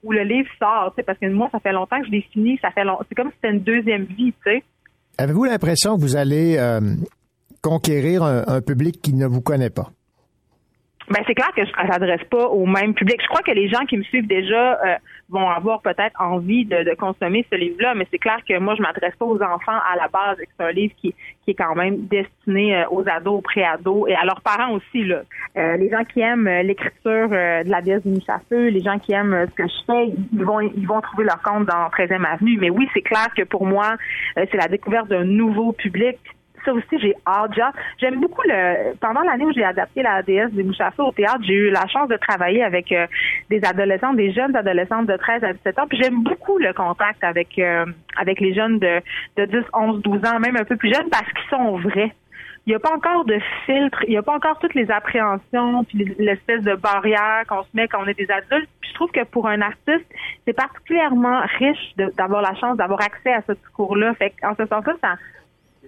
où 0.05 0.13
le 0.13 0.23
livre 0.23 0.49
sort, 0.61 0.95
parce 1.05 1.19
que 1.19 1.27
moi 1.27 1.49
ça 1.51 1.59
fait 1.59 1.73
longtemps 1.73 1.99
que 2.01 2.07
je 2.07 2.13
l'ai 2.13 2.23
fini, 2.33 2.59
ça 2.63 2.71
fait 2.71 2.85
long... 2.85 2.99
c'est 3.09 3.15
comme 3.17 3.29
si 3.31 3.35
c'était 3.43 3.55
une 3.55 3.61
deuxième 3.63 4.05
vie, 4.05 4.33
tu 4.45 4.51
sais. 4.53 4.63
Avez-vous 5.19 5.45
l'impression 5.45 5.97
que 5.97 6.01
vous 6.01 6.17
allez 6.17 6.57
conquérir 7.63 8.23
un, 8.23 8.61
public 8.61 9.01
qui 9.03 9.15
ne 9.15 9.27
vous 9.27 9.41
connaît 9.41 9.71
pas? 9.71 9.91
Ben 11.11 11.25
c'est 11.27 11.35
clair 11.35 11.51
que 11.57 11.65
je 11.65 11.71
ne 11.71 11.91
s'adresse 11.91 12.23
pas 12.31 12.47
au 12.47 12.67
même 12.67 12.95
public. 12.95 13.21
Je 13.21 13.27
crois 13.27 13.43
que 13.43 13.51
les 13.51 13.69
gens 13.69 13.85
qui 13.85 13.97
me 13.97 14.05
suivent 14.05 14.29
déjà 14.29 14.75
euh, 14.75 14.95
vont 15.29 15.49
avoir 15.49 15.83
peut-être 15.83 16.15
envie 16.21 16.65
de, 16.67 16.95
consommer 16.95 17.45
ce 17.51 17.57
livre-là, 17.57 17.95
mais 17.97 18.07
c'est 18.13 18.19
clair 18.19 18.39
que 18.49 18.57
moi 18.61 18.77
je 18.77 18.83
m'adresse 18.83 19.17
pas 19.17 19.25
aux 19.25 19.43
enfants 19.43 19.79
à 19.91 19.97
la 19.97 20.07
base. 20.07 20.37
C'est 20.39 20.65
un 20.65 20.71
livre 20.71 20.95
qui, 20.99 21.13
est 21.49 21.55
quand 21.55 21.75
même 21.75 22.07
destiné 22.07 22.77
euh, 22.77 22.85
aux 22.93 23.03
ados, 23.09 23.39
aux 23.39 23.41
pré-ados 23.41 24.09
et 24.09 24.15
à 24.15 24.25
leurs 24.25 24.41
parents 24.41 24.71
aussi. 24.71 25.03
Euh, 25.11 25.77
les 25.77 25.91
gens 25.91 26.05
qui 26.05 26.21
aiment 26.21 26.49
l'écriture 26.63 27.29
de 27.29 27.69
la 27.69 27.83
déesse 27.83 28.07
du 28.07 28.21
Feu, 28.49 28.69
les 28.69 28.81
gens 28.81 29.01
qui 29.01 29.13
aiment 29.13 29.49
ce 29.51 29.55
que 29.57 29.67
je 29.67 29.85
fais, 29.85 30.15
ils 30.33 30.45
vont 30.45 30.61
ils 30.61 30.87
vont 30.87 31.01
trouver 31.01 31.25
leur 31.25 31.43
compte 31.43 31.67
dans 31.67 31.89
13e 31.89 32.25
Avenue. 32.25 32.57
Mais 32.61 32.71
oui, 32.71 32.89
c'est 32.95 33.03
clair 33.03 33.27
que 33.37 33.43
pour 33.43 33.67
moi, 33.67 33.97
c'est 34.37 34.55
la 34.55 34.69
découverte 34.69 35.09
d'un 35.09 35.25
nouveau 35.25 35.73
public 35.73 36.19
ça 36.65 36.73
aussi, 36.73 36.99
j'ai 37.01 37.15
hâte. 37.27 37.53
J'ai 37.55 37.63
hâte. 37.63 37.75
J'aime 37.99 38.21
beaucoup 38.21 38.43
le. 38.45 38.95
Pendant 39.01 39.23
l'année 39.23 39.45
où 39.45 39.53
j'ai 39.53 39.65
adapté 39.65 40.03
la 40.03 40.23
déesse 40.23 40.53
des 40.53 40.65
feu 40.65 41.03
au 41.03 41.13
théâtre, 41.13 41.41
j'ai 41.43 41.55
eu 41.55 41.71
la 41.71 41.87
chance 41.89 42.09
de 42.09 42.17
travailler 42.17 42.63
avec 42.65 42.91
euh, 42.93 43.07
des 43.49 43.63
adolescentes, 43.65 44.17
des 44.17 44.33
jeunes 44.33 44.55
adolescentes 44.57 45.07
de 45.07 45.17
13 45.17 45.45
à 45.45 45.53
17 45.53 45.79
ans. 45.79 45.87
Puis 45.89 45.99
j'aime 46.03 46.23
beaucoup 46.23 46.59
le 46.59 46.73
contact 46.73 47.23
avec 47.25 47.59
euh, 47.59 47.85
avec 48.17 48.41
les 48.41 48.55
jeunes 48.55 48.79
de, 48.79 49.01
de 49.37 49.45
10, 49.45 49.57
11, 49.73 50.03
12 50.03 50.25
ans, 50.27 50.41
même 50.41 50.57
un 50.57 50.65
peu 50.65 50.77
plus 50.77 50.93
jeunes, 50.93 51.09
parce 51.11 51.31
qu'ils 51.33 51.49
sont 51.51 51.77
vrais. 51.79 52.13
Il 52.67 52.71
n'y 52.71 52.77
a 52.77 52.79
pas 52.79 52.95
encore 52.95 53.25
de 53.25 53.39
filtre, 53.65 54.05
il 54.07 54.11
n'y 54.11 54.19
a 54.19 54.23
pas 54.23 54.35
encore 54.35 54.59
toutes 54.59 54.75
les 54.75 54.91
appréhensions, 54.91 55.83
puis 55.85 55.99
les- 55.99 56.15
l'espèce 56.25 56.63
de 56.63 56.75
barrière 56.75 57.43
qu'on 57.49 57.63
se 57.63 57.69
met 57.73 57.89
quand 57.89 58.03
on 58.03 58.07
est 58.07 58.15
des 58.19 58.31
adultes. 58.31 58.69
Puis 58.83 58.91
je 58.91 58.95
trouve 58.95 59.11
que 59.11 59.25
pour 59.25 59.49
un 59.49 59.63
artiste, 59.63 60.05
c'est 60.47 60.53
particulièrement 60.53 61.41
riche 61.59 61.95
d'avoir 62.17 62.43
la 62.43 62.55
chance 62.57 62.77
d'avoir 62.77 63.01
accès 63.01 63.33
à 63.33 63.41
ce 63.47 63.53
discours-là. 63.53 64.13
Fait 64.15 64.35
en 64.43 64.55
ce 64.55 64.67
sens-là, 64.67 64.93
ça, 65.01 65.15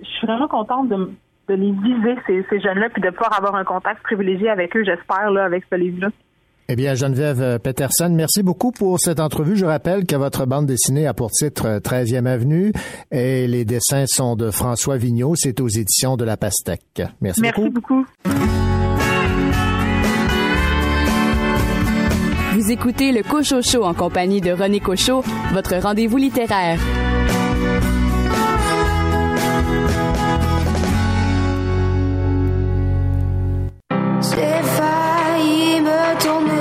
je 0.02 0.08
suis 0.08 0.26
vraiment 0.26 0.48
contente 0.48 0.88
de, 0.88 1.10
de 1.48 1.54
les 1.54 1.72
viser, 1.72 2.16
ces, 2.26 2.44
ces 2.50 2.60
jeunes-là, 2.60 2.88
puis 2.90 3.02
de 3.02 3.10
pouvoir 3.10 3.36
avoir 3.38 3.54
un 3.54 3.64
contact 3.64 4.02
privilégié 4.02 4.50
avec 4.50 4.76
eux, 4.76 4.84
j'espère, 4.84 5.30
là, 5.30 5.44
avec 5.44 5.64
ce 5.70 5.76
livre-là. 5.76 6.08
Eh 6.68 6.76
bien, 6.76 6.94
Geneviève 6.94 7.42
euh, 7.42 7.58
Peterson, 7.58 8.08
merci 8.10 8.42
beaucoup 8.42 8.70
pour 8.70 8.98
cette 9.00 9.20
entrevue. 9.20 9.56
Je 9.56 9.66
rappelle 9.66 10.06
que 10.06 10.16
votre 10.16 10.46
bande 10.46 10.66
dessinée 10.66 11.06
a 11.06 11.12
pour 11.12 11.30
titre 11.30 11.66
euh, 11.66 11.80
13e 11.80 12.26
Avenue 12.26 12.72
et 13.10 13.46
les 13.46 13.64
dessins 13.64 14.04
sont 14.06 14.36
de 14.36 14.50
François 14.50 14.96
Vigneault. 14.96 15.34
C'est 15.34 15.60
aux 15.60 15.68
éditions 15.68 16.16
de 16.16 16.24
La 16.24 16.36
Pastèque. 16.36 17.02
Merci, 17.20 17.42
Merci 17.42 17.68
beaucoup. 17.68 18.06
Vous 22.54 22.70
écoutez 22.70 23.12
le 23.12 23.22
Cocho 23.22 23.60
Show 23.60 23.82
en 23.82 23.92
compagnie 23.92 24.40
de 24.40 24.52
René 24.52 24.78
Cocho, 24.78 25.22
votre 25.52 25.76
rendez-vous 25.76 26.16
littéraire. 26.16 26.78
J'ai 34.22 34.62
failli 34.62 35.80
me 35.80 36.22
tourner 36.22 36.51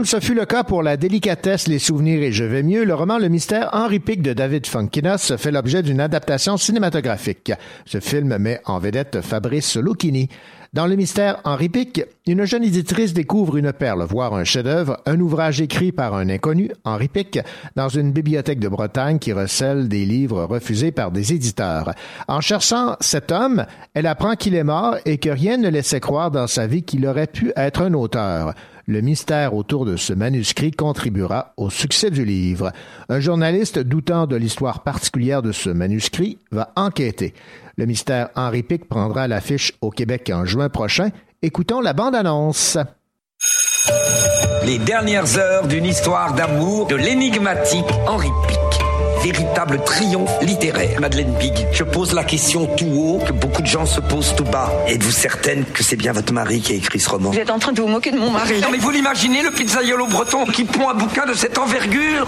Comme 0.00 0.06
ce 0.06 0.18
fut 0.18 0.32
le 0.32 0.46
cas 0.46 0.64
pour 0.64 0.82
La 0.82 0.96
délicatesse, 0.96 1.68
les 1.68 1.78
souvenirs 1.78 2.22
et 2.22 2.32
Je 2.32 2.44
vais 2.44 2.62
mieux, 2.62 2.84
le 2.84 2.94
roman 2.94 3.18
Le 3.18 3.28
mystère 3.28 3.68
Henri 3.74 4.00
Pic 4.00 4.22
de 4.22 4.32
David 4.32 4.66
Funkinos 4.66 5.36
fait 5.36 5.50
l'objet 5.50 5.82
d'une 5.82 6.00
adaptation 6.00 6.56
cinématographique. 6.56 7.52
Ce 7.84 8.00
film 8.00 8.38
met 8.38 8.62
en 8.64 8.78
vedette 8.78 9.20
Fabrice 9.20 9.76
Lucchini. 9.76 10.30
Dans 10.72 10.86
le 10.86 10.96
mystère 10.96 11.40
Henri 11.44 11.68
Pic, 11.68 12.02
une 12.26 12.46
jeune 12.46 12.64
éditrice 12.64 13.12
découvre 13.12 13.58
une 13.58 13.74
perle, 13.74 14.02
voire 14.04 14.32
un 14.32 14.44
chef-d'œuvre, 14.44 14.96
un 15.04 15.20
ouvrage 15.20 15.60
écrit 15.60 15.92
par 15.92 16.14
un 16.14 16.30
inconnu, 16.30 16.70
Henri 16.84 17.08
Pic, 17.08 17.38
dans 17.76 17.90
une 17.90 18.10
bibliothèque 18.10 18.60
de 18.60 18.68
Bretagne 18.68 19.18
qui 19.18 19.34
recèle 19.34 19.86
des 19.88 20.06
livres 20.06 20.44
refusés 20.44 20.92
par 20.92 21.10
des 21.10 21.34
éditeurs. 21.34 21.92
En 22.26 22.40
cherchant 22.40 22.96
cet 23.00 23.32
homme, 23.32 23.66
elle 23.92 24.06
apprend 24.06 24.34
qu'il 24.34 24.54
est 24.54 24.64
mort 24.64 24.96
et 25.04 25.18
que 25.18 25.28
rien 25.28 25.58
ne 25.58 25.68
laissait 25.68 26.00
croire 26.00 26.30
dans 26.30 26.46
sa 26.46 26.66
vie 26.66 26.84
qu'il 26.84 27.06
aurait 27.06 27.26
pu 27.26 27.52
être 27.54 27.82
un 27.82 27.92
auteur. 27.92 28.54
Le 28.90 29.02
mystère 29.02 29.54
autour 29.54 29.84
de 29.84 29.94
ce 29.94 30.12
manuscrit 30.12 30.72
contribuera 30.72 31.54
au 31.56 31.70
succès 31.70 32.10
du 32.10 32.24
livre. 32.24 32.72
Un 33.08 33.20
journaliste 33.20 33.78
doutant 33.78 34.26
de 34.26 34.34
l'histoire 34.34 34.82
particulière 34.82 35.42
de 35.42 35.52
ce 35.52 35.70
manuscrit 35.70 36.38
va 36.50 36.72
enquêter. 36.74 37.32
Le 37.76 37.86
mystère 37.86 38.30
Henri 38.34 38.64
Pic 38.64 38.88
prendra 38.88 39.28
l'affiche 39.28 39.74
au 39.80 39.90
Québec 39.90 40.32
en 40.34 40.44
juin 40.44 40.68
prochain. 40.70 41.10
Écoutons 41.40 41.80
la 41.80 41.92
bande-annonce. 41.92 42.78
Les 44.66 44.78
dernières 44.78 45.38
heures 45.38 45.68
d'une 45.68 45.84
histoire 45.84 46.34
d'amour 46.34 46.88
de 46.88 46.96
l'énigmatique 46.96 47.86
Henri 48.08 48.30
Pic. 48.48 48.69
Véritable 49.22 49.80
triomphe 49.84 50.32
littéraire. 50.42 50.98
Madeleine 51.00 51.34
Big, 51.38 51.66
je 51.72 51.84
pose 51.84 52.14
la 52.14 52.24
question 52.24 52.66
tout 52.66 52.86
haut 52.86 53.22
que 53.24 53.32
beaucoup 53.32 53.60
de 53.60 53.66
gens 53.66 53.84
se 53.84 54.00
posent 54.00 54.34
tout 54.34 54.44
bas. 54.44 54.72
Êtes-vous 54.88 55.10
certaine 55.10 55.64
que 55.64 55.82
c'est 55.84 55.96
bien 55.96 56.12
votre 56.12 56.32
mari 56.32 56.60
qui 56.60 56.72
a 56.72 56.76
écrit 56.76 56.98
ce 56.98 57.10
roman? 57.10 57.30
Vous 57.30 57.38
êtes 57.38 57.50
en 57.50 57.58
train 57.58 57.72
de 57.72 57.82
vous 57.82 57.88
moquer 57.88 58.12
de 58.12 58.18
mon 58.18 58.30
mari. 58.30 58.60
Non 58.62 58.68
mais 58.72 58.78
vous 58.78 58.90
l'imaginez, 58.90 59.42
le 59.42 59.50
pizzaiolo 59.50 60.06
breton 60.06 60.46
qui 60.46 60.64
pond 60.64 60.88
un 60.88 60.94
bouquin 60.94 61.26
de 61.26 61.34
cette 61.34 61.58
envergure? 61.58 62.26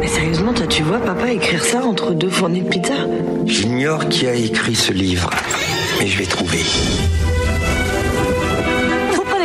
Mais 0.00 0.06
sérieusement, 0.06 0.52
toi, 0.54 0.66
tu 0.66 0.82
vois 0.82 0.98
papa 0.98 1.30
écrire 1.30 1.64
ça 1.64 1.82
entre 1.84 2.12
deux 2.12 2.30
fournées 2.30 2.60
de 2.62 2.68
pizza? 2.68 2.94
J'ignore 3.46 4.08
qui 4.08 4.26
a 4.28 4.34
écrit 4.34 4.76
ce 4.76 4.92
livre, 4.92 5.30
mais 5.98 6.06
je 6.06 6.16
vais 6.16 6.26
trouver. 6.26 6.62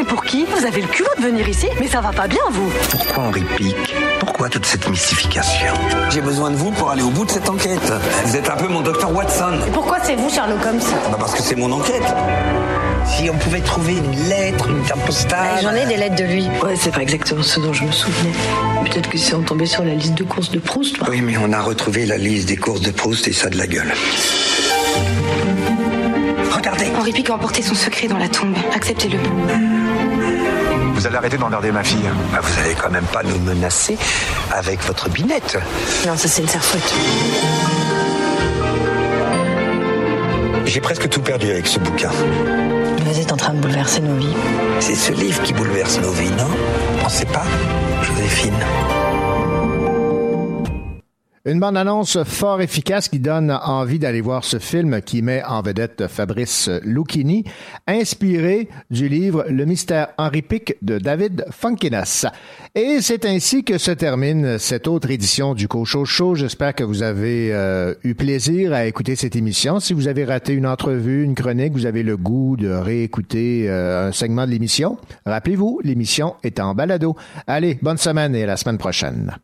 Pour 0.08 0.24
qui 0.24 0.46
Vous 0.46 0.66
avez 0.66 0.82
le 0.82 0.88
culot 0.88 1.10
de 1.18 1.24
venir 1.24 1.48
ici 1.48 1.68
Mais 1.80 1.88
ça 1.88 2.02
va 2.02 2.12
pas 2.12 2.28
bien, 2.28 2.42
vous 2.52 2.72
Pourquoi 2.92 3.24
Henri 3.24 3.44
Pic 3.56 3.76
Pourquoi 4.20 4.50
toute 4.50 4.66
cette 4.66 4.88
mystification 4.90 5.74
J'ai 6.10 6.22
besoin 6.22 6.52
de 6.52 6.56
vous 6.56 6.72
pour 6.72 6.92
aller 6.92 7.02
au 7.02 7.10
bout 7.10 7.26
de 7.26 7.32
cette 7.32 7.50
enquête. 7.50 7.92
Vous 8.26 8.36
êtes 8.36 8.50
un 8.50 8.56
peu 8.56 8.68
mon 8.68 8.82
docteur 8.82 9.14
Watson. 9.14 9.60
Pourquoi 9.74 9.98
c'est 10.04 10.16
vous, 10.16 10.30
Sherlock 10.30 10.66
Holmes 10.66 10.82
Bah 11.12 11.18
parce 11.20 11.34
que 11.34 11.42
c'est 11.42 11.56
mon 11.56 11.72
enquête. 11.72 12.04
Si 13.06 13.30
on 13.30 13.36
pouvait 13.38 13.62
trouver 13.62 13.94
une 13.94 14.30
lettre, 14.30 14.70
une 14.70 14.82
carte 14.84 15.06
postale. 15.06 15.60
J'en 15.62 15.74
ai 15.74 15.86
des 15.86 15.98
lettres 15.98 16.16
de 16.16 16.24
lui. 16.24 16.48
Ouais, 16.64 16.76
c'est 16.76 16.94
pas 16.94 17.02
exactement 17.02 17.44
ce 17.44 17.60
dont 17.60 17.74
je 17.74 17.84
me 17.84 17.92
souvenais. 17.92 18.34
Peut-être 18.84 19.10
que 19.10 19.18
c'est 19.18 19.34
en 19.36 19.42
tombé 19.44 19.66
sur 19.66 19.84
la 19.84 19.94
liste 19.94 20.16
de 20.16 20.24
courses 20.24 20.52
de 20.52 20.60
Proust. 20.60 20.98
Oui, 21.10 21.22
mais 21.22 21.38
on 21.38 21.52
a 21.54 21.62
retrouvé 21.62 22.06
la 22.06 22.18
liste 22.18 22.48
des 22.48 22.58
courses 22.58 22.82
de 22.82 22.92
Proust 22.92 23.28
et 23.28 23.34
ça 23.34 23.50
de 23.50 23.58
la 23.58 23.68
gueule. 23.68 23.94
Regardez. 26.52 26.86
Henri 26.98 27.12
Pic 27.12 27.30
a 27.30 27.36
emporté 27.36 27.62
son 27.62 27.76
secret 27.76 28.08
dans 28.08 28.18
la 28.18 28.28
tombe. 28.28 28.56
Acceptez-le. 28.74 29.18
Vous 31.06 31.10
allez 31.10 31.18
arrêter 31.18 31.38
d'emmerder 31.38 31.72
ma 31.72 31.84
fille. 31.84 32.10
Bah, 32.32 32.40
vous 32.42 32.60
allez 32.62 32.74
quand 32.74 32.90
même 32.90 33.06
pas 33.06 33.22
nous 33.22 33.38
menacer 33.38 33.96
avec 34.52 34.82
votre 34.86 35.08
binette. 35.08 35.56
Non, 36.04 36.18
ça 36.18 36.28
c'est 36.28 36.42
une 36.42 36.48
serfouette. 36.48 36.96
J'ai 40.66 40.82
presque 40.82 41.08
tout 41.08 41.22
perdu 41.22 41.52
avec 41.52 41.68
ce 41.68 41.78
bouquin. 41.78 42.10
Vous 43.06 43.20
êtes 43.20 43.32
en 43.32 43.38
train 43.38 43.54
de 43.54 43.60
bouleverser 43.60 44.00
nos 44.00 44.16
vies. 44.16 44.36
C'est 44.80 44.96
ce 44.96 45.12
livre 45.12 45.44
qui 45.44 45.54
bouleverse 45.54 46.00
nos 46.02 46.10
vies, 46.10 46.32
non? 46.32 46.50
Pensez 47.04 47.26
pas, 47.26 47.46
Joséphine 48.02 48.66
Une 51.48 51.60
bande-annonce 51.60 52.24
fort 52.24 52.60
efficace 52.60 53.08
qui 53.08 53.20
donne 53.20 53.52
envie 53.52 54.00
d'aller 54.00 54.22
voir 54.22 54.44
ce 54.44 54.58
film 54.58 55.00
qui 55.04 55.22
met 55.22 55.44
en 55.44 55.62
vedette 55.62 56.08
Fabrice 56.08 56.72
Lucchini, 56.84 57.44
inspiré 57.86 58.68
du 58.90 59.08
livre 59.08 59.46
Le 59.48 59.66
mystère 59.66 60.08
Henri 60.18 60.42
Pic 60.42 60.76
de 60.82 60.98
David 60.98 61.46
Funkinas. 61.52 62.26
Et 62.74 62.98
c'est 63.00 63.26
ainsi 63.26 63.64
que 63.64 63.78
se 63.78 63.92
termine 63.92 64.58
cette 64.58 64.88
autre 64.88 65.12
édition 65.12 65.54
du 65.54 65.68
Cocho 65.68 66.04
Show. 66.04 66.34
J'espère 66.34 66.74
que 66.74 66.84
vous 66.84 67.04
avez 67.04 67.54
euh, 67.54 67.94
eu 68.04 68.16
plaisir 68.16 68.74
à 68.74 68.88
écouter 68.88 69.16
cette 69.16 69.36
émission. 69.36 69.80
Si 69.80 69.94
vous 69.94 70.08
avez 70.08 70.26
raté 70.26 70.54
une 70.54 70.66
entrevue, 70.66 71.24
une 71.24 71.36
chronique, 71.36 71.74
vous 71.74 71.86
avez 71.86 72.02
le 72.02 72.18
goût 72.18 72.58
de 72.58 72.70
réécouter 72.70 73.70
euh, 73.70 74.08
un 74.08 74.12
segment 74.12 74.48
de 74.48 74.52
l'émission, 74.52 74.98
rappelez-vous, 75.28 75.80
l'émission 75.84 76.38
est 76.42 76.60
en 76.60 76.74
balado. 76.74 77.16
Allez, 77.46 77.78
bonne 77.84 78.00
semaine 78.00 78.34
et 78.34 78.42
à 78.42 78.48
la 78.48 78.58
semaine 78.58 78.80
prochaine. 78.80 79.38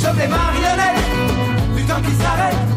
Je 0.00 0.06
sommes 0.06 0.16
les 0.16 0.28
marionnettes 0.28 1.76
du 1.76 1.84
temps 1.84 2.00
qui 2.00 2.14
s'arrête. 2.14 2.69